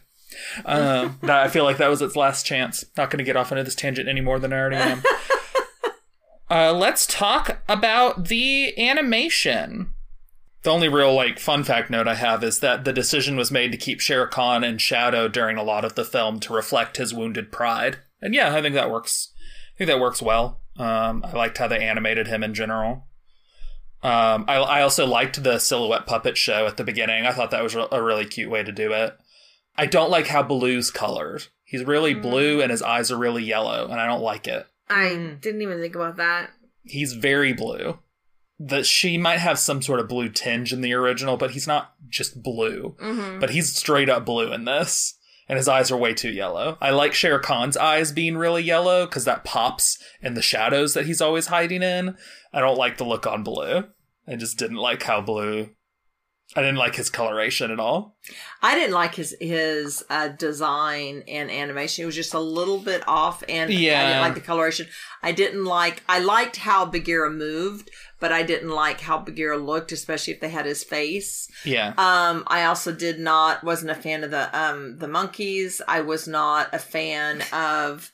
Um, 0.64 1.20
that- 1.24 1.46
I 1.46 1.50
feel 1.50 1.66
like 1.66 1.78
that 1.78 1.90
was 1.90 2.02
its 2.02 2.16
last 2.16 2.46
chance. 2.46 2.86
Not 2.96 3.10
going 3.10 3.18
to 3.18 3.26
get 3.26 3.36
off 3.36 3.52
into 3.52 3.64
this 3.66 3.76
tangent 3.76 4.08
any 4.08 4.22
more 4.22 4.40
than 4.40 4.54
I 4.54 4.58
already 4.60 4.76
am. 4.78 5.04
uh, 6.50 6.72
let's 6.74 7.06
talk 7.06 7.62
about 7.68 8.30
the 8.30 8.74
animation. 8.80 9.92
The 10.64 10.72
only 10.72 10.90
real 10.90 11.14
like 11.14 11.40
fun 11.40 11.64
fact 11.64 11.90
note 11.90 12.08
I 12.08 12.16
have 12.16 12.44
is 12.44 12.60
that 12.60 12.84
the 12.84 12.92
decision 12.94 13.38
was 13.38 13.50
made 13.52 13.72
to 13.72 13.78
keep 13.78 14.02
Shere 14.02 14.28
Khan 14.28 14.64
in 14.64 14.78
shadow 14.78 15.28
during 15.30 15.58
a 15.58 15.64
lot 15.64 15.86
of 15.86 15.96
the 15.96 16.04
film 16.04 16.40
to 16.42 16.54
reflect 16.54 16.98
his 16.98 17.14
wounded 17.14 17.52
pride. 17.52 18.00
And 18.22 18.34
yeah, 18.36 18.54
I 18.54 18.62
think 18.62 18.76
that 18.76 18.92
works. 18.92 19.32
I 19.76 19.78
think 19.78 19.88
that 19.90 20.00
works 20.02 20.22
well. 20.22 20.60
Um, 20.78 21.24
I 21.26 21.32
liked 21.32 21.58
how 21.58 21.68
they 21.68 21.80
animated 21.86 22.28
him 22.28 22.44
in 22.44 22.54
general. 22.54 23.06
Um, 24.02 24.46
I, 24.48 24.56
I 24.56 24.82
also 24.82 25.06
liked 25.06 25.44
the 25.44 25.60
silhouette 25.60 26.06
puppet 26.06 26.38
show 26.38 26.68
at 26.68 26.78
the 26.78 26.84
beginning. 26.86 27.26
I 27.26 27.32
thought 27.34 27.52
that 27.52 27.64
was 27.64 27.76
a 27.76 28.02
really 28.04 28.26
cute 28.26 28.50
way 28.50 28.64
to 28.64 28.72
do 28.72 28.92
it. 28.94 29.18
I 29.78 29.86
don't 29.86 30.10
like 30.12 30.28
how 30.28 30.44
Baloo's 30.44 30.92
colored. 30.92 31.48
He's 31.64 31.84
really 31.86 32.14
blue 32.14 32.62
and 32.62 32.72
his 32.72 32.82
eyes 32.82 33.12
are 33.12 33.18
really 33.18 33.44
yellow, 33.44 33.88
and 33.90 34.00
I 34.00 34.08
don't 34.08 34.22
like 34.22 34.48
it. 34.48 34.66
I 34.90 35.10
Mm. 35.10 35.40
didn't 35.42 35.62
even 35.62 35.80
think 35.80 35.96
about 35.96 36.18
that. 36.18 36.50
He's 36.84 37.14
very 37.14 37.54
blue. 37.54 38.00
That 38.60 38.86
she 38.86 39.18
might 39.18 39.40
have 39.40 39.58
some 39.58 39.82
sort 39.82 40.00
of 40.02 40.10
blue 40.10 40.30
tinge 40.30 40.74
in 40.74 40.82
the 40.82 40.94
original, 40.94 41.38
but 41.38 41.52
he's 41.52 41.68
not 41.68 41.94
just 42.10 42.44
blue. 42.44 42.96
hmm 43.00 43.40
But 43.40 43.52
he's 43.52 43.74
straight 43.76 44.10
up 44.10 44.26
blue 44.26 44.52
in 44.52 44.66
this. 44.66 45.16
And 45.48 45.58
his 45.58 45.68
eyes 45.68 45.90
are 45.90 45.98
way 45.98 46.14
too 46.14 46.30
yellow. 46.30 46.78
I 46.80 46.92
like 46.92 47.16
Shere 47.16 47.40
Khan's 47.40 47.76
eyes 47.76 48.12
being 48.12 48.38
really 48.38 48.62
yellow 48.62 49.08
because 49.08 49.26
that 49.26 49.44
pops 49.44 49.98
in 50.22 50.36
the 50.36 50.44
shadows 50.44 50.94
that 50.94 51.08
he's 51.08 51.22
always 51.22 51.48
hiding 51.48 51.82
in. 51.82 52.16
I 52.54 52.60
don't 52.60 52.78
like 52.78 52.98
the 52.98 53.04
look 53.04 53.26
on 53.26 53.42
blue. 53.44 53.86
I 54.28 54.36
just 54.36 54.60
didn't 54.60 54.78
like 54.78 55.02
how 55.02 55.22
blue. 55.22 55.72
I 56.56 56.62
didn't 56.62 56.78
like 56.78 56.96
his 56.96 57.12
coloration 57.12 57.70
at 57.70 57.80
all. 57.80 58.18
I 58.64 58.74
didn't 58.74 58.96
like 58.96 59.14
his 59.14 59.36
his 59.40 60.04
uh, 60.10 60.30
design 60.30 61.24
and 61.28 61.52
animation. 61.52 62.04
It 62.04 62.06
was 62.08 62.16
just 62.16 62.34
a 62.34 62.40
little 62.40 62.80
bit 62.80 63.08
off, 63.08 63.44
and 63.48 63.72
yeah. 63.72 64.02
I 64.02 64.08
didn't 64.08 64.22
like 64.22 64.34
the 64.34 64.42
coloration. 64.42 64.88
I 65.22 65.32
didn't 65.32 65.66
like. 65.66 66.02
I 66.10 66.18
liked 66.20 66.58
how 66.58 66.86
Bagheera 66.86 67.30
moved, 67.30 67.92
but 68.20 68.32
I 68.32 68.42
didn't 68.42 68.72
like 68.72 69.02
how 69.02 69.20
Bagheera 69.20 69.60
looked, 69.60 69.92
especially 69.92 70.34
if 70.34 70.40
they 70.40 70.50
had 70.50 70.66
his 70.66 70.84
face. 70.84 71.48
Yeah. 71.64 71.90
Um, 71.98 72.44
I 72.48 72.64
also 72.64 72.94
did 72.94 73.20
not 73.20 73.64
wasn't 73.64 73.92
a 73.92 73.96
fan 73.96 74.24
of 74.24 74.32
the 74.32 74.50
um 74.60 74.98
the 74.98 75.08
monkeys. 75.08 75.84
I 75.88 76.02
was 76.02 76.28
not 76.28 76.74
a 76.74 76.80
fan 76.80 77.44
of. 77.54 78.12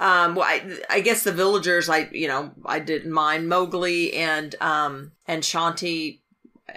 Um, 0.00 0.34
well, 0.34 0.46
I, 0.48 0.78
I 0.88 1.00
guess 1.00 1.22
the 1.22 1.32
villagers, 1.32 1.88
I 1.88 2.08
you 2.12 2.26
know, 2.26 2.52
I 2.64 2.78
didn't 2.78 3.12
mind 3.12 3.48
Mowgli 3.48 4.14
and 4.14 4.54
um 4.60 5.12
and 5.26 5.42
Shanti. 5.42 6.20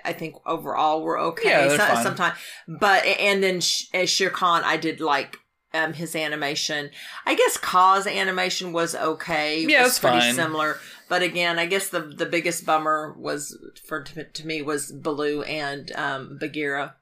I 0.03 0.13
think 0.13 0.35
overall 0.45 1.01
were 1.03 1.17
okay. 1.19 1.49
Yeah, 1.49 1.67
they're 1.67 1.77
So- 1.95 2.03
Sometimes, 2.03 2.37
but 2.67 3.05
and 3.05 3.41
then 3.43 3.61
Sh- 3.61 3.85
as 3.93 4.09
Shere 4.09 4.29
Khan, 4.29 4.63
I 4.63 4.77
did 4.77 4.99
like 4.99 5.37
um 5.73 5.93
his 5.93 6.15
animation. 6.15 6.89
I 7.25 7.35
guess 7.35 7.57
Kaa's 7.57 8.07
animation 8.07 8.73
was 8.73 8.95
okay. 8.95 9.61
Yeah, 9.61 9.83
was 9.83 9.91
it's 9.91 9.99
pretty 9.99 10.19
fine. 10.19 10.33
similar. 10.35 10.79
But 11.07 11.21
again, 11.21 11.59
I 11.59 11.65
guess 11.65 11.89
the 11.89 11.99
the 12.01 12.25
biggest 12.25 12.65
bummer 12.65 13.15
was 13.19 13.57
for 13.87 14.01
to, 14.03 14.23
to 14.23 14.47
me 14.47 14.61
was 14.61 14.91
Baloo 14.91 15.43
and 15.43 15.91
um 15.95 16.37
Bagheera. 16.39 16.95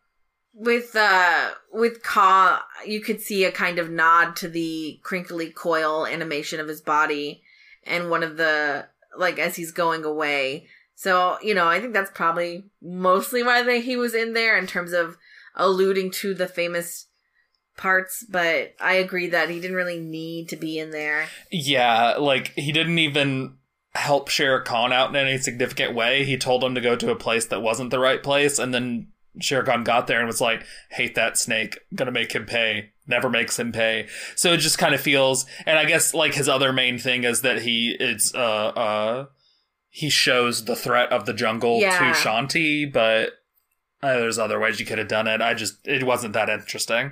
With 0.54 0.96
uh 0.96 1.52
with 1.72 2.04
Kaa, 2.04 2.64
you 2.86 3.02
could 3.02 3.22
see 3.22 3.44
a 3.46 3.52
kind 3.52 3.80
of 3.80 3.90
nod 3.90 4.36
to 4.38 4.48
the 4.48 5.00
crinkly 5.04 5.50
coil 5.50 6.06
animation 6.06 6.60
of 6.60 6.68
his 6.68 6.82
body 6.82 7.42
and 7.86 8.10
one 8.10 8.24
of 8.24 8.38
the 8.38 8.88
like 9.18 9.40
as 9.40 9.56
he's 9.56 9.72
going 9.72 10.04
away. 10.04 10.68
So, 10.96 11.38
you 11.42 11.54
know, 11.54 11.68
I 11.68 11.80
think 11.80 11.94
that's 11.94 12.12
probably 12.12 12.66
mostly 12.82 13.44
why 13.44 13.64
they, 13.64 13.82
he 13.82 13.98
was 13.98 14.14
in 14.14 14.34
there 14.34 14.58
in 14.58 14.68
terms 14.68 14.94
of 14.94 15.18
alluding 15.56 16.12
to 16.12 16.34
the 16.34 16.48
famous 16.48 17.08
parts, 17.78 18.26
but 18.30 18.74
I 18.80 18.94
agree 18.94 19.28
that 19.30 19.50
he 19.50 19.60
didn't 19.60 19.76
really 19.76 20.00
need 20.00 20.50
to 20.50 20.56
be 20.56 20.80
in 20.80 20.92
there. 20.92 21.28
Yeah, 21.52 22.16
like 22.18 22.54
he 22.56 22.72
didn't 22.72 23.00
even 23.00 23.58
help 23.96 24.30
Shere 24.30 24.62
Khan 24.62 24.92
out 24.92 25.10
in 25.10 25.16
any 25.16 25.38
significant 25.38 25.96
way. 25.96 26.24
He 26.24 26.38
told 26.38 26.64
him 26.64 26.76
to 26.76 26.82
go 26.82 26.96
to 26.96 27.12
a 27.12 27.16
place 27.16 27.46
that 27.48 27.62
wasn't 27.62 27.92
the 27.92 28.00
right 28.00 28.22
place, 28.22 28.60
and 28.60 28.74
then 28.74 29.08
Shere 29.40 29.64
Khan 29.64 29.84
got 29.84 30.08
there 30.08 30.20
and 30.20 30.28
was 30.28 30.42
like, 30.42 30.66
"Hate 30.92 31.16
that 31.16 31.38
snake, 31.38 31.80
gonna 31.96 32.12
make 32.12 32.34
him 32.34 32.46
pay." 32.46 32.92
Never 33.06 33.30
makes 33.30 33.60
him 33.60 33.74
pay. 33.74 34.08
So 34.36 34.54
it 34.54 34.58
just 34.58 34.78
kind 34.78 34.96
of 34.96 35.02
feels, 35.02 35.46
and 35.66 35.78
I 35.78 35.86
guess 35.86 36.14
like 36.14 36.36
his 36.36 36.48
other 36.48 36.72
main 36.72 36.98
thing 36.98 37.26
is 37.26 37.42
that 37.42 37.64
he 37.64 37.98
is 38.00 38.34
uh 38.34 38.38
uh 38.38 39.26
he 39.96 40.10
shows 40.10 40.66
the 40.66 40.76
threat 40.76 41.12
of 41.12 41.28
the 41.28 41.34
jungle 41.36 41.80
Yeah. 41.80 41.96
to 42.00 42.06
Shanti, 42.20 42.92
but 42.92 43.34
uh, 44.02 44.18
there's 44.18 44.40
other 44.40 44.60
ways 44.60 44.80
you 44.80 44.88
could 44.88 44.98
have 44.98 45.08
done 45.08 45.28
it. 45.28 45.40
I 45.40 45.54
just 45.54 45.88
it 45.88 46.02
wasn't 46.04 46.34
that 46.34 46.50
interesting. 46.50 47.12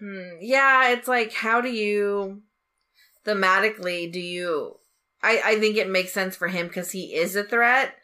Hmm, 0.00 0.30
yeah, 0.40 0.90
it's 0.90 1.06
like 1.06 1.32
how 1.32 1.60
do 1.60 1.68
you 1.70 2.42
thematically 3.24 4.10
do 4.10 4.18
you 4.18 4.78
I 5.22 5.40
I 5.44 5.60
think 5.60 5.76
it 5.76 5.88
makes 5.88 6.12
sense 6.12 6.34
for 6.34 6.48
him 6.48 6.68
cuz 6.68 6.90
he 6.90 7.14
is 7.14 7.36
a 7.36 7.44
threat 7.44 7.94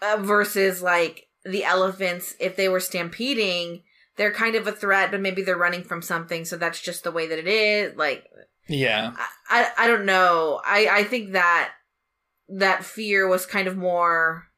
uh, 0.00 0.18
versus 0.20 0.80
like 0.80 1.26
the 1.44 1.64
elephants 1.64 2.36
if 2.38 2.54
they 2.54 2.68
were 2.68 2.78
stampeding, 2.80 3.82
they're 4.16 4.32
kind 4.32 4.54
of 4.54 4.68
a 4.68 4.72
threat 4.72 5.10
but 5.10 5.20
maybe 5.20 5.42
they're 5.42 5.56
running 5.56 5.82
from 5.82 6.00
something 6.00 6.44
so 6.44 6.56
that's 6.56 6.80
just 6.80 7.02
the 7.02 7.10
way 7.10 7.26
that 7.26 7.40
it 7.40 7.48
is. 7.48 7.96
Like 7.96 8.24
Yeah, 8.68 9.14
I 9.48 9.62
I, 9.76 9.84
I 9.84 9.86
don't 9.88 10.06
know. 10.06 10.60
I 10.64 10.86
I 11.00 11.02
think 11.04 11.32
that 11.32 11.72
that 12.50 12.84
fear 12.84 13.28
was 13.28 13.46
kind 13.46 13.68
of 13.68 13.76
more 13.76 14.50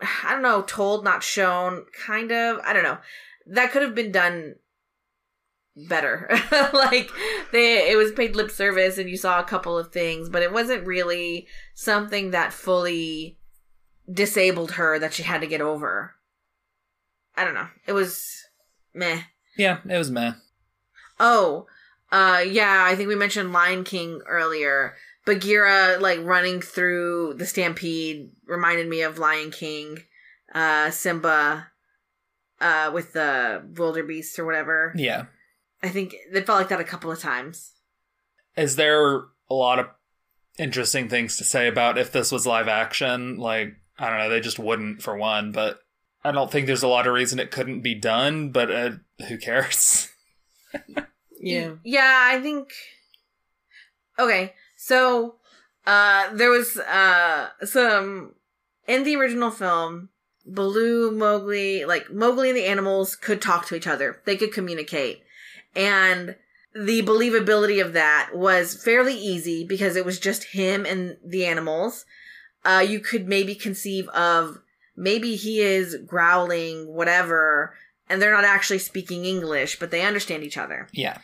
I 0.00 0.32
don't 0.32 0.42
know, 0.42 0.62
told 0.62 1.04
not 1.04 1.22
shown 1.22 1.84
kind 1.92 2.30
of. 2.30 2.60
I 2.64 2.72
don't 2.72 2.84
know. 2.84 2.98
That 3.46 3.72
could 3.72 3.82
have 3.82 3.94
been 3.94 4.12
done 4.12 4.54
better. 5.76 6.28
like 6.72 7.10
they 7.52 7.90
it 7.90 7.96
was 7.96 8.12
paid 8.12 8.36
lip 8.36 8.50
service 8.50 8.98
and 8.98 9.08
you 9.08 9.16
saw 9.16 9.40
a 9.40 9.44
couple 9.44 9.76
of 9.76 9.92
things, 9.92 10.28
but 10.28 10.42
it 10.42 10.52
wasn't 10.52 10.86
really 10.86 11.46
something 11.74 12.30
that 12.30 12.52
fully 12.52 13.38
disabled 14.10 14.72
her 14.72 14.98
that 14.98 15.14
she 15.14 15.22
had 15.22 15.40
to 15.40 15.46
get 15.46 15.60
over. 15.60 16.14
I 17.36 17.44
don't 17.44 17.54
know. 17.54 17.68
It 17.86 17.92
was 17.92 18.44
meh. 18.94 19.22
yeah, 19.56 19.78
it 19.88 19.98
was 19.98 20.10
meh. 20.10 20.32
Oh, 21.20 21.66
uh, 22.10 22.42
yeah, 22.46 22.84
I 22.86 22.94
think 22.94 23.08
we 23.08 23.16
mentioned 23.16 23.52
Lion 23.52 23.84
King 23.84 24.20
earlier. 24.26 24.94
Bagheera, 25.28 25.98
like 26.00 26.20
running 26.24 26.60
through 26.60 27.34
the 27.34 27.46
stampede, 27.46 28.30
reminded 28.46 28.88
me 28.88 29.02
of 29.02 29.18
Lion 29.18 29.50
King. 29.50 29.98
Uh, 30.54 30.90
Simba, 30.90 31.68
uh, 32.60 32.90
with 32.94 33.12
the 33.12 33.62
wildebeest 33.76 34.38
or 34.38 34.46
whatever. 34.46 34.94
Yeah. 34.96 35.26
I 35.82 35.90
think 35.90 36.14
it 36.32 36.46
felt 36.46 36.58
like 36.58 36.68
that 36.68 36.80
a 36.80 36.84
couple 36.84 37.12
of 37.12 37.20
times. 37.20 37.74
Is 38.56 38.76
there 38.76 39.16
a 39.50 39.54
lot 39.54 39.78
of 39.78 39.88
interesting 40.58 41.10
things 41.10 41.36
to 41.36 41.44
say 41.44 41.68
about 41.68 41.98
if 41.98 42.10
this 42.10 42.32
was 42.32 42.46
live 42.46 42.66
action? 42.66 43.36
Like, 43.36 43.74
I 43.98 44.08
don't 44.08 44.18
know, 44.18 44.30
they 44.30 44.40
just 44.40 44.58
wouldn't 44.58 45.02
for 45.02 45.16
one, 45.16 45.52
but 45.52 45.80
I 46.24 46.32
don't 46.32 46.50
think 46.50 46.66
there's 46.66 46.82
a 46.82 46.88
lot 46.88 47.06
of 47.06 47.12
reason 47.12 47.38
it 47.38 47.50
couldn't 47.50 47.82
be 47.82 47.94
done, 47.94 48.50
but 48.50 48.70
uh, 48.70 48.90
who 49.28 49.36
cares? 49.36 50.08
Yeah. 51.40 51.74
Yeah, 51.84 52.28
I 52.32 52.40
think. 52.40 52.72
Okay, 54.18 54.54
so 54.80 55.34
uh, 55.86 56.32
there 56.34 56.50
was 56.50 56.76
uh 56.78 57.48
some 57.64 58.34
in 58.86 59.02
the 59.04 59.16
original 59.16 59.50
film. 59.50 60.08
Baloo, 60.46 61.10
Mowgli, 61.10 61.84
like 61.84 62.10
Mowgli 62.10 62.48
and 62.48 62.56
the 62.56 62.64
animals 62.64 63.14
could 63.16 63.42
talk 63.42 63.66
to 63.66 63.74
each 63.74 63.86
other. 63.86 64.22
They 64.24 64.34
could 64.36 64.50
communicate. 64.52 65.22
And 65.76 66.36
the 66.74 67.02
believability 67.02 67.84
of 67.84 67.92
that 67.92 68.30
was 68.32 68.82
fairly 68.82 69.14
easy 69.14 69.64
because 69.66 69.94
it 69.94 70.06
was 70.06 70.18
just 70.18 70.44
him 70.54 70.86
and 70.86 71.18
the 71.22 71.44
animals. 71.44 72.06
Uh, 72.64 72.82
you 72.86 72.98
could 73.00 73.28
maybe 73.28 73.54
conceive 73.54 74.08
of 74.08 74.58
maybe 74.96 75.36
he 75.36 75.60
is 75.60 75.96
growling, 76.06 76.86
whatever, 76.94 77.74
and 78.08 78.22
they're 78.22 78.32
not 78.32 78.44
actually 78.44 78.78
speaking 78.78 79.26
English, 79.26 79.78
but 79.78 79.90
they 79.90 80.00
understand 80.00 80.42
each 80.44 80.56
other 80.56 80.88
Yeah. 80.92 81.18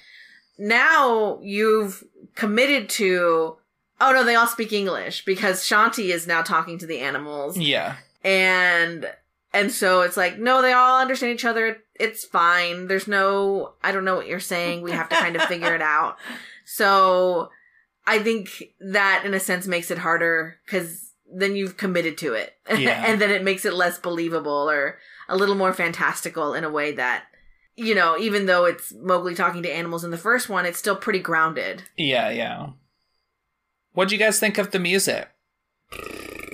now 0.58 1.38
you've 1.42 2.04
committed 2.34 2.88
to 2.88 3.56
oh 4.00 4.12
no 4.12 4.24
they 4.24 4.34
all 4.34 4.46
speak 4.46 4.72
english 4.72 5.24
because 5.24 5.62
shanti 5.62 6.12
is 6.12 6.26
now 6.26 6.42
talking 6.42 6.78
to 6.78 6.86
the 6.86 7.00
animals. 7.00 7.56
Yeah. 7.58 7.96
and 8.22 9.10
and 9.52 9.70
so 9.70 10.00
it's 10.02 10.16
like 10.16 10.38
no 10.38 10.62
they 10.62 10.72
all 10.72 11.00
understand 11.00 11.32
each 11.32 11.44
other. 11.44 11.78
It's 11.94 12.24
fine. 12.24 12.88
There's 12.88 13.06
no 13.08 13.74
i 13.82 13.92
don't 13.92 14.04
know 14.04 14.16
what 14.16 14.26
you're 14.26 14.40
saying. 14.40 14.82
We 14.82 14.90
have 14.92 15.08
to 15.10 15.16
kind 15.16 15.36
of 15.36 15.42
figure 15.42 15.74
it 15.74 15.82
out. 15.82 16.16
So 16.66 17.50
i 18.06 18.18
think 18.20 18.62
that 18.80 19.24
in 19.26 19.34
a 19.34 19.38
sense 19.40 19.66
makes 19.66 19.90
it 19.90 19.98
harder 19.98 20.56
because 20.64 21.10
then 21.30 21.54
you've 21.56 21.76
committed 21.76 22.16
to 22.18 22.32
it. 22.32 22.54
Yeah. 22.78 23.04
and 23.06 23.20
then 23.20 23.30
it 23.30 23.44
makes 23.44 23.64
it 23.66 23.74
less 23.74 23.98
believable 23.98 24.70
or 24.70 24.98
a 25.28 25.36
little 25.36 25.54
more 25.54 25.74
fantastical 25.74 26.54
in 26.54 26.64
a 26.64 26.70
way 26.70 26.92
that 26.92 27.24
you 27.76 27.94
know 27.94 28.16
even 28.18 28.46
though 28.46 28.64
it's 28.64 28.92
mowgli 28.94 29.34
talking 29.34 29.62
to 29.62 29.72
animals 29.72 30.04
in 30.04 30.10
the 30.10 30.18
first 30.18 30.48
one 30.48 30.64
it's 30.66 30.78
still 30.78 30.96
pretty 30.96 31.18
grounded 31.18 31.82
Yeah, 31.96 32.30
yeah. 32.30 32.66
What'd 33.92 34.10
you 34.12 34.18
guys 34.18 34.40
think 34.40 34.58
of 34.58 34.70
the 34.72 34.78
music? 34.80 35.28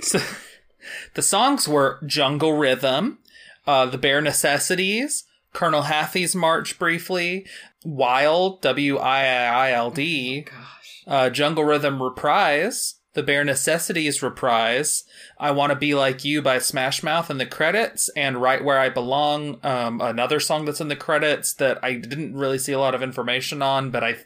So, 0.01 0.19
the 1.15 1.21
songs 1.23 1.67
were 1.67 1.99
Jungle 2.05 2.53
Rhythm, 2.53 3.17
uh, 3.65 3.87
The 3.87 3.97
Bare 3.97 4.21
Necessities, 4.21 5.23
Colonel 5.53 5.83
Hathi's 5.83 6.35
March 6.35 6.77
briefly, 6.77 7.47
Wild, 7.83 8.61
W 8.61 8.97
I 8.97 9.23
I 9.25 9.71
L 9.71 9.89
D, 9.89 10.41
Gosh. 10.41 11.03
uh, 11.07 11.29
Jungle 11.31 11.63
Rhythm 11.63 12.01
Reprise, 12.01 12.95
The 13.13 13.23
Bare 13.23 13.43
Necessities 13.43 14.21
Reprise, 14.21 15.03
I 15.37 15.51
Want 15.51 15.71
to 15.71 15.75
Be 15.75 15.93
Like 15.93 16.23
You 16.23 16.41
by 16.41 16.59
Smash 16.59 17.03
Mouth 17.03 17.29
in 17.29 17.37
the 17.37 17.45
credits, 17.45 18.09
and 18.15 18.41
Right 18.41 18.63
Where 18.63 18.79
I 18.79 18.89
Belong, 18.89 19.59
um, 19.63 19.99
another 19.99 20.39
song 20.39 20.65
that's 20.65 20.81
in 20.81 20.87
the 20.87 20.95
credits 20.95 21.53
that 21.55 21.79
I 21.83 21.95
didn't 21.95 22.35
really 22.35 22.57
see 22.57 22.71
a 22.71 22.79
lot 22.79 22.95
of 22.95 23.03
information 23.03 23.61
on, 23.61 23.91
but 23.91 24.03
I 24.03 24.17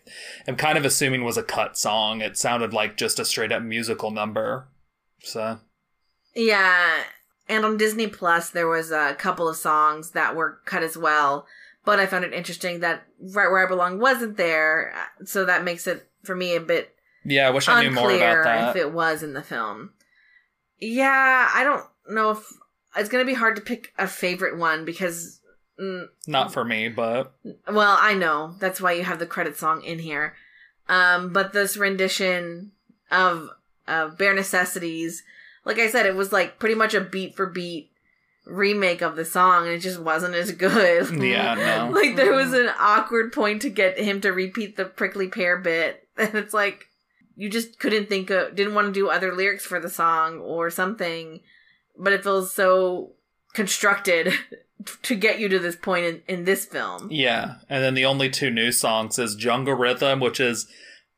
am 0.48 0.56
kind 0.56 0.78
of 0.78 0.86
assuming 0.86 1.24
was 1.24 1.38
a 1.38 1.44
cut 1.44 1.78
song. 1.78 2.22
It 2.22 2.38
sounded 2.38 2.74
like 2.74 2.96
just 2.96 3.20
a 3.20 3.26
straight 3.26 3.52
up 3.52 3.64
musical 3.64 4.12
number. 4.12 4.68
So, 5.24 5.60
yeah 6.36 7.04
and 7.48 7.66
on 7.66 7.78
disney 7.78 8.08
plus 8.08 8.50
there 8.50 8.68
was 8.68 8.92
a 8.92 9.16
couple 9.18 9.48
of 9.48 9.56
songs 9.56 10.12
that 10.12 10.36
were 10.36 10.60
cut 10.66 10.84
as 10.84 10.98
well 10.98 11.48
but 11.86 12.00
i 12.00 12.06
found 12.06 12.26
it 12.26 12.34
interesting 12.34 12.82
that 12.82 13.04
right 13.20 13.50
where 13.50 13.66
i 13.66 13.70
belong 13.70 14.00
wasn't 14.00 14.38
there 14.38 14.94
so 15.24 15.46
that 15.46 15.64
makes 15.64 15.88
it 15.88 16.08
for 16.24 16.36
me 16.36 16.56
a 16.56 16.62
bit 16.62 16.95
yeah, 17.26 17.48
I 17.48 17.52
wish 17.52 17.68
I 17.68 17.84
knew 17.84 17.92
more 17.92 18.10
unclear 18.10 18.42
about 18.42 18.76
if 18.76 18.82
it 18.82 18.92
was 18.94 19.24
in 19.24 19.34
the 19.34 19.42
film. 19.42 19.92
Yeah, 20.80 21.50
I 21.54 21.64
don't 21.64 21.84
know 22.08 22.32
if 22.32 22.46
it's 22.96 23.10
going 23.10 23.26
to 23.26 23.30
be 23.30 23.38
hard 23.38 23.56
to 23.56 23.62
pick 23.62 23.94
a 23.98 24.08
favorite 24.08 24.58
one 24.58 24.86
because, 24.86 25.42
mm, 25.80 26.06
Not 26.28 26.54
for 26.54 26.64
me, 26.64 26.90
but 26.90 27.34
well, 27.68 27.98
I 28.00 28.14
know 28.14 28.56
that's 28.60 28.80
why 28.80 28.94
you 28.94 29.04
have 29.04 29.20
the 29.20 29.26
credit 29.26 29.58
song 29.58 29.84
in 29.84 30.00
here. 30.00 30.36
Um, 30.88 31.34
but 31.34 31.54
this 31.54 31.78
rendition 31.78 32.72
of 33.12 33.50
uh, 33.88 34.10
Bare 34.10 34.36
Necessities, 34.36 35.24
like 35.66 35.80
I 35.80 35.90
said, 35.90 36.06
it 36.06 36.16
was 36.16 36.32
like 36.32 36.60
pretty 36.60 36.76
much 36.76 36.94
a 36.94 37.02
beat 37.02 37.36
for 37.36 37.48
beat 37.48 37.92
remake 38.46 39.02
of 39.02 39.16
the 39.16 39.26
song, 39.26 39.66
and 39.66 39.74
it 39.74 39.80
just 39.80 40.00
wasn't 40.00 40.36
as 40.36 40.52
good. 40.52 41.10
yeah, 41.24 41.56
no. 41.56 41.90
like 42.00 42.16
there 42.16 42.34
was 42.34 42.54
an 42.54 42.70
awkward 42.80 43.34
point 43.34 43.62
to 43.64 43.70
get 43.70 43.98
him 43.98 44.22
to 44.22 44.32
repeat 44.32 44.78
the 44.78 44.86
prickly 44.86 45.28
pear 45.28 45.58
bit, 45.58 46.08
and 46.18 46.36
it's 46.36 46.54
like 46.54 46.90
you 47.36 47.50
just 47.50 47.80
couldn't 47.80 48.08
think 48.10 48.30
of 48.30 48.56
didn't 48.56 48.74
want 48.74 48.88
to 48.88 48.94
do 48.94 49.10
other 49.10 49.34
lyrics 49.36 49.66
for 49.66 49.80
the 49.80 49.90
song 49.90 50.40
or 50.40 50.70
something 50.70 51.42
but 51.98 52.14
it 52.14 52.24
feels 52.24 52.54
so 52.54 53.12
constructed 53.54 54.34
to 55.02 55.16
get 55.16 55.40
you 55.40 55.48
to 55.50 55.60
this 55.60 55.76
point 55.76 56.06
in, 56.06 56.22
in 56.28 56.44
this 56.46 56.66
film 56.66 57.08
Yeah, 57.12 57.56
and 57.70 57.84
then 57.84 57.94
the 57.94 58.06
only 58.06 58.30
two 58.30 58.52
new 58.52 58.72
songs 58.72 59.18
is 59.18 59.36
Jungle 59.36 59.74
Rhythm, 59.74 60.20
which 60.20 60.40
is 60.40 60.68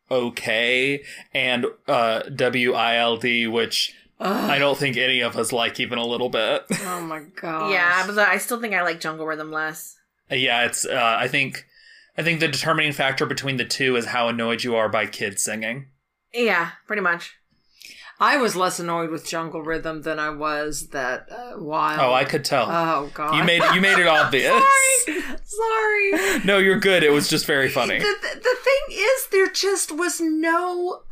okay, 0.10 1.04
and 1.34 1.66
uh, 1.88 2.22
WILD, 2.30 3.24
which 3.52 3.94
I 4.20 4.58
don't 4.58 4.78
think 4.78 4.96
any 4.96 5.22
of 5.22 5.36
us 5.36 5.52
like 5.52 5.80
even 5.80 5.98
a 5.98 6.06
little 6.06 6.30
bit. 6.30 6.66
Oh 6.86 7.02
my 7.02 7.22
god. 7.40 7.72
yeah 7.72 8.06
but 8.08 8.18
i 8.18 8.38
still 8.38 8.60
think 8.60 8.74
i 8.74 8.82
like 8.82 9.00
jungle 9.00 9.26
rhythm 9.28 9.52
less 9.52 9.98
yeah, 10.30 10.66
it's. 10.66 10.86
Uh, 10.86 11.16
I 11.20 11.28
think. 11.28 11.66
I 12.18 12.24
think 12.24 12.40
the 12.40 12.48
determining 12.48 12.92
factor 12.94 13.26
between 13.26 13.58
the 13.58 13.66
two 13.66 13.96
is 13.96 14.08
how 14.08 14.28
annoyed 14.28 14.64
you 14.64 14.76
are 14.76 14.90
by 14.90 15.06
kids 15.06 15.44
singing. 15.44 15.88
Yeah 16.34 16.72
pretty 16.86 17.02
much 17.02 17.38
I 18.20 18.38
was 18.38 18.56
less 18.56 18.80
annoyed 18.80 19.12
with 19.12 19.28
Jungle 19.28 19.62
Rhythm 19.62 20.02
than 20.02 20.18
I 20.18 20.32
was 20.32 20.88
that 20.88 21.28
uh, 21.32 21.54
Wild. 21.58 22.00
Oh, 22.00 22.14
I 22.14 22.26
could 22.26 22.44
tell. 22.44 22.66
Oh 22.68 23.12
god. 23.14 23.36
you 23.36 23.44
made 23.44 23.62
you 23.76 23.82
made 23.82 24.00
it 24.00 24.08
obvious. 24.08 24.52
Sorry. 25.06 26.12
Sorry. 26.12 26.40
No, 26.44 26.58
you're 26.58 26.80
good. 26.80 27.04
It 27.04 27.12
was 27.12 27.30
just 27.30 27.46
very 27.46 27.70
funny. 27.70 28.00
The, 28.00 28.06
the, 28.06 28.40
the 28.40 28.56
thing 28.64 28.98
is, 28.98 29.28
there 29.28 29.50
just 29.50 29.92
was 29.92 30.20
no. 30.22 31.04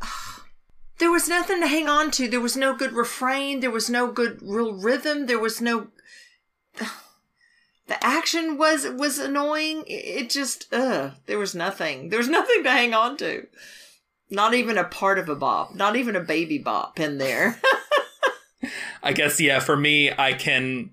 There 0.98 1.10
was 1.10 1.28
nothing 1.28 1.60
to 1.60 1.66
hang 1.66 1.90
on 1.90 2.10
to. 2.12 2.26
There 2.26 2.40
was 2.40 2.56
no 2.56 2.74
good 2.74 2.94
refrain. 2.94 3.60
There 3.60 3.70
was 3.70 3.90
no 3.90 4.10
good 4.10 4.38
real 4.40 4.72
rhythm. 4.72 5.26
There 5.26 5.38
was 5.38 5.60
no. 5.60 5.88
The 7.88 8.02
action 8.04 8.56
was 8.56 8.88
was 8.88 9.18
annoying. 9.18 9.84
It 9.86 10.22
it 10.22 10.30
just, 10.30 10.72
ugh. 10.72 11.12
There 11.26 11.38
was 11.38 11.54
nothing. 11.54 12.08
There 12.08 12.18
was 12.18 12.30
nothing 12.30 12.64
to 12.64 12.70
hang 12.70 12.94
on 12.94 13.18
to. 13.18 13.46
Not 14.30 14.54
even 14.54 14.76
a 14.76 14.84
part 14.84 15.18
of 15.18 15.28
a 15.28 15.36
bop. 15.36 15.74
Not 15.74 15.96
even 15.96 16.16
a 16.16 16.20
baby 16.20 16.58
bop 16.58 16.98
in 16.98 17.18
there. 17.18 17.60
I 19.02 19.12
guess 19.12 19.40
yeah, 19.40 19.60
for 19.60 19.76
me 19.76 20.10
I 20.16 20.32
can 20.32 20.90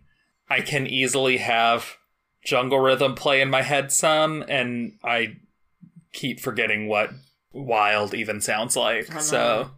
I 0.50 0.62
can 0.62 0.86
easily 0.86 1.38
have 1.38 1.98
jungle 2.46 2.80
rhythm 2.80 3.16
play 3.16 3.42
in 3.42 3.50
my 3.50 3.62
head 3.62 3.92
some 3.92 4.44
and 4.48 4.94
I 5.04 5.38
keep 6.12 6.40
forgetting 6.40 6.88
what 6.88 7.12
wild 7.52 8.14
even 8.14 8.42
sounds 8.42 8.76
like. 8.76 9.22
So 9.22 9.72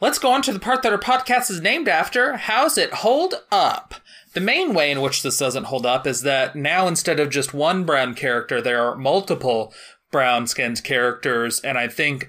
let's 0.00 0.18
go 0.18 0.30
on 0.30 0.42
to 0.42 0.52
the 0.52 0.60
part 0.60 0.82
that 0.82 0.92
our 0.92 0.98
podcast 0.98 1.50
is 1.50 1.60
named 1.60 1.88
after. 1.88 2.36
How's 2.36 2.78
it 2.78 2.92
hold 2.94 3.34
up? 3.50 3.94
The 4.32 4.40
main 4.40 4.74
way 4.74 4.92
in 4.92 5.00
which 5.00 5.22
this 5.22 5.38
doesn't 5.38 5.64
hold 5.64 5.84
up 5.84 6.06
is 6.06 6.22
that 6.22 6.54
now 6.54 6.86
instead 6.86 7.18
of 7.18 7.30
just 7.30 7.52
one 7.52 7.84
brown 7.84 8.14
character, 8.14 8.60
there 8.60 8.84
are 8.84 8.96
multiple 8.96 9.74
brown 10.10 10.46
skinned 10.46 10.82
characters, 10.84 11.60
and 11.60 11.78
I 11.78 11.88
think 11.88 12.28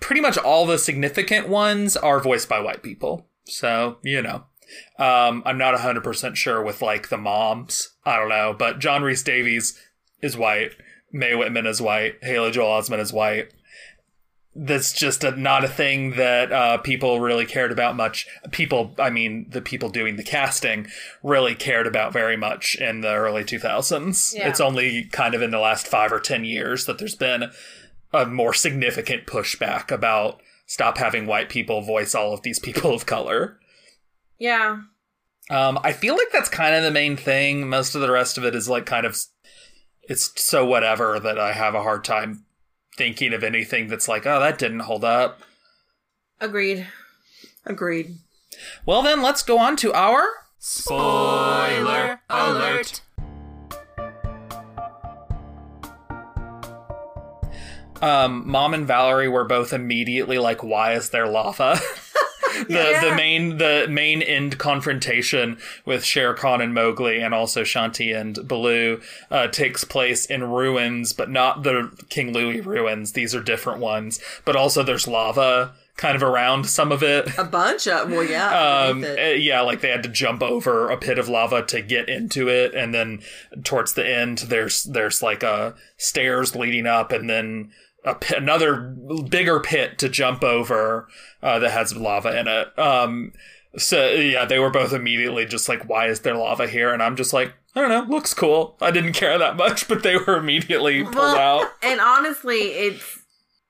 pretty 0.00 0.20
much 0.20 0.36
all 0.38 0.66
the 0.66 0.78
significant 0.78 1.48
ones 1.48 1.96
are 1.96 2.20
voiced 2.20 2.48
by 2.48 2.60
white 2.60 2.82
people. 2.82 3.28
So, 3.44 3.98
you 4.02 4.22
know. 4.22 4.44
Um, 4.98 5.42
I'm 5.44 5.58
not 5.58 5.78
100% 5.78 6.36
sure 6.36 6.62
with 6.62 6.80
like 6.80 7.08
the 7.08 7.18
moms. 7.18 7.90
I 8.04 8.16
don't 8.16 8.30
know, 8.30 8.54
but 8.58 8.78
John 8.78 9.02
Rhys-Davies 9.02 9.78
is 10.22 10.36
white. 10.36 10.72
Mae 11.12 11.34
Whitman 11.34 11.66
is 11.66 11.82
white. 11.82 12.22
Haley 12.22 12.52
Joel 12.52 12.80
Osment 12.80 13.00
is 13.00 13.12
white. 13.12 13.52
That's 14.54 14.92
just 14.92 15.24
a, 15.24 15.30
not 15.30 15.64
a 15.64 15.68
thing 15.68 16.16
that 16.16 16.52
uh, 16.52 16.76
people 16.78 17.20
really 17.20 17.46
cared 17.46 17.72
about 17.72 17.96
much. 17.96 18.26
People, 18.50 18.94
I 18.98 19.08
mean, 19.08 19.46
the 19.48 19.62
people 19.62 19.88
doing 19.88 20.16
the 20.16 20.22
casting 20.22 20.88
really 21.22 21.54
cared 21.54 21.86
about 21.86 22.12
very 22.12 22.36
much 22.36 22.74
in 22.74 23.00
the 23.00 23.14
early 23.14 23.44
2000s. 23.44 24.34
Yeah. 24.34 24.48
It's 24.48 24.60
only 24.60 25.04
kind 25.04 25.34
of 25.34 25.40
in 25.40 25.52
the 25.52 25.58
last 25.58 25.86
five 25.86 26.12
or 26.12 26.20
10 26.20 26.44
years 26.44 26.84
that 26.84 26.98
there's 26.98 27.14
been 27.14 27.50
a 28.12 28.26
more 28.26 28.52
significant 28.52 29.26
pushback 29.26 29.90
about 29.90 30.42
stop 30.66 30.98
having 30.98 31.26
white 31.26 31.48
people 31.48 31.80
voice 31.80 32.14
all 32.14 32.34
of 32.34 32.42
these 32.42 32.58
people 32.58 32.94
of 32.94 33.06
color. 33.06 33.58
Yeah. 34.38 34.80
Um, 35.50 35.78
I 35.82 35.92
feel 35.92 36.14
like 36.14 36.30
that's 36.30 36.48
kind 36.48 36.74
of 36.74 36.82
the 36.82 36.90
main 36.90 37.16
thing. 37.16 37.68
Most 37.68 37.94
of 37.94 38.00
the 38.00 38.10
rest 38.10 38.36
of 38.36 38.44
it 38.44 38.54
is 38.54 38.68
like 38.68 38.86
kind 38.86 39.06
of, 39.06 39.18
it's 40.02 40.32
so 40.42 40.64
whatever 40.66 41.18
that 41.18 41.38
I 41.38 41.52
have 41.52 41.74
a 41.74 41.82
hard 41.82 42.04
time 42.04 42.44
thinking 42.96 43.32
of 43.32 43.42
anything 43.42 43.88
that's 43.88 44.08
like, 44.08 44.26
oh, 44.26 44.40
that 44.40 44.58
didn't 44.58 44.80
hold 44.80 45.04
up. 45.04 45.40
Agreed. 46.40 46.86
Agreed. 47.64 48.16
Well, 48.84 49.02
then 49.02 49.22
let's 49.22 49.42
go 49.42 49.58
on 49.58 49.76
to 49.76 49.92
our 49.92 50.26
Spoiler 50.58 52.20
alert. 52.30 53.00
um, 58.00 58.48
Mom 58.48 58.74
and 58.74 58.86
Valerie 58.86 59.28
were 59.28 59.44
both 59.44 59.72
immediately 59.72 60.38
like, 60.38 60.62
"Why 60.62 60.92
is 60.94 61.10
there 61.10 61.26
lava?" 61.26 61.80
the 62.66 62.66
Yeah. 62.68 63.10
the 63.10 63.14
main 63.16 63.58
the 63.58 63.86
main 63.88 64.22
end 64.22 64.58
confrontation 64.58 65.58
with 65.84 66.04
Shere 66.04 66.34
Khan 66.34 66.60
and 66.60 66.74
Mowgli, 66.74 67.20
and 67.20 67.32
also 67.34 67.62
Shanti 67.62 68.14
and 68.18 68.46
Baloo, 68.46 69.00
uh, 69.30 69.48
takes 69.48 69.84
place 69.84 70.26
in 70.26 70.44
ruins, 70.44 71.12
but 71.12 71.30
not 71.30 71.62
the 71.62 71.90
King 72.08 72.32
Louie 72.32 72.60
ruins. 72.60 73.12
These 73.12 73.34
are 73.34 73.42
different 73.42 73.80
ones. 73.80 74.20
But 74.44 74.56
also, 74.56 74.82
there's 74.82 75.06
lava 75.08 75.72
kind 75.96 76.16
of 76.16 76.22
around 76.22 76.64
some 76.66 76.90
of 76.90 77.02
it. 77.02 77.28
A 77.38 77.44
bunch 77.44 77.86
of 77.86 78.10
well, 78.10 78.24
yeah. 78.24 78.86
Um, 78.88 79.04
uh, 79.04 79.08
it. 79.08 79.42
yeah, 79.42 79.60
like 79.60 79.82
they 79.82 79.90
had 79.90 80.02
to 80.04 80.08
jump 80.08 80.42
over 80.42 80.88
a 80.88 80.96
pit 80.96 81.18
of 81.18 81.28
lava 81.28 81.62
to 81.66 81.82
get 81.82 82.08
into 82.08 82.48
it, 82.48 82.74
and 82.74 82.94
then 82.94 83.20
towards 83.62 83.92
the 83.92 84.06
end, 84.06 84.38
there's 84.38 84.84
there's 84.84 85.22
like 85.22 85.42
a 85.42 85.74
stairs 85.98 86.56
leading 86.56 86.86
up, 86.86 87.12
and 87.12 87.28
then 87.28 87.72
pit, 88.20 88.38
another 88.38 88.94
bigger 89.28 89.60
pit 89.60 89.98
to 89.98 90.08
jump 90.08 90.42
over 90.42 91.08
uh, 91.42 91.58
that 91.58 91.70
has 91.70 91.96
lava 91.96 92.38
in 92.38 92.48
it. 92.48 92.78
Um, 92.78 93.32
so 93.76 94.10
yeah, 94.10 94.44
they 94.44 94.58
were 94.58 94.70
both 94.70 94.92
immediately 94.92 95.46
just 95.46 95.68
like, 95.68 95.88
"Why 95.88 96.08
is 96.08 96.20
there 96.20 96.36
lava 96.36 96.66
here?" 96.68 96.92
And 96.92 97.02
I'm 97.02 97.16
just 97.16 97.32
like, 97.32 97.54
"I 97.74 97.80
don't 97.80 97.88
know, 97.90 98.14
looks 98.14 98.34
cool." 98.34 98.76
I 98.80 98.90
didn't 98.90 99.14
care 99.14 99.38
that 99.38 99.56
much, 99.56 99.88
but 99.88 100.02
they 100.02 100.16
were 100.16 100.36
immediately 100.36 101.02
pulled 101.04 101.14
Well, 101.16 101.60
out. 101.62 101.72
and 101.82 102.00
honestly, 102.00 102.58
it's 102.58 103.18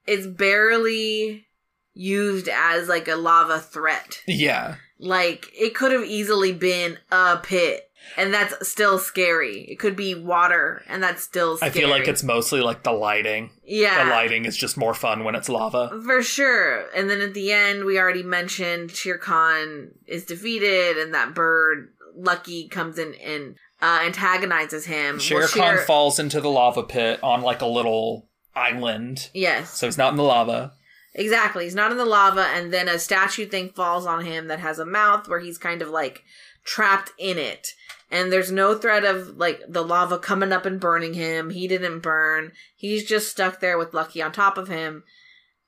it's 0.07 0.27
barely 0.27 1.47
used 1.95 2.49
as 2.49 2.89
like 2.89 3.07
a 3.07 3.15
lava 3.17 3.61
threat. 3.61 4.23
Yeah, 4.27 4.77
Like 4.99 5.49
it 5.55 5.75
could 5.75 5.93
have 5.93 6.05
easily 6.05 6.53
been 6.53 6.99
a 7.13 7.37
pit, 7.37 7.89
and 8.17 8.33
that's 8.35 8.69
still 8.69 8.99
scary. 8.99 9.63
It 9.71 9.79
could 9.79 9.97
be 9.97 10.15
water, 10.15 10.83
and 10.89 11.03
that's 11.03 11.23
still 11.23 11.57
scary. 11.57 11.71
I 11.71 11.73
feel 11.75 11.89
like 11.89 12.09
it's 12.09 12.23
mostly 12.23 12.61
like 12.61 12.83
the 12.83 12.93
lighting. 12.93 13.51
yeah, 13.65 14.05
The 14.05 14.11
lighting 14.11 14.45
is 14.45 14.57
just 14.57 14.77
more 14.77 14.95
fun 14.95 15.25
when 15.25 15.35
it's 15.35 15.49
lava. 15.49 16.01
For 16.05 16.23
sure. 16.23 16.87
And 16.95 17.09
then 17.09 17.21
at 17.21 17.35
the 17.35 17.53
end, 17.53 17.85
we 17.85 17.99
already 17.99 18.23
mentioned 18.23 18.91
Shere 18.91 19.19
Khan 19.19 19.93
is 20.07 20.25
defeated, 20.27 20.99
and 20.99 21.15
that 21.15 21.35
bird, 21.35 21.93
Lucky, 22.15 22.69
comes 22.69 22.99
in 22.99 23.15
and 23.15 23.57
uh, 23.81 24.01
antagonizes 24.05 24.85
him. 24.87 25.19
Shere 25.19 25.39
Well, 25.41 25.49
Khan 25.49 25.77
Shere- 25.77 25.85
falls 25.87 26.19
into 26.19 26.41
the 26.41 26.51
lava 26.51 26.83
pit 26.83 27.19
on 27.23 27.41
like 27.43 27.63
a 27.63 27.67
little 27.67 28.29
island, 28.55 29.31
Yes, 29.33 29.71
so 29.71 29.87
he's 29.87 29.97
not 29.99 30.11
in 30.13 30.17
the 30.17 30.23
lava. 30.23 30.75
exactly. 31.15 31.65
He's 31.65 31.75
not 31.75 31.91
in 31.91 31.97
the 31.99 32.05
lava, 32.05 32.43
and 32.55 32.73
then 32.73 32.89
a 32.89 32.99
statue 32.99 33.47
thing 33.47 33.71
falls 33.71 34.05
on 34.07 34.25
him 34.25 34.49
that 34.49 34.61
has 34.61 34.79
a 34.79 34.85
mouth 34.85 35.27
where 35.29 35.41
he's 35.41 35.57
kind 35.59 35.81
of 35.83 35.89
like 35.89 36.23
trapped 36.65 37.11
in 37.19 37.39
it. 37.39 37.69
And 38.13 38.31
there's 38.31 38.53
no 38.53 38.77
threat 38.77 39.05
of 39.05 39.39
like 39.39 39.63
the 39.67 39.83
lava 39.83 40.19
coming 40.19 40.53
up 40.53 40.67
and 40.67 40.79
burning 40.79 41.15
him. 41.15 41.49
He 41.49 41.67
didn't 41.67 42.01
burn. 42.01 42.53
He's 42.77 43.05
just 43.05 43.31
stuck 43.31 43.59
there 43.59 43.79
with 43.79 43.95
Lucky 43.95 44.21
on 44.21 44.33
top 44.33 44.59
of 44.59 44.69
him. 44.69 45.03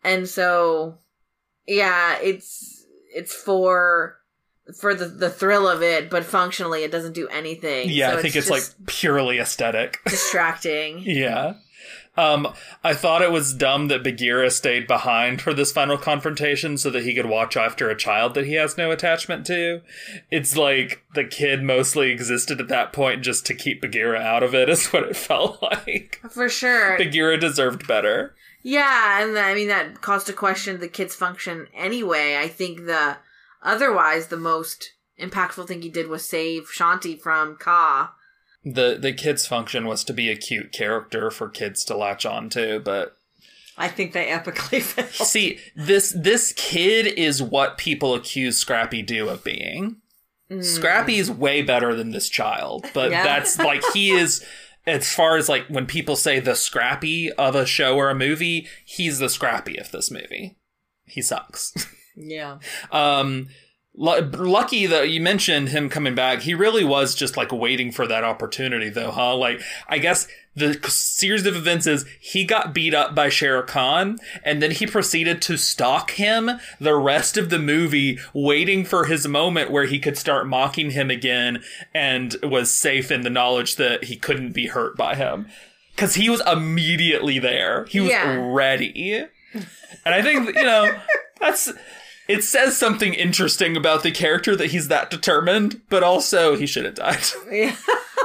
And 0.04 0.28
so 0.28 0.98
yeah, 1.66 2.18
it's 2.22 2.84
it's 3.14 3.34
for 3.34 4.18
for 4.78 4.94
the 4.94 5.06
the 5.06 5.30
thrill 5.30 5.66
of 5.66 5.82
it, 5.82 6.10
but 6.10 6.22
functionally 6.24 6.84
it 6.84 6.92
doesn't 6.92 7.14
do 7.14 7.28
anything. 7.28 7.88
Yeah, 7.88 8.10
So 8.10 8.18
I 8.18 8.22
think 8.22 8.36
it's, 8.36 8.48
just 8.48 8.50
like 8.50 8.86
purely 8.86 9.38
aesthetic. 9.38 10.00
distracting. 10.06 10.98
yeah. 10.98 11.54
Um, 12.16 12.54
I 12.84 12.94
thought 12.94 13.22
it 13.22 13.32
was 13.32 13.54
dumb 13.54 13.88
that 13.88 14.04
Bagheera 14.04 14.50
stayed 14.50 14.86
behind 14.86 15.42
for 15.42 15.52
this 15.52 15.72
final 15.72 15.98
confrontation 15.98 16.78
so 16.78 16.90
that 16.90 17.02
he 17.02 17.14
could 17.14 17.26
watch 17.26 17.56
after 17.56 17.90
a 17.90 17.96
child 17.96 18.34
that 18.34 18.46
he 18.46 18.54
has 18.54 18.78
no 18.78 18.92
attachment 18.92 19.44
to. 19.46 19.82
It's 20.30 20.56
like 20.56 21.02
the 21.14 21.24
kid 21.24 21.62
mostly 21.62 22.10
existed 22.10 22.60
at 22.60 22.68
that 22.68 22.92
point 22.92 23.22
just 23.22 23.46
to 23.46 23.54
keep 23.54 23.80
Bagheera 23.80 24.20
out 24.20 24.42
of 24.42 24.54
it, 24.54 24.68
is 24.68 24.86
what 24.92 25.04
it 25.04 25.16
felt 25.16 25.60
like. 25.60 26.20
For 26.30 26.48
sure. 26.48 26.96
Bagheera 26.96 27.38
deserved 27.38 27.86
better. 27.88 28.34
Yeah, 28.62 29.22
and 29.22 29.36
I 29.38 29.54
mean 29.54 29.68
that 29.68 30.00
caused 30.00 30.26
to 30.28 30.32
question 30.32 30.80
the 30.80 30.88
kid's 30.88 31.14
function 31.14 31.66
anyway. 31.74 32.38
I 32.40 32.48
think 32.48 32.86
the 32.86 33.18
otherwise 33.62 34.28
the 34.28 34.38
most 34.38 34.94
impactful 35.20 35.68
thing 35.68 35.82
he 35.82 35.90
did 35.90 36.08
was 36.08 36.26
save 36.26 36.68
Shanti 36.68 37.20
from 37.20 37.56
Kaa. 37.56 38.14
The 38.64 38.96
the 38.98 39.12
kid's 39.12 39.46
function 39.46 39.86
was 39.86 40.04
to 40.04 40.12
be 40.12 40.30
a 40.30 40.36
cute 40.36 40.72
character 40.72 41.30
for 41.30 41.48
kids 41.48 41.84
to 41.84 41.96
latch 41.96 42.24
on 42.24 42.48
to, 42.50 42.80
but 42.80 43.16
I 43.76 43.88
think 43.88 44.12
they 44.12 44.26
epically 44.26 44.80
failed. 44.82 45.10
See, 45.10 45.58
this 45.76 46.14
this 46.16 46.52
kid 46.56 47.06
is 47.06 47.42
what 47.42 47.76
people 47.78 48.14
accuse 48.14 48.56
Scrappy 48.58 49.02
Doo 49.02 49.28
of 49.28 49.44
being. 49.44 49.96
Scrappy 50.60 51.16
is 51.16 51.30
way 51.30 51.62
better 51.62 51.94
than 51.94 52.10
this 52.10 52.28
child, 52.28 52.86
but 52.94 53.10
Yeah. 53.10 53.24
that's 53.24 53.58
like 53.58 53.82
he 53.92 54.10
is 54.12 54.44
as 54.86 55.12
far 55.12 55.36
as 55.36 55.48
like 55.48 55.66
when 55.68 55.86
people 55.86 56.16
say 56.16 56.38
the 56.38 56.54
Scrappy 56.54 57.32
of 57.32 57.54
a 57.54 57.66
show 57.66 57.96
or 57.96 58.08
a 58.10 58.14
movie, 58.14 58.68
he's 58.84 59.18
the 59.18 59.28
Scrappy 59.30 59.76
of 59.78 59.90
this 59.90 60.10
movie. 60.10 60.56
He 61.04 61.20
sucks. 61.22 61.72
Yeah. 62.16 62.58
Um, 62.92 63.48
lucky 63.96 64.86
that 64.86 65.10
you 65.10 65.20
mentioned 65.20 65.68
him 65.68 65.88
coming 65.88 66.14
back. 66.14 66.42
He 66.42 66.54
really 66.54 66.84
was 66.84 67.14
just 67.14 67.36
like 67.36 67.52
waiting 67.52 67.92
for 67.92 68.06
that 68.06 68.24
opportunity, 68.24 68.88
though, 68.88 69.10
huh? 69.12 69.36
Like, 69.36 69.60
I 69.88 69.98
guess 69.98 70.26
the 70.56 70.74
series 70.88 71.46
of 71.46 71.56
events 71.56 71.86
is 71.86 72.04
he 72.20 72.44
got 72.44 72.74
beat 72.74 72.94
up 72.94 73.14
by 73.14 73.28
Shere 73.28 73.62
Khan, 73.62 74.18
and 74.44 74.62
then 74.62 74.70
he 74.72 74.86
proceeded 74.86 75.42
to 75.42 75.56
stalk 75.56 76.12
him 76.12 76.50
the 76.80 76.94
rest 76.94 77.36
of 77.36 77.50
the 77.50 77.58
movie, 77.58 78.18
waiting 78.32 78.84
for 78.84 79.04
his 79.04 79.26
moment 79.28 79.70
where 79.70 79.86
he 79.86 79.98
could 79.98 80.16
start 80.18 80.46
mocking 80.46 80.90
him 80.90 81.10
again, 81.10 81.62
and 81.92 82.36
was 82.42 82.72
safe 82.72 83.10
in 83.10 83.22
the 83.22 83.30
knowledge 83.30 83.76
that 83.76 84.04
he 84.04 84.16
couldn't 84.16 84.52
be 84.52 84.66
hurt 84.68 84.96
by 84.96 85.14
him. 85.14 85.46
Because 85.94 86.16
he 86.16 86.28
was 86.28 86.42
immediately 86.46 87.38
there. 87.38 87.84
He 87.86 88.00
was 88.00 88.10
Yeah. 88.10 88.36
ready. 88.52 89.24
And 90.04 90.14
I 90.14 90.22
think, 90.22 90.54
you 90.56 90.64
know, 90.64 90.92
that's 91.40 91.72
it 92.28 92.42
says 92.42 92.76
something 92.76 93.14
interesting 93.14 93.76
about 93.76 94.02
the 94.02 94.10
character 94.10 94.56
that 94.56 94.70
he's 94.70 94.88
that 94.88 95.10
determined, 95.10 95.82
but 95.88 96.02
also 96.02 96.56
he 96.56 96.66
should 96.66 96.84
have 96.84 96.94
died. 96.94 97.24
Yeah. 97.50 97.76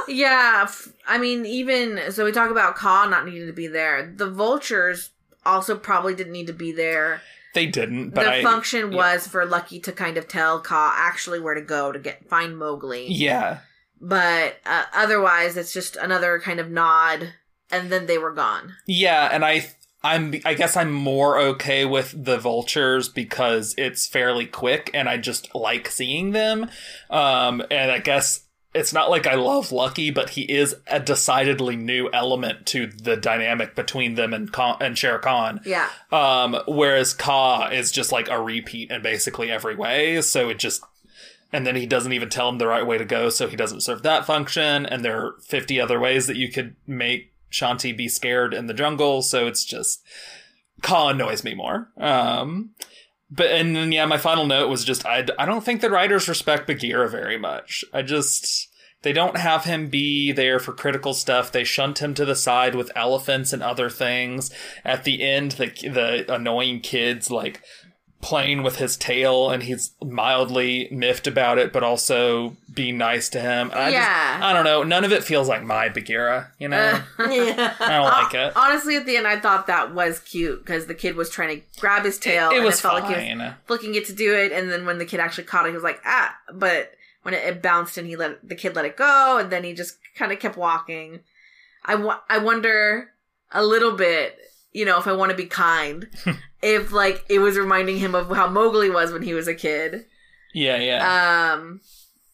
Yeah, 0.08 0.68
I 1.06 1.18
mean, 1.18 1.46
even 1.46 2.10
so, 2.10 2.24
we 2.24 2.32
talk 2.32 2.50
about 2.50 2.74
Kaa 2.74 3.06
not 3.08 3.26
needing 3.26 3.46
to 3.46 3.52
be 3.52 3.68
there. 3.68 4.12
The 4.16 4.28
vultures 4.28 5.10
also 5.46 5.76
probably 5.76 6.16
didn't 6.16 6.32
need 6.32 6.48
to 6.48 6.52
be 6.52 6.72
there. 6.72 7.20
they 7.54 7.66
didn't, 7.66 8.10
but 8.10 8.24
the 8.24 8.32
I 8.32 8.42
function 8.42 8.92
was 8.92 9.28
for 9.28 9.44
Lucky 9.46 9.78
to 9.80 9.92
kind 9.92 10.16
of 10.16 10.26
tell 10.26 10.60
Kaa 10.60 10.94
actually 10.96 11.38
where 11.38 11.54
to 11.54 11.60
go 11.60 11.92
to 11.92 11.98
get 12.00 12.28
find 12.28 12.58
Mowgli. 12.58 13.06
yeah. 13.12 13.58
But 14.00 14.56
uh, 14.66 14.84
otherwise, 14.94 15.56
it's 15.56 15.72
just 15.72 15.94
another 15.96 16.40
kind 16.40 16.58
of 16.58 16.70
nod, 16.70 17.34
and 17.70 17.92
then 17.92 18.06
they 18.06 18.18
were 18.18 18.32
gone. 18.32 18.72
Yeah, 18.86 19.28
and 19.30 19.44
I 19.44 19.68
I'm 20.02 20.34
I 20.44 20.54
guess 20.54 20.76
I'm 20.76 20.92
more 20.92 21.38
okay 21.38 21.84
with 21.84 22.24
the 22.24 22.38
vultures 22.38 23.08
because 23.08 23.74
it's 23.76 24.06
fairly 24.06 24.46
quick 24.46 24.90
and 24.94 25.08
I 25.08 25.18
just 25.18 25.54
like 25.54 25.88
seeing 25.88 26.30
them. 26.30 26.70
Um 27.10 27.62
and 27.70 27.90
I 27.90 27.98
guess 27.98 28.46
it's 28.72 28.92
not 28.92 29.10
like 29.10 29.26
I 29.26 29.34
love 29.34 29.72
Lucky, 29.72 30.10
but 30.10 30.30
he 30.30 30.42
is 30.42 30.76
a 30.86 31.00
decidedly 31.00 31.76
new 31.76 32.08
element 32.12 32.66
to 32.66 32.86
the 32.86 33.16
dynamic 33.16 33.74
between 33.74 34.14
them 34.14 34.32
and 34.32 34.52
Khan, 34.52 34.76
and 34.80 34.96
Shere 34.96 35.18
Khan. 35.18 35.60
Yeah. 35.64 35.88
Um, 36.12 36.56
whereas 36.68 37.12
Kaa 37.12 37.68
is 37.70 37.90
just 37.90 38.12
like 38.12 38.28
a 38.28 38.40
repeat 38.40 38.90
in 38.90 39.02
basically 39.02 39.50
every 39.50 39.74
way, 39.74 40.22
so 40.22 40.48
it 40.48 40.58
just 40.58 40.84
and 41.52 41.66
then 41.66 41.74
he 41.74 41.84
doesn't 41.84 42.12
even 42.12 42.28
tell 42.28 42.48
him 42.48 42.58
the 42.58 42.68
right 42.68 42.86
way 42.86 42.96
to 42.96 43.04
go, 43.04 43.28
so 43.28 43.48
he 43.48 43.56
doesn't 43.56 43.80
serve 43.80 44.04
that 44.04 44.24
function. 44.24 44.86
And 44.86 45.04
there 45.04 45.18
are 45.18 45.34
fifty 45.42 45.80
other 45.80 45.98
ways 45.98 46.28
that 46.28 46.36
you 46.36 46.48
could 46.48 46.76
make 46.86 47.29
Shanti 47.50 47.96
be 47.96 48.08
scared 48.08 48.54
in 48.54 48.66
the 48.66 48.74
jungle, 48.74 49.22
so 49.22 49.46
it's 49.46 49.64
just 49.64 50.02
Kaa 50.82 51.08
annoys 51.08 51.44
me 51.44 51.54
more. 51.54 51.88
Um, 51.98 52.70
but 53.30 53.50
and 53.50 53.76
then 53.76 53.92
yeah, 53.92 54.06
my 54.06 54.18
final 54.18 54.46
note 54.46 54.68
was 54.68 54.84
just 54.84 55.06
I 55.06 55.26
I 55.38 55.46
don't 55.46 55.64
think 55.64 55.80
the 55.80 55.90
writers 55.90 56.28
respect 56.28 56.66
Bagheera 56.66 57.08
very 57.08 57.38
much. 57.38 57.84
I 57.92 58.02
just 58.02 58.68
they 59.02 59.12
don't 59.12 59.38
have 59.38 59.64
him 59.64 59.88
be 59.88 60.30
there 60.30 60.58
for 60.58 60.72
critical 60.72 61.14
stuff. 61.14 61.52
They 61.52 61.64
shunt 61.64 62.00
him 62.00 62.12
to 62.14 62.24
the 62.24 62.36
side 62.36 62.74
with 62.74 62.92
elephants 62.94 63.52
and 63.52 63.62
other 63.62 63.88
things. 63.88 64.50
At 64.84 65.04
the 65.04 65.22
end, 65.22 65.52
the 65.52 65.66
the 65.66 66.32
annoying 66.32 66.80
kids 66.80 67.30
like 67.30 67.62
playing 68.20 68.62
with 68.62 68.76
his 68.76 68.96
tail 68.98 69.48
and 69.50 69.62
he's 69.62 69.92
mildly 70.04 70.88
miffed 70.90 71.26
about 71.26 71.56
it 71.58 71.72
but 71.72 71.82
also 71.82 72.54
being 72.72 72.98
nice 72.98 73.28
to 73.30 73.40
him. 73.40 73.70
I 73.74 73.88
Yeah. 73.90 74.00
just 74.34 74.42
I 74.44 74.52
don't 74.52 74.64
know. 74.64 74.82
None 74.82 75.04
of 75.04 75.12
it 75.12 75.24
feels 75.24 75.48
like 75.48 75.62
my 75.62 75.88
Bagheera, 75.88 76.52
you 76.58 76.68
know? 76.68 77.00
yeah. 77.18 77.74
I 77.80 77.88
don't 77.88 78.04
like 78.04 78.34
it. 78.34 78.52
Honestly, 78.56 78.96
at 78.96 79.06
the 79.06 79.16
end, 79.16 79.26
I 79.26 79.40
thought 79.40 79.66
that 79.68 79.94
was 79.94 80.18
cute 80.20 80.60
because 80.64 80.86
the 80.86 80.94
kid 80.94 81.16
was 81.16 81.30
trying 81.30 81.60
to 81.60 81.80
grab 81.80 82.04
his 82.04 82.18
tail. 82.18 82.50
It 82.50 82.56
and 82.56 82.64
was 82.64 82.78
it 82.78 82.82
felt 82.82 82.94
like 83.02 83.04
he 83.04 83.32
was 83.34 83.38
fine. 83.40 83.54
looking 83.68 83.94
it 83.94 84.04
to 84.06 84.12
do 84.12 84.34
it, 84.34 84.52
and 84.52 84.70
then 84.70 84.84
when 84.86 84.98
the 84.98 85.06
kid 85.06 85.18
actually 85.18 85.44
caught 85.44 85.64
it, 85.66 85.70
he 85.70 85.74
was 85.74 85.82
like, 85.82 86.00
ah! 86.04 86.36
But 86.52 86.92
when 87.22 87.34
it, 87.34 87.42
it 87.44 87.62
bounced 87.62 87.96
and 87.98 88.06
he 88.06 88.16
let 88.16 88.46
the 88.46 88.54
kid 88.54 88.76
let 88.76 88.84
it 88.84 88.96
go, 88.96 89.38
and 89.38 89.50
then 89.50 89.64
he 89.64 89.72
just 89.72 89.96
kind 90.14 90.30
of 90.30 90.38
kept 90.38 90.56
walking. 90.56 91.20
I 91.84 91.94
wa- 91.96 92.20
I 92.28 92.38
wonder 92.38 93.10
a 93.50 93.64
little 93.64 93.92
bit, 93.92 94.36
you 94.72 94.84
know, 94.84 94.98
if 94.98 95.06
I 95.06 95.12
want 95.12 95.30
to 95.30 95.36
be 95.36 95.46
kind, 95.46 96.06
if 96.62 96.92
like 96.92 97.24
it 97.28 97.38
was 97.38 97.58
reminding 97.58 97.98
him 97.98 98.14
of 98.14 98.34
how 98.34 98.48
Mowgli 98.48 98.90
was 98.90 99.12
when 99.12 99.22
he 99.22 99.34
was 99.34 99.48
a 99.48 99.54
kid. 99.54 100.06
Yeah, 100.52 100.76
yeah. 100.76 101.52
Um, 101.54 101.80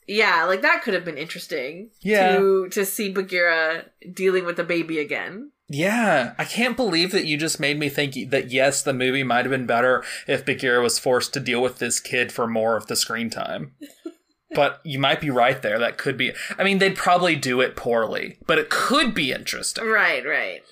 yeah, 0.06 0.44
like 0.44 0.62
that 0.62 0.82
could 0.82 0.94
have 0.94 1.04
been 1.04 1.18
interesting. 1.18 1.90
Yeah. 2.00 2.36
to 2.36 2.68
to 2.70 2.84
see 2.84 3.12
Bagheera 3.12 3.86
dealing 4.12 4.44
with 4.44 4.58
a 4.58 4.64
baby 4.64 4.98
again. 4.98 5.52
Yeah, 5.68 6.34
I 6.38 6.44
can't 6.44 6.76
believe 6.76 7.10
that 7.10 7.26
you 7.26 7.36
just 7.36 7.58
made 7.58 7.78
me 7.78 7.88
think 7.88 8.30
that 8.30 8.52
yes, 8.52 8.82
the 8.82 8.92
movie 8.92 9.24
might 9.24 9.44
have 9.44 9.50
been 9.50 9.66
better 9.66 10.04
if 10.28 10.44
Bagheera 10.44 10.80
was 10.80 10.98
forced 11.00 11.34
to 11.34 11.40
deal 11.40 11.60
with 11.60 11.78
this 11.78 11.98
kid 11.98 12.30
for 12.30 12.46
more 12.46 12.76
of 12.76 12.86
the 12.86 12.94
screen 12.94 13.30
time. 13.30 13.72
but 14.54 14.80
you 14.84 14.98
might 14.98 15.20
be 15.20 15.28
right 15.28 15.60
there. 15.60 15.78
That 15.78 15.98
could 15.98 16.16
be. 16.16 16.32
I 16.58 16.62
mean, 16.62 16.78
they'd 16.78 16.94
probably 16.94 17.34
do 17.34 17.60
it 17.60 17.74
poorly, 17.74 18.38
but 18.46 18.58
it 18.58 18.70
could 18.70 19.12
be 19.12 19.32
interesting. 19.32 19.84
Right, 19.84 20.24
right. 20.24 20.62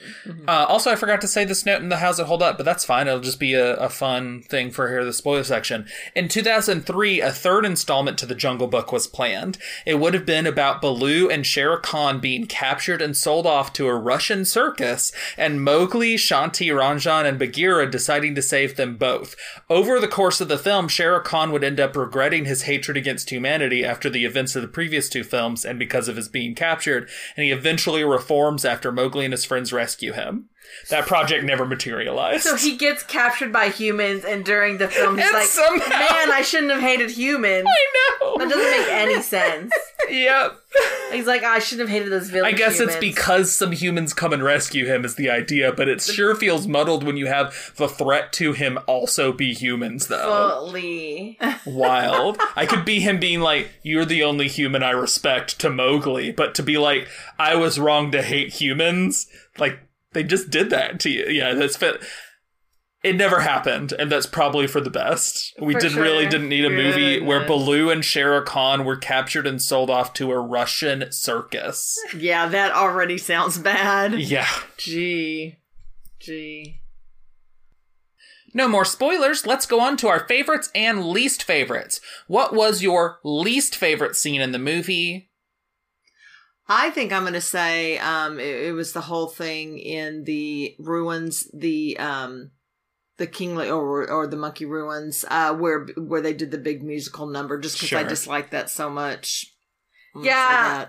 Uh, 0.47 0.67
also, 0.69 0.93
I 0.93 0.97
forgot 0.97 1.21
to 1.23 1.29
say 1.29 1.45
this 1.45 1.67
note 1.67 1.83
in 1.83 1.89
the 1.89 1.97
How's 1.97 2.21
It 2.21 2.27
Hold 2.27 2.43
Up, 2.43 2.57
but 2.57 2.65
that's 2.65 2.85
fine. 2.85 3.09
It'll 3.09 3.21
just 3.21 3.41
be 3.41 3.55
a, 3.55 3.75
a 3.77 3.89
fun 3.89 4.43
thing 4.43 4.71
for 4.71 4.89
here, 4.89 5.05
the 5.05 5.13
spoiler 5.13 5.43
section. 5.43 5.87
In 6.15 6.29
2003, 6.29 7.21
a 7.21 7.33
third 7.33 7.65
installment 7.65 8.17
to 8.19 8.27
the 8.27 8.35
Jungle 8.35 8.69
Book 8.69 8.93
was 8.93 9.09
planned. 9.09 9.59
It 9.85 9.97
would 9.97 10.15
have 10.15 10.27
been 10.27 10.47
about 10.47 10.81
Baloo 10.81 11.29
and 11.29 11.45
Shere 11.45 11.77
Khan 11.79 12.21
being 12.21 12.47
captured 12.47 13.03
and 13.03 13.17
sold 13.17 13.47
off 13.47 13.73
to 13.75 13.89
a 13.89 13.95
Russian 13.95 14.45
circus, 14.45 15.11
and 15.37 15.65
Mowgli, 15.65 16.15
Shanti, 16.15 16.69
Ranjan, 16.69 17.27
and 17.27 17.39
Bagheera 17.39 17.91
deciding 17.91 18.37
to 18.37 18.43
save 18.43 18.77
them 18.77 18.97
both. 18.97 19.35
Over 19.69 19.99
the 19.99 20.09
course 20.09 20.41
of 20.41 20.49
the 20.49 20.59
film, 20.59 20.87
Shere 20.87 21.19
Khan 21.21 21.51
would 21.51 21.65
end 21.65 21.81
up 21.81 21.97
regretting 21.97 22.45
his 22.45 22.63
hatred 22.63 22.97
against 22.97 23.31
humanity 23.31 23.64
after 23.85 24.11
the 24.11 24.25
events 24.25 24.57
of 24.57 24.63
the 24.63 24.69
previous 24.69 25.09
two 25.09 25.25
films 25.25 25.65
and 25.65 25.79
because 25.79 26.09
of 26.09 26.17
his 26.17 26.29
being 26.29 26.55
captured, 26.55 27.09
and 27.37 27.45
he 27.45 27.51
eventually 27.51 28.05
reforms 28.05 28.65
after 28.65 28.93
Mowgli 28.93 29.25
and 29.25 29.33
his 29.33 29.45
friends 29.45 29.73
rescue 29.73 30.13
him. 30.13 30.51
That 30.91 31.07
project 31.07 31.45
never 31.45 31.65
materialized. 31.65 32.43
So 32.45 32.57
he 32.57 32.77
gets 32.77 33.03
captured 33.03 33.53
by 33.53 33.69
humans, 33.69 34.25
and 34.25 34.45
during 34.45 34.79
the 34.79 34.89
film, 34.89 35.17
he's 35.17 35.25
And 35.27 35.35
like, 35.35 35.47
somehow- 35.47 35.89
"Man, 35.99 36.31
I 36.31 36.43
shouldn't 36.43 36.73
have 36.73 36.81
hated 36.81 37.11
humans." 37.11 37.67
I 37.69 38.21
know. 38.21 38.37
That 38.39 38.49
doesn't 38.51 38.71
make 38.71 38.89
any 38.89 39.23
sense. 39.23 39.73
Yep. 40.11 40.57
He's 41.13 41.27
like, 41.27 41.43
"I 41.45 41.59
shouldn't 41.61 41.89
have 41.89 41.97
hated 41.97 42.13
those 42.13 42.29
villains." 42.29 42.53
I 42.55 42.57
village." 42.57 42.59
guess 42.79 42.81
it's 42.81 42.97
because 42.97 43.55
some 43.55 43.73
humans 43.73 44.13
come 44.13 44.33
and 44.33 44.43
rescue 44.43 44.85
him 44.87 45.05
is 45.05 45.15
the 45.15 45.31
idea, 45.31 45.73
but 45.73 45.89
it 45.89 46.03
sure 46.03 46.35
feels 46.35 46.67
muddled 46.67 47.05
when 47.05 47.17
you 47.17 47.27
have 47.27 47.73
the 47.77 47.89
threat 47.89 48.33
to 48.35 48.53
him 48.53 48.79
also 48.87 49.33
be 49.33 49.55
humans, 49.55 50.09
though. 50.09 50.67
Fully. 50.67 51.39
Wild. 51.67 52.39
I 52.57 52.67
could 52.67 52.85
be 52.85 53.01
him 53.01 53.19
being 53.19 53.41
like, 53.41 53.71
"You're 53.83 54.05
the 54.05 54.23
only 54.25 54.49
human 54.49 54.83
I 54.83 54.91
respect" 54.91 55.59
to 55.61 55.71
Mowgli, 55.71 56.33
but 56.33 56.55
to 56.57 56.63
be 56.63 56.77
like, 56.77 57.09
"I 57.39 57.55
was 57.55 57.79
wrong 57.79 58.11
to 58.13 58.23
hate 58.23 58.55
humans," 58.55 59.29
like 59.59 59.79
they 60.15 60.23
just 60.23 60.51
did 60.51 60.71
that 60.71 60.99
to 61.01 61.11
you. 61.11 61.27
Yeah, 61.27 61.55
that's 61.55 61.77
fit. 61.77 62.03
It 63.03 63.17
never 63.17 63.41
happened, 63.41 63.93
and 63.93 64.11
that's 64.11 64.25
probably 64.25 64.67
for 64.67 64.81
the 64.81 64.89
best. 64.89 65.53
We 65.61 65.75
For 65.75 65.81
did 65.81 65.93
really 65.93 66.23
sure. 66.23 66.31
didn't 66.31 66.49
need 66.49 66.65
a 66.65 66.71
movie 66.71 67.17
Goodness. 67.17 67.29
where 67.29 67.47
Baloo 67.47 67.91
and 67.91 68.03
Shere 68.03 68.41
Khan 68.41 68.87
were 68.87 68.97
captured 68.97 69.47
and 69.47 69.61
sold 69.61 69.91
off 69.91 70.15
to 70.15 70.31
a 70.33 70.39
Russian 70.41 71.13
circus. 71.13 71.99
Yeah, 72.17 72.49
that 72.49 72.73
already 72.73 73.19
sounds 73.19 73.59
bad. 73.59 74.15
Yeah. 74.19 74.49
Gee. 74.79 75.57
Gee. 76.19 76.81
No 78.55 78.69
more 78.69 78.85
spoilers. 78.87 79.47
Let's 79.47 79.67
go 79.67 79.81
on 79.81 79.99
to 79.99 80.09
our 80.09 80.27
favorites 80.27 80.71
and 80.75 81.05
least 81.05 81.43
favorites. 81.43 82.01
What 82.27 82.55
was 82.55 82.83
your 82.83 83.19
least 83.23 83.77
favorite 83.77 84.17
scene 84.17 84.41
in 84.41 84.53
the 84.53 84.59
movie? 84.59 85.29
I 86.69 86.91
think 86.91 87.13
I'm 87.13 87.23
going 87.23 87.35
to 87.35 87.41
say 87.41 87.99
um, 87.99 88.41
it, 88.41 88.67
it 88.67 88.73
was 88.73 88.93
the 88.93 89.03
whole 89.03 89.27
thing 89.27 89.79
in 89.79 90.25
the 90.25 90.75
ruins, 90.79 91.49
the 91.53 91.99
um, 91.99 92.53
the 93.19 93.27
kingly 93.27 93.71
or 93.71 94.11
or 94.11 94.27
the 94.27 94.37
monkey 94.37 94.65
ruins, 94.65 95.25
uh, 95.29 95.55
where 95.55 95.87
where 95.97 96.21
they 96.21 96.33
did 96.33 96.51
the 96.51 96.59
big 96.59 96.83
musical 96.83 97.27
number. 97.27 97.59
Just 97.59 97.81
because 97.81 97.93
I 97.93 98.09
dislike 98.09 98.51
that 98.51 98.71
so 98.71 98.89
much. 98.89 99.53
I'm 100.15 100.25
Yeah. 100.25 100.87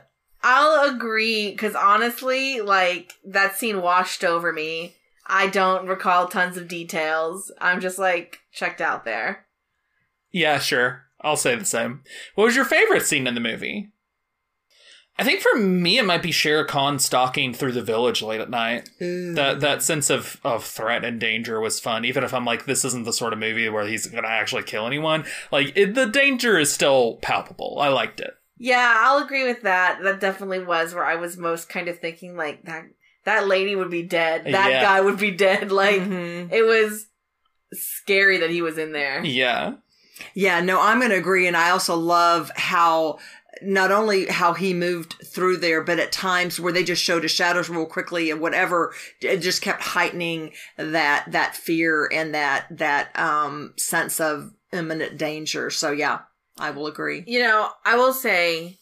I'll 0.47 0.93
agree 0.93 1.51
because 1.51 1.73
honestly, 1.73 2.61
like 2.61 3.13
that 3.25 3.57
scene 3.57 3.81
washed 3.81 4.23
over 4.23 4.53
me. 4.53 4.95
I 5.25 5.47
don't 5.47 5.87
recall 5.87 6.27
tons 6.27 6.55
of 6.55 6.67
details. 6.67 7.51
I'm 7.59 7.81
just 7.81 7.97
like 7.97 8.41
checked 8.53 8.79
out 8.79 9.05
there. 9.05 9.47
Yeah, 10.31 10.59
sure. 10.59 11.05
I'll 11.19 11.37
say 11.37 11.55
the 11.55 11.65
same. 11.65 12.03
What 12.35 12.45
was 12.45 12.55
your 12.55 12.65
favorite 12.65 13.05
scene 13.05 13.25
in 13.25 13.33
the 13.33 13.41
movie? 13.41 13.89
I 15.17 15.23
think 15.23 15.39
for 15.39 15.55
me, 15.57 15.97
it 15.97 16.03
might 16.05 16.21
be 16.21 16.31
Shere 16.31 16.65
Khan 16.65 16.99
stalking 16.99 17.53
through 17.53 17.71
the 17.71 17.81
village 17.81 18.21
late 18.21 18.41
at 18.41 18.49
night. 18.49 18.89
That 18.99 19.59
that 19.61 19.81
sense 19.81 20.09
of, 20.09 20.41
of 20.43 20.65
threat 20.65 21.05
and 21.05 21.19
danger 21.19 21.61
was 21.61 21.79
fun. 21.79 22.03
Even 22.03 22.23
if 22.25 22.33
I'm 22.33 22.43
like, 22.43 22.65
this 22.65 22.83
isn't 22.83 23.05
the 23.05 23.13
sort 23.13 23.31
of 23.31 23.39
movie 23.39 23.69
where 23.69 23.87
he's 23.87 24.07
gonna 24.07 24.27
actually 24.27 24.63
kill 24.63 24.85
anyone. 24.85 25.23
Like 25.51 25.71
it, 25.77 25.95
the 25.95 26.05
danger 26.07 26.59
is 26.59 26.71
still 26.73 27.15
palpable. 27.21 27.77
I 27.79 27.87
liked 27.87 28.19
it. 28.19 28.33
Yeah, 28.57 28.93
I'll 28.99 29.23
agree 29.23 29.45
with 29.45 29.61
that. 29.63 29.99
That 30.03 30.19
definitely 30.19 30.59
was 30.63 30.93
where 30.93 31.05
I 31.05 31.15
was 31.15 31.37
most 31.37 31.69
kind 31.69 31.87
of 31.87 31.99
thinking 31.99 32.35
like 32.35 32.63
that 32.65 32.83
that 33.23 33.47
lady 33.47 33.75
would 33.75 33.89
be 33.89 34.03
dead. 34.03 34.43
That 34.45 34.69
Yeah. 34.69 34.81
guy 34.81 35.01
would 35.01 35.17
be 35.17 35.31
dead. 35.31 35.71
Like 35.71 36.01
Mhm. 36.01 36.51
it 36.51 36.63
was 36.63 37.07
scary 37.73 38.37
that 38.39 38.49
he 38.49 38.61
was 38.61 38.77
in 38.77 38.91
there. 38.91 39.23
Yeah. 39.23 39.75
Yeah, 40.33 40.61
no, 40.61 40.79
I'm 40.79 40.99
going 40.99 41.11
to 41.11 41.17
agree. 41.17 41.45
And 41.47 41.57
I 41.57 41.71
also 41.71 41.95
love 41.95 42.49
how 42.55 43.19
not 43.65 43.91
only 43.91 44.27
how 44.27 44.53
he 44.53 44.73
moved 44.73 45.15
through 45.25 45.57
there, 45.57 45.81
but 45.81 45.99
at 45.99 46.11
times 46.11 46.59
where 46.59 46.73
they 46.73 46.83
just 46.83 47.03
showed 47.03 47.23
his 47.23 47.31
shadows 47.31 47.69
real 47.69 47.85
quickly 47.85 48.31
and 48.31 48.39
whatever, 48.39 48.93
it 49.21 49.37
just 49.37 49.61
kept 49.61 49.81
heightening 49.81 50.53
that, 50.77 51.25
that 51.31 51.55
fear 51.55 52.09
and 52.11 52.33
that, 52.33 52.67
that, 52.69 53.17
um, 53.17 53.73
sense 53.77 54.19
of 54.19 54.53
imminent 54.71 55.17
danger. 55.17 55.69
So 55.69 55.91
yeah, 55.91 56.19
I 56.57 56.71
will 56.71 56.87
agree. 56.87 57.23
You 57.27 57.39
know, 57.39 57.69
I 57.83 57.95
will 57.95 58.13
say 58.13 58.77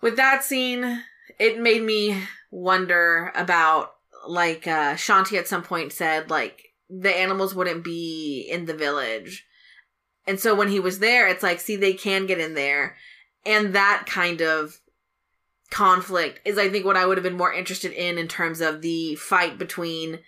with 0.00 0.16
that 0.16 0.44
scene, 0.44 1.02
it 1.38 1.58
made 1.58 1.82
me 1.82 2.22
wonder 2.50 3.32
about 3.34 3.90
like 4.26 4.66
uh 4.66 4.94
Shanti 4.94 5.38
at 5.38 5.48
some 5.48 5.62
point 5.62 5.92
said 5.92 6.30
like 6.30 6.62
the 6.88 7.14
animals 7.14 7.54
wouldn't 7.54 7.84
be 7.84 8.48
in 8.50 8.66
the 8.66 8.74
village. 8.74 9.46
And 10.26 10.40
so 10.40 10.54
when 10.54 10.68
he 10.68 10.80
was 10.80 11.00
there, 11.00 11.28
it's 11.28 11.42
like, 11.42 11.60
see, 11.60 11.76
they 11.76 11.92
can 11.92 12.26
get 12.26 12.38
in 12.38 12.54
there. 12.54 12.96
And 13.46 13.74
that 13.74 14.04
kind 14.06 14.40
of 14.40 14.80
conflict 15.70 16.40
is, 16.44 16.58
I 16.58 16.68
think, 16.68 16.84
what 16.84 16.96
I 16.96 17.06
would 17.06 17.18
have 17.18 17.24
been 17.24 17.36
more 17.36 17.52
interested 17.52 17.92
in 17.92 18.18
in 18.18 18.28
terms 18.28 18.60
of 18.60 18.80
the 18.80 19.16
fight 19.16 19.58
between 19.58 20.20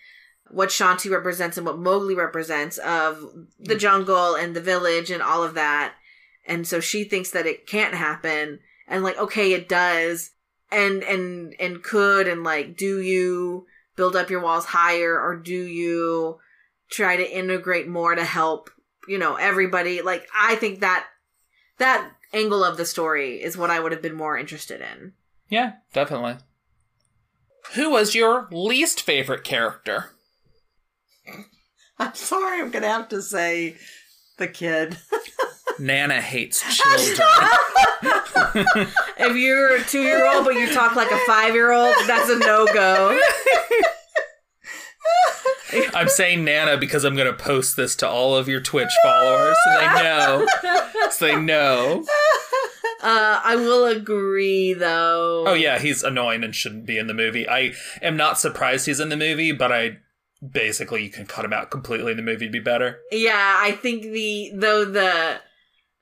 what 0.50 0.68
Shanti 0.68 1.10
represents 1.10 1.56
and 1.56 1.66
what 1.66 1.78
Mowgli 1.78 2.14
represents 2.14 2.78
of 2.78 3.20
the 3.58 3.74
mm. 3.74 3.78
jungle 3.78 4.34
and 4.34 4.54
the 4.54 4.60
village 4.60 5.10
and 5.10 5.22
all 5.22 5.42
of 5.42 5.54
that. 5.54 5.94
And 6.46 6.66
so 6.66 6.80
she 6.80 7.04
thinks 7.04 7.30
that 7.30 7.46
it 7.46 7.66
can't 7.66 7.94
happen. 7.94 8.60
And 8.86 9.02
like, 9.02 9.18
okay, 9.18 9.52
it 9.52 9.68
does. 9.68 10.30
And, 10.70 11.02
and, 11.02 11.54
and 11.58 11.82
could, 11.82 12.28
and 12.28 12.44
like, 12.44 12.76
do 12.76 13.00
you 13.00 13.66
build 13.96 14.14
up 14.14 14.30
your 14.30 14.40
walls 14.40 14.66
higher 14.66 15.18
or 15.20 15.36
do 15.36 15.54
you 15.54 16.38
try 16.90 17.16
to 17.16 17.36
integrate 17.36 17.88
more 17.88 18.14
to 18.14 18.24
help, 18.24 18.70
you 19.08 19.18
know, 19.18 19.36
everybody? 19.36 20.02
Like 20.02 20.26
I 20.36 20.56
think 20.56 20.80
that 20.80 21.06
that 21.78 22.10
angle 22.32 22.64
of 22.64 22.76
the 22.76 22.84
story 22.84 23.42
is 23.42 23.56
what 23.56 23.70
I 23.70 23.80
would 23.80 23.92
have 23.92 24.02
been 24.02 24.14
more 24.14 24.36
interested 24.38 24.80
in. 24.80 25.12
Yeah, 25.48 25.74
definitely. 25.92 26.36
Who 27.74 27.90
was 27.90 28.14
your 28.14 28.48
least 28.50 29.02
favorite 29.02 29.44
character? 29.44 30.10
I'm 31.98 32.14
sorry, 32.14 32.60
I'm 32.60 32.70
gonna 32.70 32.88
have 32.88 33.08
to 33.10 33.22
say 33.22 33.76
the 34.38 34.48
kid. 34.48 34.98
Nana 35.78 36.20
hates 36.20 36.62
children. 36.76 37.28
If 39.18 39.36
you're 39.36 39.76
a 39.76 39.82
two 39.84 40.02
year 40.02 40.26
old 40.26 40.44
but 40.44 40.54
you 40.54 40.72
talk 40.72 40.96
like 40.96 41.10
a 41.10 41.18
five 41.26 41.54
year 41.54 41.72
old, 41.72 41.94
that's 42.06 42.30
a 42.30 42.38
no 42.38 42.66
go. 42.72 43.18
I'm 45.94 46.08
saying 46.08 46.44
Nana 46.44 46.76
because 46.76 47.04
I'm 47.04 47.16
going 47.16 47.30
to 47.30 47.36
post 47.36 47.76
this 47.76 47.96
to 47.96 48.08
all 48.08 48.36
of 48.36 48.48
your 48.48 48.60
Twitch 48.60 48.92
followers 49.02 49.56
so 49.64 49.78
they 49.78 49.86
know. 50.02 50.46
So 51.10 51.26
they 51.26 51.40
know. 51.40 52.04
Uh, 53.02 53.40
I 53.44 53.56
will 53.56 53.84
agree 53.84 54.72
though. 54.72 55.44
Oh 55.46 55.54
yeah, 55.54 55.78
he's 55.78 56.02
annoying 56.02 56.42
and 56.42 56.56
shouldn't 56.56 56.86
be 56.86 56.98
in 56.98 57.06
the 57.06 57.14
movie. 57.14 57.48
I 57.48 57.74
am 58.00 58.16
not 58.16 58.38
surprised 58.38 58.86
he's 58.86 59.00
in 59.00 59.10
the 59.10 59.16
movie, 59.16 59.52
but 59.52 59.70
I 59.70 59.98
basically 60.44 61.04
you 61.04 61.10
can 61.10 61.26
cut 61.26 61.44
him 61.44 61.52
out 61.52 61.70
completely 61.70 62.12
in 62.12 62.16
the 62.16 62.22
movie 62.22 62.48
be 62.48 62.58
better. 62.58 62.98
Yeah, 63.12 63.58
I 63.60 63.72
think 63.72 64.04
the 64.04 64.50
though 64.54 64.84
the 64.86 65.40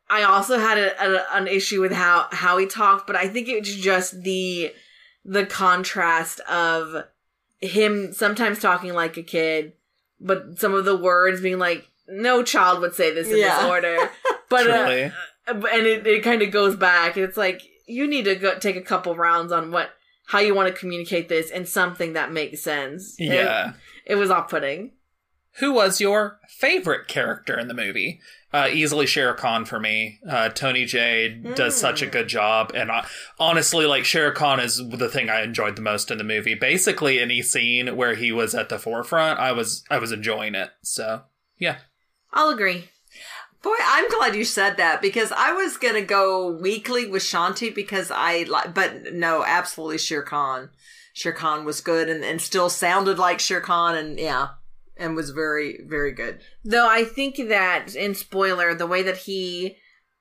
I 0.09 0.23
also 0.23 0.59
had 0.59 0.79
a, 0.79 1.03
a, 1.03 1.27
an 1.33 1.49
issue 1.49 1.81
with 1.81 1.93
how 1.93 2.29
how 2.31 2.59
he 2.59 2.67
talked, 2.67 3.07
but 3.07 3.17
I 3.17 3.29
think 3.29 3.49
it's 3.49 3.75
just 3.75 4.23
the 4.23 4.73
the 5.25 5.47
contrast 5.47 6.41
of 6.41 7.05
him 7.61 8.13
sometimes 8.13 8.59
talking 8.61 8.93
like 8.95 9.17
a 9.17 9.23
kid, 9.23 9.73
but 10.21 10.59
some 10.59 10.75
of 10.75 10.85
the 10.85 10.97
words 10.97 11.41
being 11.41 11.59
like 11.59 11.89
no 12.09 12.43
child 12.43 12.81
would 12.81 12.95
say 12.95 13.13
this 13.13 13.29
in 13.29 13.39
Yeah. 13.39 13.57
this 13.57 13.65
order. 13.71 14.11
But 14.51 14.71
uh, 14.71 15.11
and 15.49 15.65
it, 15.87 16.07
it 16.07 16.23
kind 16.23 16.43
of 16.43 16.51
goes 16.53 16.77
back. 16.77 17.17
It's 17.17 17.37
like 17.37 17.63
you 17.87 18.07
need 18.07 18.25
to 18.27 18.35
go 18.37 18.57
take 18.59 18.77
a 18.77 18.83
couple 18.83 19.17
rounds 19.17 19.51
on 19.53 19.71
what 19.73 19.91
how 20.27 20.39
you 20.39 20.55
want 20.55 20.73
to 20.73 20.79
communicate 20.79 21.29
this 21.29 21.51
and 21.51 21.67
something 21.67 22.13
that 22.13 22.31
makes 22.33 22.63
sense. 22.63 23.17
It- 23.19 23.33
Yeah. 23.33 23.73
it, 24.07 24.15
was 24.17 24.31
off 24.31 24.49
putting. 24.51 24.93
Who 25.59 25.73
was 25.73 26.01
your 26.01 26.39
favorite 26.49 27.09
character 27.09 27.59
in 27.59 27.69
the 27.69 27.75
movie? 27.75 28.21
Uh, 28.55 28.69
easily 28.69 29.05
Shere 29.05 29.35
Khan 29.35 29.65
for 29.65 29.81
me. 29.81 30.21
Uh, 30.31 30.49
Tony 30.49 30.85
Jay 30.85 31.29
does 31.57 31.77
such 31.77 32.03
a 32.03 32.07
good 32.07 32.29
job, 32.29 32.71
and 32.73 32.89
I, 32.89 33.05
honestly, 33.37 33.85
like 33.85 34.05
Shere 34.05 34.31
Khan 34.31 34.61
is 34.61 34.77
the 34.77 35.09
thing 35.09 35.29
I 35.29 35.43
enjoyed 35.43 35.75
the 35.75 35.83
most 35.83 36.09
in 36.13 36.19
the 36.19 36.25
movie. 36.25 36.55
Basically, 36.55 37.19
any 37.19 37.43
scene 37.43 37.97
where 37.97 38.15
he 38.15 38.31
was 38.31 38.55
at 38.55 38.69
the 38.69 38.79
forefront, 38.79 39.41
I 39.41 39.51
was 39.51 39.83
I 39.91 39.99
was 39.99 40.13
enjoying 40.13 40.55
it. 40.55 40.71
So 40.83 41.23
yeah, 41.59 41.79
I'll 42.33 42.51
agree. 42.51 42.85
Boy, 43.61 43.75
I'm 43.85 44.09
glad 44.09 44.37
you 44.37 44.45
said 44.45 44.77
that 44.77 45.03
because 45.03 45.33
I 45.33 45.53
was 45.53 45.77
gonna 45.77 46.03
go 46.03 46.49
weekly 46.53 47.07
with 47.07 47.25
Shanti 47.25 47.75
because 47.75 48.13
I 48.15 48.45
like, 48.45 48.73
but 48.73 49.15
no, 49.15 49.43
absolutely 49.45 49.99
Shere 49.99 50.23
Khan. 50.23 50.71
Shere 51.13 51.33
Khan 51.33 51.65
was 51.65 51.81
good 51.81 52.09
and, 52.09 52.23
and 52.23 52.41
still 52.41 52.71
sounded 52.71 53.19
like 53.19 53.41
Shere 53.41 53.61
Khan 53.61 53.97
and 53.97 54.17
yeah, 54.17 54.51
and 54.97 55.17
was 55.17 55.31
very 55.31 55.81
very 55.85 56.13
good. 56.13 56.41
Though 56.65 56.89
I 56.89 57.05
think 57.05 57.37
that 57.49 57.95
in 57.95 58.15
spoiler, 58.15 58.75
the 58.75 58.87
way 58.87 59.03
that 59.03 59.19
he 59.19 59.77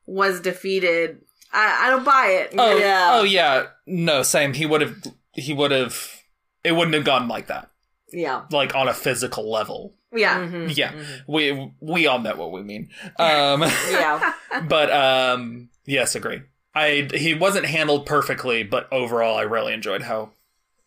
was 0.05 0.41
defeated, 0.41 1.21
I, 1.51 1.88
I 1.88 1.89
don't 1.89 2.03
buy 2.03 2.28
it. 2.28 2.53
Oh 2.57 2.78
Yeah. 2.78 3.09
Oh 3.13 3.24
yeah. 3.24 3.67
No, 3.86 4.24
same. 4.24 4.53
He 4.53 4.65
would 4.65 4.82
have. 4.82 4.95
He 5.34 5.53
would 5.53 5.71
have. 5.71 6.21
It 6.63 6.74
wouldn't 6.74 6.95
have 6.95 7.05
gone 7.05 7.28
like 7.28 7.47
that. 7.47 7.69
Yeah, 8.11 8.43
Like 8.51 8.76
on 8.76 8.88
a 8.88 8.93
physical 8.93 9.49
level. 9.51 9.95
yeah. 10.15 10.38
Mhm. 10.39 10.78
Yeah. 10.78 10.93
We 11.28 11.71
we 11.80 12.05
all 12.07 12.19
know 12.19 12.36
what 12.36 12.51
we 12.51 12.61
mean. 12.61 12.89
Um, 13.17 13.61
yeah. 13.89 14.34
but 14.69 14.91
um, 14.91 15.69
yes, 15.86 16.15
agree. 16.15 16.41
I 16.76 17.09
he 17.13 17.34
wasn't 17.34 17.65
handled 17.65 18.05
perfectly, 18.05 18.63
but 18.63 18.88
overall, 18.91 19.36
I 19.38 19.41
really 19.43 19.74
enjoyed 19.74 20.03
how. 20.03 20.32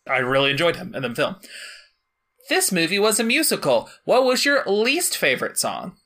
I 0.09 0.19
really 0.19 0.51
enjoyed 0.51 0.77
him 0.77 0.95
in 0.95 1.01
the 1.03 1.13
film. 1.13 1.35
This 2.49 2.71
movie 2.71 2.99
was 2.99 3.19
a 3.19 3.23
musical. 3.23 3.89
What 4.05 4.23
was 4.23 4.45
your 4.45 4.63
least 4.65 5.17
favorite 5.17 5.57
song? 5.57 5.97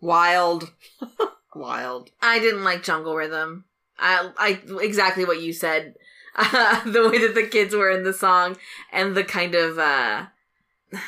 Wild, 0.00 0.72
wild. 1.54 2.10
I 2.20 2.38
didn't 2.38 2.64
like 2.64 2.82
Jungle 2.82 3.14
Rhythm. 3.16 3.64
I, 3.98 4.30
I 4.36 4.60
exactly 4.82 5.24
what 5.24 5.40
you 5.40 5.52
said. 5.52 5.94
Uh, 6.34 6.82
the 6.90 7.08
way 7.08 7.18
that 7.18 7.34
the 7.34 7.46
kids 7.46 7.74
were 7.74 7.90
in 7.90 8.04
the 8.04 8.12
song 8.12 8.56
and 8.92 9.16
the 9.16 9.24
kind 9.24 9.54
of 9.54 9.78
uh 9.78 10.26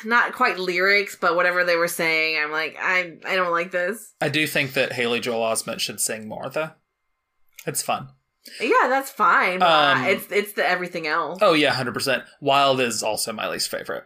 not 0.03 0.33
quite 0.33 0.57
lyrics, 0.59 1.15
but 1.15 1.35
whatever 1.35 1.63
they 1.63 1.75
were 1.75 1.87
saying, 1.87 2.41
I'm 2.41 2.51
like, 2.51 2.75
I 2.81 3.17
I 3.25 3.35
don't 3.35 3.51
like 3.51 3.71
this. 3.71 4.13
I 4.19 4.29
do 4.29 4.47
think 4.47 4.73
that 4.73 4.93
Haley 4.93 5.19
Joel 5.19 5.45
Osment 5.45 5.79
should 5.79 6.01
sing 6.01 6.27
more, 6.27 6.49
though. 6.49 6.71
It's 7.67 7.81
fun. 7.83 8.09
Yeah, 8.59 8.87
that's 8.87 9.11
fine. 9.11 9.59
But 9.59 9.97
Um, 9.97 10.03
it's 10.05 10.31
it's 10.31 10.53
the 10.53 10.67
everything 10.67 11.05
else. 11.05 11.39
Oh 11.41 11.53
yeah, 11.53 11.73
hundred 11.73 11.93
percent. 11.93 12.23
Wild 12.41 12.81
is 12.81 13.03
also 13.03 13.31
my 13.31 13.47
least 13.47 13.69
favorite. 13.69 14.05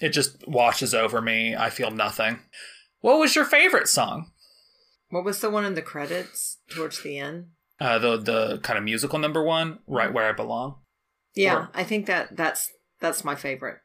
It 0.00 0.10
just 0.10 0.46
washes 0.48 0.94
over 0.94 1.20
me. 1.22 1.54
I 1.56 1.70
feel 1.70 1.90
nothing. 1.90 2.40
What 3.00 3.18
was 3.18 3.34
your 3.36 3.44
favorite 3.44 3.88
song? 3.88 4.30
What 5.10 5.24
was 5.24 5.40
the 5.40 5.50
one 5.50 5.64
in 5.64 5.74
the 5.74 5.82
credits 5.82 6.58
towards 6.70 7.02
the 7.02 7.18
end? 7.18 7.46
Uh, 7.80 7.98
the 7.98 8.16
the 8.16 8.58
kind 8.58 8.78
of 8.78 8.84
musical 8.84 9.18
number 9.18 9.42
one, 9.42 9.78
right 9.86 10.12
where 10.12 10.28
I 10.28 10.32
belong. 10.32 10.76
Yeah, 11.34 11.54
Or- 11.56 11.70
I 11.74 11.84
think 11.84 12.06
that 12.06 12.36
that's 12.36 12.70
that's 13.00 13.24
my 13.24 13.34
favorite. 13.34 13.78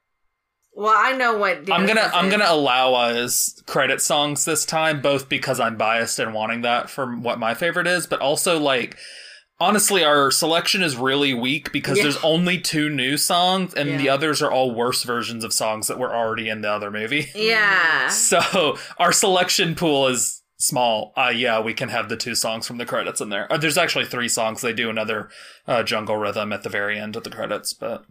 Well, 0.74 0.94
I 0.96 1.12
know 1.14 1.38
what 1.38 1.70
I'm 1.72 1.86
gonna 1.86 2.10
I'm 2.14 2.30
said. 2.30 2.40
gonna 2.40 2.52
allow 2.54 2.94
us 2.94 3.62
credit 3.66 4.02
songs 4.02 4.46
this 4.46 4.66
time, 4.66 5.02
both 5.02 5.28
because 5.28 5.60
I'm 5.60 5.76
biased 5.78 6.20
and 6.20 6.34
wanting 6.34 6.62
that 6.62 6.90
for 6.90 7.16
what 7.18 7.40
my 7.40 7.54
favorite 7.54 7.88
is, 7.88 8.08
but 8.08 8.22
also 8.22 8.60
like 8.60 8.96
honestly, 9.60 10.04
our 10.04 10.32
selection 10.32 10.82
is 10.82 10.96
really 10.96 11.34
weak 11.34 11.72
because 11.72 11.98
Yeah. 11.98 12.04
there's 12.04 12.24
only 12.24 12.60
two 12.60 12.90
new 12.90 13.18
songs, 13.18 13.74
and 13.74 14.00
the 14.00 14.10
others 14.10 14.42
are 14.42 14.52
all 14.52 14.74
worse 14.74 15.04
versions 15.04 15.44
of 15.44 15.54
songs 15.54 15.88
that 15.88 16.00
were 16.00 16.14
already 16.16 16.50
in 16.50 16.62
the 16.62 16.72
other 16.72 16.92
movie. 16.92 17.28
Yeah. 17.36 18.10
So 18.10 18.78
our 18.98 19.12
selection 19.12 19.76
pool 19.76 20.08
is 20.08 20.42
small. 20.58 21.14
Uh, 21.16 21.32
yeah, 21.34 21.60
we 21.62 21.74
can 21.74 21.90
have 21.90 22.10
the 22.10 22.18
two 22.18 22.36
songs 22.36 22.68
from 22.68 22.78
the 22.78 22.86
credits 22.86 23.22
in 23.22 23.30
there. 23.30 23.52
Uh, 23.52 23.58
there's 23.58 23.78
actually 23.78 24.06
three 24.06 24.28
songs. 24.30 24.62
They 24.62 24.74
do 24.74 24.90
another 24.90 25.30
uh, 25.68 25.84
jungle 25.84 26.18
rhythm 26.18 26.52
at 26.52 26.64
the 26.64 26.70
very 26.70 27.00
end 27.00 27.16
of 27.16 27.24
the 27.24 27.30
credits, 27.30 27.74
but 27.74 28.04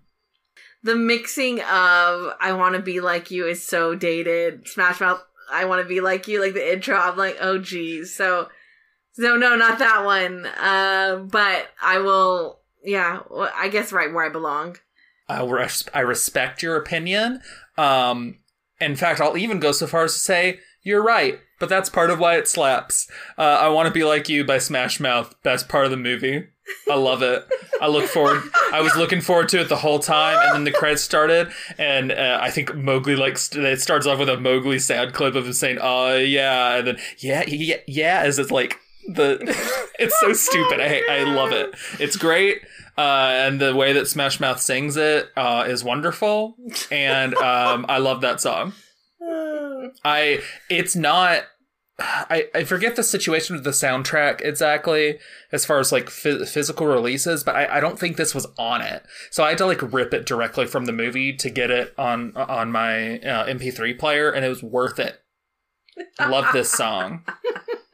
the 0.82 0.94
mixing 0.96 1.61
of 1.61 2.32
I 2.40 2.53
want 2.55 2.74
to 2.76 2.80
be 2.82 3.01
like 3.01 3.30
you 3.30 3.46
is 3.46 3.66
so 3.66 3.94
dated. 3.94 4.66
Smash 4.68 5.01
Mouth, 5.01 5.22
I 5.53 5.64
want 5.66 5.82
to 5.82 5.88
be 5.88 6.01
like 6.01 6.28
you, 6.28 6.40
like 6.40 6.55
the 6.55 6.72
intro. 6.72 6.96
I'm 6.96 7.16
like, 7.16 7.36
oh 7.40 7.59
geez. 7.59 8.14
So, 8.14 8.49
so 9.18 9.36
no, 9.36 9.56
not 9.56 9.78
that 9.78 10.04
one. 10.04 10.46
Uh, 10.46 11.26
but 11.30 11.68
I 11.82 11.98
will. 11.98 12.60
Yeah, 12.84 13.20
I 13.54 13.68
guess 13.68 13.92
right 13.92 14.12
where 14.12 14.24
I 14.24 14.28
belong. 14.28 14.76
I, 15.28 15.42
res- 15.42 15.88
I 15.92 16.00
respect 16.00 16.62
your 16.62 16.76
opinion. 16.76 17.40
Um, 17.76 18.38
in 18.80 18.96
fact, 18.96 19.20
I'll 19.20 19.36
even 19.36 19.58
go 19.60 19.72
so 19.72 19.86
far 19.86 20.04
as 20.04 20.14
to 20.14 20.18
say 20.20 20.60
you're 20.82 21.02
right, 21.02 21.40
but 21.58 21.68
that's 21.68 21.90
part 21.90 22.10
of 22.10 22.18
why 22.18 22.36
it 22.36 22.48
slaps. 22.48 23.10
Uh, 23.36 23.42
I 23.42 23.68
want 23.68 23.88
to 23.88 23.92
be 23.92 24.04
like 24.04 24.28
you 24.28 24.44
by 24.44 24.58
Smash 24.58 25.00
Mouth, 25.00 25.34
best 25.42 25.68
part 25.68 25.84
of 25.84 25.90
the 25.90 25.96
movie. 25.96 26.46
I 26.88 26.94
love 26.96 27.22
it. 27.22 27.46
I 27.80 27.88
look 27.88 28.04
forward. 28.04 28.42
I 28.72 28.80
was 28.80 28.94
looking 28.96 29.20
forward 29.20 29.48
to 29.50 29.60
it 29.60 29.68
the 29.68 29.76
whole 29.76 29.98
time, 29.98 30.38
and 30.42 30.54
then 30.54 30.64
the 30.64 30.70
credits 30.78 31.02
started, 31.02 31.50
and 31.78 32.12
uh, 32.12 32.38
I 32.40 32.50
think 32.50 32.74
Mowgli 32.74 33.16
like 33.16 33.38
st- 33.38 33.64
it 33.64 33.80
starts 33.80 34.06
off 34.06 34.18
with 34.18 34.28
a 34.28 34.38
Mowgli 34.38 34.78
sad 34.78 35.14
clip 35.14 35.34
of 35.34 35.46
him 35.46 35.52
saying, 35.52 35.78
"Oh 35.80 36.16
yeah," 36.16 36.76
and 36.76 36.86
then 36.86 36.98
yeah, 37.18 37.44
yeah, 37.46 37.76
yeah, 37.86 38.20
as 38.22 38.38
it's 38.38 38.50
like 38.50 38.78
the. 39.09 39.38
it's 39.98 40.18
so 40.20 40.32
stupid. 40.32 40.80
I 40.80 41.02
I 41.11 41.22
love 41.24 41.52
it. 41.52 41.74
It's 41.98 42.16
great. 42.16 42.62
Uh, 42.96 43.30
and 43.46 43.61
the 43.61 43.76
way 43.76 43.92
that 43.92 44.09
Smash 44.09 44.40
Mouth 44.40 44.61
sings 44.61 44.96
it 44.96 45.30
uh, 45.36 45.64
is 45.68 45.84
wonderful, 45.84 46.56
and 46.90 47.34
um, 47.36 47.86
I 47.88 47.98
love 47.98 48.22
that 48.22 48.40
song. 48.40 48.72
I 50.04 50.40
it's 50.68 50.96
not. 50.96 51.44
I, 52.00 52.48
I 52.54 52.62
forget 52.62 52.94
the 52.94 53.02
situation 53.02 53.56
of 53.56 53.64
the 53.64 53.70
soundtrack 53.70 54.40
exactly 54.40 55.18
as 55.50 55.64
far 55.64 55.80
as 55.80 55.90
like 55.90 56.06
phys- 56.06 56.48
physical 56.48 56.86
releases, 56.86 57.42
but 57.42 57.56
I, 57.56 57.78
I 57.78 57.80
don't 57.80 57.98
think 57.98 58.16
this 58.16 58.36
was 58.36 58.46
on 58.56 58.82
it. 58.82 59.04
So 59.32 59.42
I 59.42 59.48
had 59.48 59.59
to 59.59 59.66
like 59.66 59.82
rip 59.92 60.14
it 60.14 60.24
directly 60.24 60.66
from 60.66 60.84
the 60.84 60.92
movie 60.92 61.32
to 61.36 61.50
get 61.50 61.70
it 61.70 61.94
on 61.98 62.36
on 62.36 62.70
my 62.70 63.18
uh, 63.20 63.46
MP3 63.46 63.98
player, 63.98 64.30
and 64.30 64.44
it 64.44 64.48
was 64.48 64.62
worth 64.62 64.98
it. 64.98 65.20
Love 66.20 66.52
this 66.52 66.70
song. 66.70 67.24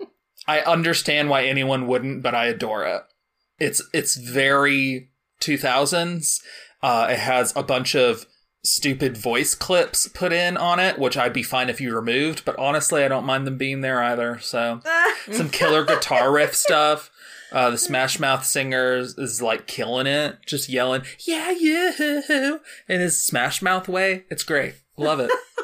I 0.46 0.60
understand 0.60 1.30
why 1.30 1.44
anyone 1.44 1.86
wouldn't, 1.86 2.22
but 2.22 2.34
I 2.34 2.46
adore 2.46 2.84
it. 2.84 3.02
It's 3.58 3.82
it's 3.92 4.16
very 4.16 5.10
2000s. 5.40 6.40
Uh, 6.82 7.08
it 7.10 7.18
has 7.18 7.54
a 7.56 7.62
bunch 7.62 7.94
of 7.94 8.26
stupid 8.62 9.16
voice 9.16 9.54
clips 9.54 10.08
put 10.08 10.32
in 10.32 10.56
on 10.56 10.80
it, 10.80 10.98
which 10.98 11.16
I'd 11.16 11.32
be 11.32 11.42
fine 11.42 11.68
if 11.68 11.80
you 11.80 11.94
removed, 11.94 12.44
but 12.44 12.58
honestly, 12.58 13.04
I 13.04 13.08
don't 13.08 13.26
mind 13.26 13.46
them 13.46 13.58
being 13.58 13.82
there 13.82 14.02
either. 14.02 14.38
So 14.40 14.80
some 15.30 15.50
killer 15.50 15.84
guitar 15.84 16.32
riff 16.32 16.54
stuff. 16.54 17.10
Uh, 17.52 17.70
the 17.70 17.78
Smash 17.78 18.18
Mouth 18.18 18.44
singer 18.44 18.96
is, 18.96 19.40
like 19.40 19.68
killing 19.68 20.08
it, 20.08 20.38
just 20.44 20.68
yelling, 20.68 21.02
"Yeah, 21.20 21.52
yeah!" 21.52 22.56
in 22.88 23.00
his 23.00 23.22
Smash 23.22 23.62
Mouth 23.62 23.86
way. 23.86 24.24
It's 24.28 24.42
great. 24.42 24.74
Love 24.96 25.20
it. 25.20 25.30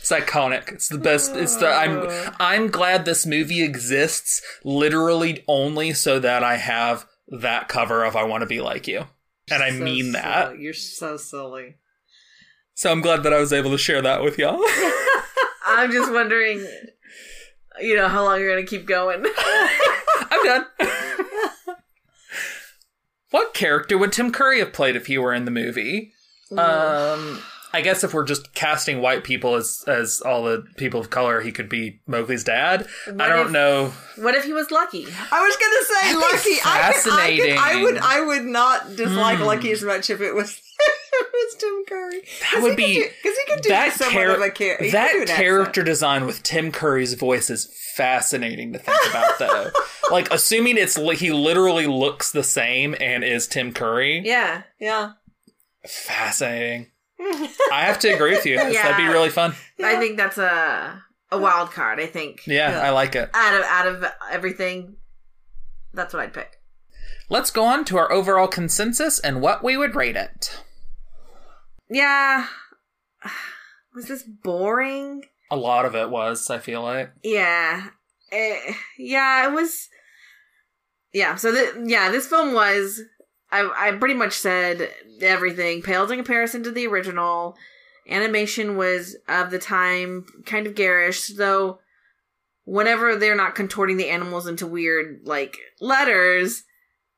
It's 0.00 0.10
iconic. 0.10 0.72
It's 0.72 0.88
the 0.88 0.98
best. 0.98 1.34
It's 1.34 1.56
the 1.56 1.68
I'm 1.68 2.08
I'm 2.38 2.68
glad 2.70 3.04
this 3.04 3.26
movie 3.26 3.62
exists 3.62 4.42
literally 4.64 5.44
only 5.48 5.92
so 5.92 6.18
that 6.20 6.42
I 6.44 6.56
have 6.56 7.06
that 7.28 7.68
cover 7.68 8.04
of 8.04 8.14
I 8.16 8.22
want 8.24 8.42
to 8.42 8.46
be 8.46 8.60
like 8.60 8.86
you. 8.86 9.06
And 9.50 9.62
I 9.62 9.70
So 9.70 9.82
mean 9.82 10.12
that. 10.12 10.48
silly. 10.50 10.62
You're 10.62 10.72
so 10.74 11.16
silly. 11.16 11.76
So 12.74 12.90
I'm 12.92 13.00
glad 13.00 13.22
that 13.22 13.32
I 13.32 13.38
was 13.40 13.52
able 13.52 13.70
to 13.70 13.78
share 13.78 14.02
that 14.02 14.22
with 14.22 14.38
y'all. 14.38 14.60
I'm 15.66 15.90
just 15.90 16.12
wondering, 16.12 16.66
you 17.80 17.96
know, 17.96 18.08
how 18.08 18.22
long 18.24 18.38
you're 18.40 18.54
gonna 18.54 18.66
keep 18.66 18.86
going. 18.86 19.24
I'm 19.38 20.44
done. 20.44 20.66
what 23.30 23.54
character 23.54 23.98
would 23.98 24.12
Tim 24.12 24.30
Curry 24.32 24.58
have 24.60 24.72
played 24.72 24.96
if 24.96 25.06
he 25.06 25.18
were 25.18 25.34
in 25.34 25.44
the 25.44 25.50
movie? 25.50 26.12
Um, 26.56 27.40
I 27.72 27.80
guess 27.82 28.02
if 28.04 28.14
we're 28.14 28.24
just 28.24 28.54
casting 28.54 29.00
white 29.02 29.22
people 29.24 29.54
as 29.54 29.84
as 29.86 30.20
all 30.20 30.44
the 30.44 30.64
people 30.76 30.98
of 31.00 31.10
color, 31.10 31.40
he 31.42 31.52
could 31.52 31.68
be 31.68 32.00
Mowgli's 32.08 32.44
dad. 32.44 32.86
I 33.06 33.28
don't 33.28 33.46
if- 33.46 33.52
know. 33.52 33.92
what 34.16 34.34
if 34.34 34.44
he 34.44 34.52
was 34.52 34.70
lucky? 34.70 35.06
I 35.30 35.40
was 35.42 35.56
gonna 35.56 35.84
say 35.84 36.14
That'd 36.14 36.44
be 36.44 36.50
Lucky. 36.54 36.60
I, 36.64 36.92
could, 37.02 37.12
I, 37.12 37.36
could, 37.36 37.58
I 37.58 37.82
would. 37.82 37.98
I 37.98 38.20
would 38.22 38.44
not 38.44 38.96
dislike 38.96 39.38
Hmm. 39.38 39.44
Lucky 39.44 39.72
as 39.72 39.82
much 39.82 40.08
if 40.10 40.20
it 40.20 40.34
was. 40.34 40.50
if 40.78 41.26
it 41.26 41.32
was 41.32 41.54
Tim 41.58 41.84
Curry. 41.88 42.22
That 42.52 42.62
would 42.62 42.76
be 42.76 43.02
because 43.02 43.38
he 43.38 43.52
could 43.52 43.62
do 43.62 43.68
that 43.70 43.92
somewhat 43.94 44.12
char- 44.22 44.30
of 44.36 44.40
a 44.40 44.50
char- 44.50 44.76
he 44.78 44.90
could 44.90 45.12
do 45.12 45.24
that 45.26 45.28
character 45.28 45.82
design 45.82 46.24
with 46.26 46.42
Tim 46.42 46.72
Curry's 46.72 47.14
voice 47.14 47.50
is 47.50 47.68
fascinating 47.94 48.72
to 48.74 48.78
think 48.78 48.98
about, 49.10 49.38
though. 49.38 49.70
like 50.10 50.30
assuming 50.30 50.76
it's 50.78 50.96
li- 50.98 51.16
he 51.16 51.30
literally 51.32 51.86
looks 51.86 52.30
the 52.30 52.42
same 52.44 52.94
and 53.00 53.24
is 53.24 53.46
Tim 53.48 53.72
Curry. 53.72 54.22
Yeah. 54.24 54.62
yeah. 54.78 55.12
Fascinating. 55.86 56.86
I 57.18 57.82
have 57.84 57.98
to 58.00 58.08
agree 58.08 58.32
with 58.32 58.44
you. 58.46 58.54
Yeah. 58.54 58.70
That'd 58.72 58.96
be 58.96 59.06
really 59.12 59.30
fun. 59.30 59.54
I 59.82 59.96
think 59.96 60.16
that's 60.16 60.38
a 60.38 61.02
a 61.32 61.38
wild 61.38 61.70
card. 61.72 61.98
I 62.00 62.06
think 62.06 62.46
Yeah, 62.46 62.70
Yeah. 62.70 62.80
I 62.80 62.90
like 62.90 63.14
it. 63.14 63.30
out 63.34 63.54
of 63.54 63.62
out 63.64 63.86
of 63.88 64.04
everything, 64.30 64.96
that's 65.94 66.12
what 66.14 66.22
I'd 66.22 66.32
pick. 66.34 66.60
Let's 67.28 67.50
go 67.50 67.64
on 67.64 67.84
to 67.86 67.96
our 67.98 68.12
overall 68.12 68.46
consensus 68.48 69.18
and 69.18 69.40
what 69.40 69.64
we 69.64 69.76
would 69.76 69.94
rate 69.96 70.16
it. 70.16 70.60
Yeah. 71.90 72.46
Was 73.94 74.06
this 74.08 74.22
boring? 74.22 75.22
A 75.50 75.56
lot 75.56 75.84
of 75.86 75.94
it 75.94 76.10
was, 76.10 76.50
I 76.50 76.58
feel 76.58 76.82
like. 76.82 77.12
Yeah. 77.22 77.88
Eh, 78.32 78.74
yeah, 78.98 79.48
it 79.48 79.54
was. 79.54 79.88
Yeah, 81.14 81.36
so 81.36 81.50
th- 81.52 81.74
yeah, 81.86 82.10
this 82.10 82.26
film 82.26 82.52
was. 82.52 83.00
I 83.62 83.88
I 83.88 83.92
pretty 83.92 84.14
much 84.14 84.34
said 84.34 84.90
everything 85.20 85.82
paled 85.82 86.10
in 86.10 86.18
comparison 86.18 86.62
to 86.64 86.70
the 86.70 86.86
original. 86.86 87.56
Animation 88.08 88.76
was 88.76 89.16
of 89.28 89.50
the 89.50 89.58
time 89.58 90.26
kind 90.44 90.66
of 90.66 90.74
garish, 90.74 91.28
though. 91.28 91.80
Whenever 92.64 93.16
they're 93.16 93.36
not 93.36 93.54
contorting 93.54 93.96
the 93.96 94.08
animals 94.08 94.46
into 94.46 94.66
weird 94.66 95.20
like 95.24 95.56
letters, 95.80 96.64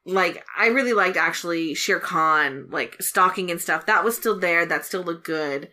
like 0.05 0.45
I 0.57 0.69
really 0.69 0.93
liked 0.93 1.17
actually 1.17 1.75
Shere 1.75 2.01
Khan 2.01 2.69
like 2.71 3.01
stalking 3.01 3.51
and 3.51 3.61
stuff. 3.61 3.87
That 3.87 4.05
was 4.05 4.17
still 4.17 4.39
there. 4.39 4.67
That 4.67 4.85
still 4.85 5.03
looked 5.03 5.25
good, 5.25 5.71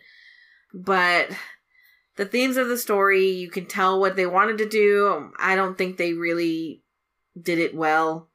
but 0.72 1.30
the 2.16 2.24
themes 2.24 2.56
of 2.56 2.68
the 2.68 2.78
story 2.78 3.28
you 3.28 3.50
can 3.50 3.66
tell 3.66 4.00
what 4.00 4.16
they 4.16 4.26
wanted 4.26 4.58
to 4.58 4.68
do 4.68 5.30
i 5.38 5.54
don't 5.54 5.78
think 5.78 5.96
they 5.96 6.12
really 6.12 6.82
did 7.40 7.58
it 7.58 7.74
well 7.74 8.28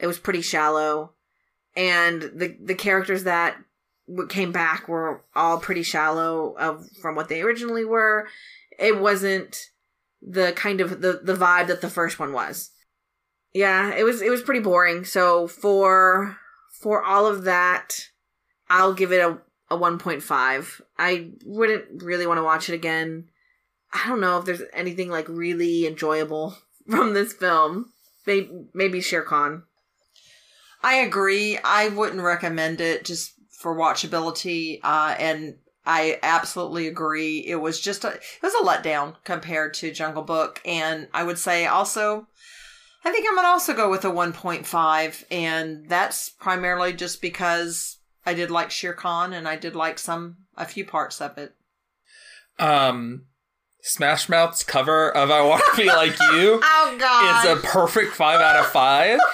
it 0.00 0.06
was 0.06 0.18
pretty 0.18 0.42
shallow 0.42 1.12
and 1.76 2.22
the 2.22 2.56
the 2.62 2.74
characters 2.74 3.24
that 3.24 3.56
came 4.28 4.50
back 4.50 4.88
were 4.88 5.24
all 5.36 5.58
pretty 5.58 5.82
shallow 5.82 6.56
of 6.58 6.84
from 7.00 7.14
what 7.14 7.28
they 7.28 7.42
originally 7.42 7.84
were 7.84 8.26
it 8.78 8.98
wasn't 8.98 9.56
the 10.20 10.52
kind 10.56 10.80
of 10.80 11.00
the 11.00 11.20
the 11.22 11.34
vibe 11.34 11.68
that 11.68 11.80
the 11.80 11.88
first 11.88 12.18
one 12.18 12.32
was 12.32 12.70
yeah 13.54 13.94
it 13.94 14.02
was 14.02 14.20
it 14.20 14.30
was 14.30 14.42
pretty 14.42 14.60
boring 14.60 15.04
so 15.04 15.46
for 15.46 16.36
for 16.80 17.04
all 17.04 17.26
of 17.26 17.44
that 17.44 18.08
i'll 18.68 18.92
give 18.92 19.12
it 19.12 19.20
a 19.20 19.38
a 19.70 19.78
1.5. 19.78 20.80
I 20.98 21.30
wouldn't 21.46 22.02
really 22.02 22.26
want 22.26 22.38
to 22.38 22.44
watch 22.44 22.68
it 22.68 22.74
again. 22.74 23.28
I 23.92 24.08
don't 24.08 24.20
know 24.20 24.38
if 24.38 24.44
there's 24.44 24.62
anything 24.72 25.10
like 25.10 25.28
really 25.28 25.86
enjoyable 25.86 26.56
from 26.90 27.14
this 27.14 27.32
film. 27.32 27.92
Maybe, 28.26 28.50
maybe 28.74 29.00
Shere 29.00 29.22
Khan. 29.22 29.62
I 30.82 30.96
agree. 30.96 31.58
I 31.58 31.88
wouldn't 31.88 32.22
recommend 32.22 32.80
it 32.80 33.04
just 33.04 33.34
for 33.50 33.76
watchability. 33.76 34.80
Uh, 34.82 35.14
and 35.18 35.56
I 35.84 36.18
absolutely 36.22 36.86
agree. 36.86 37.40
It 37.46 37.56
was 37.56 37.80
just 37.80 38.04
a, 38.04 38.08
it 38.12 38.22
was 38.42 38.54
a 38.54 38.64
letdown 38.64 39.16
compared 39.24 39.74
to 39.74 39.92
Jungle 39.92 40.22
Book. 40.22 40.60
And 40.64 41.08
I 41.12 41.22
would 41.24 41.38
say 41.38 41.66
also, 41.66 42.26
I 43.04 43.10
think 43.12 43.26
I'm 43.28 43.34
going 43.34 43.44
to 43.44 43.50
also 43.50 43.74
go 43.74 43.90
with 43.90 44.04
a 44.04 44.10
1.5. 44.10 45.24
And 45.30 45.88
that's 45.88 46.30
primarily 46.30 46.92
just 46.92 47.20
because 47.20 47.98
I 48.24 48.34
did 48.34 48.50
like 48.50 48.70
Shere 48.70 48.94
Khan 48.94 49.32
and 49.32 49.46
I 49.48 49.56
did 49.56 49.74
like 49.74 49.98
some, 49.98 50.36
a 50.56 50.64
few 50.64 50.84
parts 50.84 51.20
of 51.20 51.36
it. 51.38 51.54
Um, 52.58 53.24
Smash 53.82 54.28
Mouth's 54.28 54.62
cover 54.62 55.10
of 55.10 55.30
"I 55.30 55.40
Want 55.42 55.62
to 55.70 55.76
Be 55.80 55.88
Like 55.88 56.18
You" 56.32 56.60
Oh, 56.62 56.96
God. 56.98 57.44
is 57.46 57.58
a 57.58 57.66
perfect 57.66 58.12
five 58.14 58.40
out 58.40 58.56
of 58.56 58.66
five. 58.66 59.18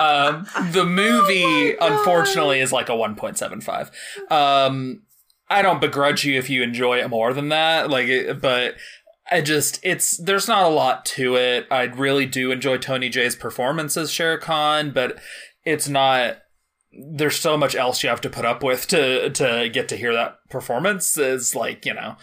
Um, 0.00 0.46
the 0.72 0.84
movie, 0.84 1.74
God. 1.74 1.92
unfortunately, 1.92 2.60
is 2.60 2.72
like 2.72 2.88
a 2.88 2.96
one 2.96 3.14
point 3.16 3.38
seven 3.38 3.60
five. 3.60 3.90
Um, 4.30 5.02
I 5.48 5.62
don't 5.62 5.80
begrudge 5.80 6.24
you 6.24 6.38
if 6.38 6.48
you 6.48 6.62
enjoy 6.62 7.00
it 7.00 7.10
more 7.10 7.32
than 7.32 7.48
that. 7.48 7.90
Like, 7.90 8.06
it, 8.06 8.40
but 8.40 8.76
I 9.30 9.40
just 9.40 9.78
it's 9.82 10.16
there's 10.16 10.48
not 10.48 10.64
a 10.64 10.74
lot 10.74 11.04
to 11.06 11.36
it. 11.36 11.66
I 11.70 11.82
really 11.82 12.26
do 12.26 12.50
enjoy 12.50 12.78
Tony 12.78 13.08
Jay's 13.08 13.36
performance 13.36 13.96
as 13.96 14.10
Shere 14.10 14.38
Khan, 14.38 14.90
but 14.90 15.18
it's 15.64 15.88
not. 15.88 16.38
There's 16.92 17.38
so 17.38 17.56
much 17.56 17.76
else 17.76 18.02
you 18.02 18.08
have 18.08 18.20
to 18.22 18.30
put 18.30 18.44
up 18.44 18.64
with 18.64 18.88
to 18.88 19.30
to 19.30 19.68
get 19.72 19.88
to 19.90 19.96
hear 19.96 20.12
that 20.12 20.38
performance. 20.50 21.16
Is 21.16 21.54
like 21.54 21.86
you 21.86 21.94
know, 21.94 22.16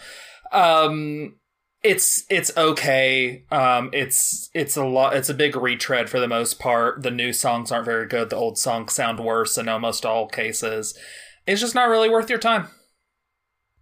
um, 0.52 1.36
it's 1.82 2.24
it's 2.28 2.56
okay. 2.56 3.44
Um, 3.50 3.90
it's 3.92 4.50
it's 4.52 4.76
a 4.76 4.84
lot. 4.84 5.14
It's 5.14 5.28
a 5.28 5.34
big 5.34 5.56
retread 5.56 6.10
for 6.10 6.18
the 6.18 6.28
most 6.28 6.58
part. 6.58 7.02
The 7.02 7.10
new 7.10 7.32
songs 7.32 7.70
aren't 7.70 7.84
very 7.84 8.06
good. 8.06 8.30
The 8.30 8.36
old 8.36 8.58
songs 8.58 8.92
sound 8.92 9.20
worse 9.20 9.56
in 9.56 9.68
almost 9.68 10.04
all 10.04 10.26
cases. 10.26 10.98
It's 11.46 11.60
just 11.60 11.74
not 11.74 11.88
really 11.88 12.10
worth 12.10 12.30
your 12.30 12.38
time. 12.38 12.66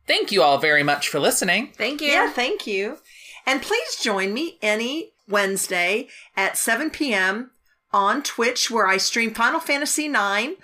Thank 0.07 0.31
you 0.31 0.43
all 0.43 0.59
very 0.59 0.83
much 0.83 1.09
for 1.09 1.19
listening. 1.19 1.73
Thank 1.77 2.01
you. 2.01 2.09
Yeah, 2.09 2.31
thank 2.31 2.67
you. 2.67 2.99
And 3.45 3.63
please 3.63 3.97
join 4.01 4.33
me 4.33 4.59
any 4.63 5.11
Wednesday 5.29 6.09
at 6.37 6.57
7 6.57 6.91
p.m. 6.91 7.51
on 7.93 8.23
Twitch 8.23 8.71
where 8.71 8.87
I 8.87 8.99
stream 8.99 9.35
Final 9.35 9.59
Fantasy 9.59 10.07
IX. 10.07 10.55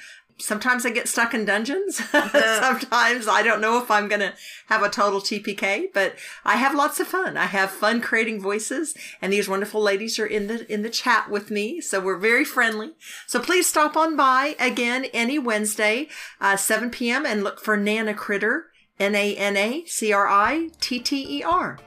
Sometimes 0.42 0.84
I 0.84 0.90
get 0.90 1.08
stuck 1.08 1.34
in 1.34 1.44
dungeons. 1.44 1.96
Sometimes 2.10 3.28
I 3.28 3.42
don't 3.42 3.60
know 3.60 3.80
if 3.82 3.90
I'm 3.90 4.08
going 4.08 4.20
to 4.20 4.34
have 4.66 4.82
a 4.82 4.88
total 4.88 5.20
TPK, 5.20 5.86
but 5.94 6.16
I 6.44 6.56
have 6.56 6.74
lots 6.74 7.00
of 7.00 7.06
fun. 7.06 7.36
I 7.36 7.46
have 7.46 7.70
fun 7.70 8.00
creating 8.00 8.40
voices 8.40 8.94
and 9.20 9.32
these 9.32 9.48
wonderful 9.48 9.80
ladies 9.80 10.18
are 10.18 10.26
in 10.26 10.48
the 10.48 10.70
in 10.72 10.82
the 10.82 10.90
chat 10.90 11.30
with 11.30 11.50
me, 11.50 11.80
so 11.80 12.00
we're 12.00 12.18
very 12.18 12.44
friendly. 12.44 12.92
So 13.26 13.40
please 13.40 13.66
stop 13.66 13.96
on 13.96 14.16
by 14.16 14.56
again 14.58 15.06
any 15.12 15.38
Wednesday, 15.38 16.08
uh, 16.40 16.56
7 16.56 16.90
p.m. 16.90 17.24
and 17.24 17.44
look 17.44 17.60
for 17.60 17.76
Nana 17.76 18.14
Critter, 18.14 18.66
N 18.98 19.14
A 19.14 19.36
N 19.36 19.56
A 19.56 19.84
C 19.86 20.12
R 20.12 20.26
I 20.26 20.70
T 20.80 20.98
T 20.98 21.38
E 21.38 21.42
R. 21.42 21.78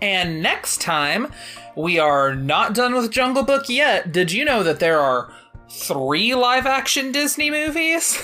And 0.00 0.42
next 0.42 0.80
time, 0.80 1.32
we 1.76 1.98
are 1.98 2.34
not 2.34 2.72
done 2.72 2.94
with 2.94 3.10
Jungle 3.10 3.42
Book 3.42 3.68
yet. 3.68 4.12
Did 4.12 4.30
you 4.30 4.44
know 4.44 4.62
that 4.62 4.78
there 4.78 5.00
are 5.00 5.32
three 5.70 6.34
live 6.34 6.66
action 6.66 7.12
Disney 7.12 7.50
movies? 7.50 8.16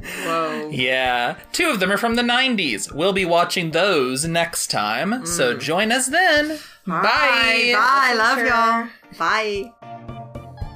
Whoa. 0.00 0.68
yeah, 0.72 1.36
two 1.52 1.70
of 1.70 1.80
them 1.80 1.90
are 1.90 1.96
from 1.96 2.16
the 2.16 2.22
90s. 2.22 2.92
We'll 2.92 3.12
be 3.12 3.24
watching 3.24 3.70
those 3.70 4.24
next 4.24 4.70
time, 4.70 5.24
so 5.26 5.54
mm. 5.54 5.60
join 5.60 5.92
us 5.92 6.06
then. 6.08 6.58
Bye. 6.86 7.72
Bye. 7.74 8.14
Love 8.16 8.38
Sure. 8.38 8.46
y'all. 8.46 8.88
Bye. 9.18 9.72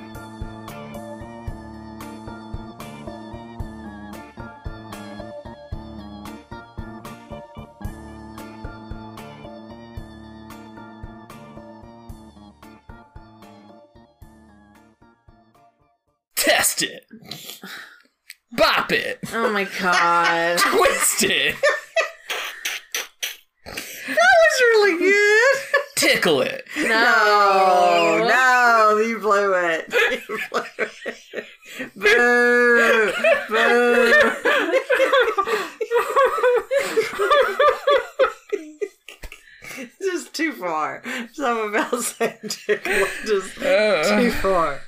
Test 16.81 16.93
it. 16.93 17.59
Bop 18.53 18.91
it. 18.91 19.19
Oh 19.33 19.51
my 19.51 19.67
god. 19.79 20.57
Twist 20.59 21.23
it. 21.23 21.55
That's 23.65 24.61
really 24.61 24.99
good. 24.99 25.57
Tickle 25.95 26.41
it. 26.41 26.63
Oh 26.77 28.25
no, 28.27 28.99
you 29.05 29.19
blew 29.19 29.53
it. 29.53 29.93
You 30.27 30.39
blew 30.49 30.63
it. 31.05 31.45
Boo! 31.95 33.11
Boo! 33.49 34.13
just 40.01 40.33
too 40.33 40.51
far. 40.53 41.01
Something 41.33 41.69
about 41.69 42.01
saying 42.03 42.37
tickle 42.49 43.07
just 43.25 43.57
Uh. 43.61 44.19
too 44.19 44.31
far. 44.31 44.81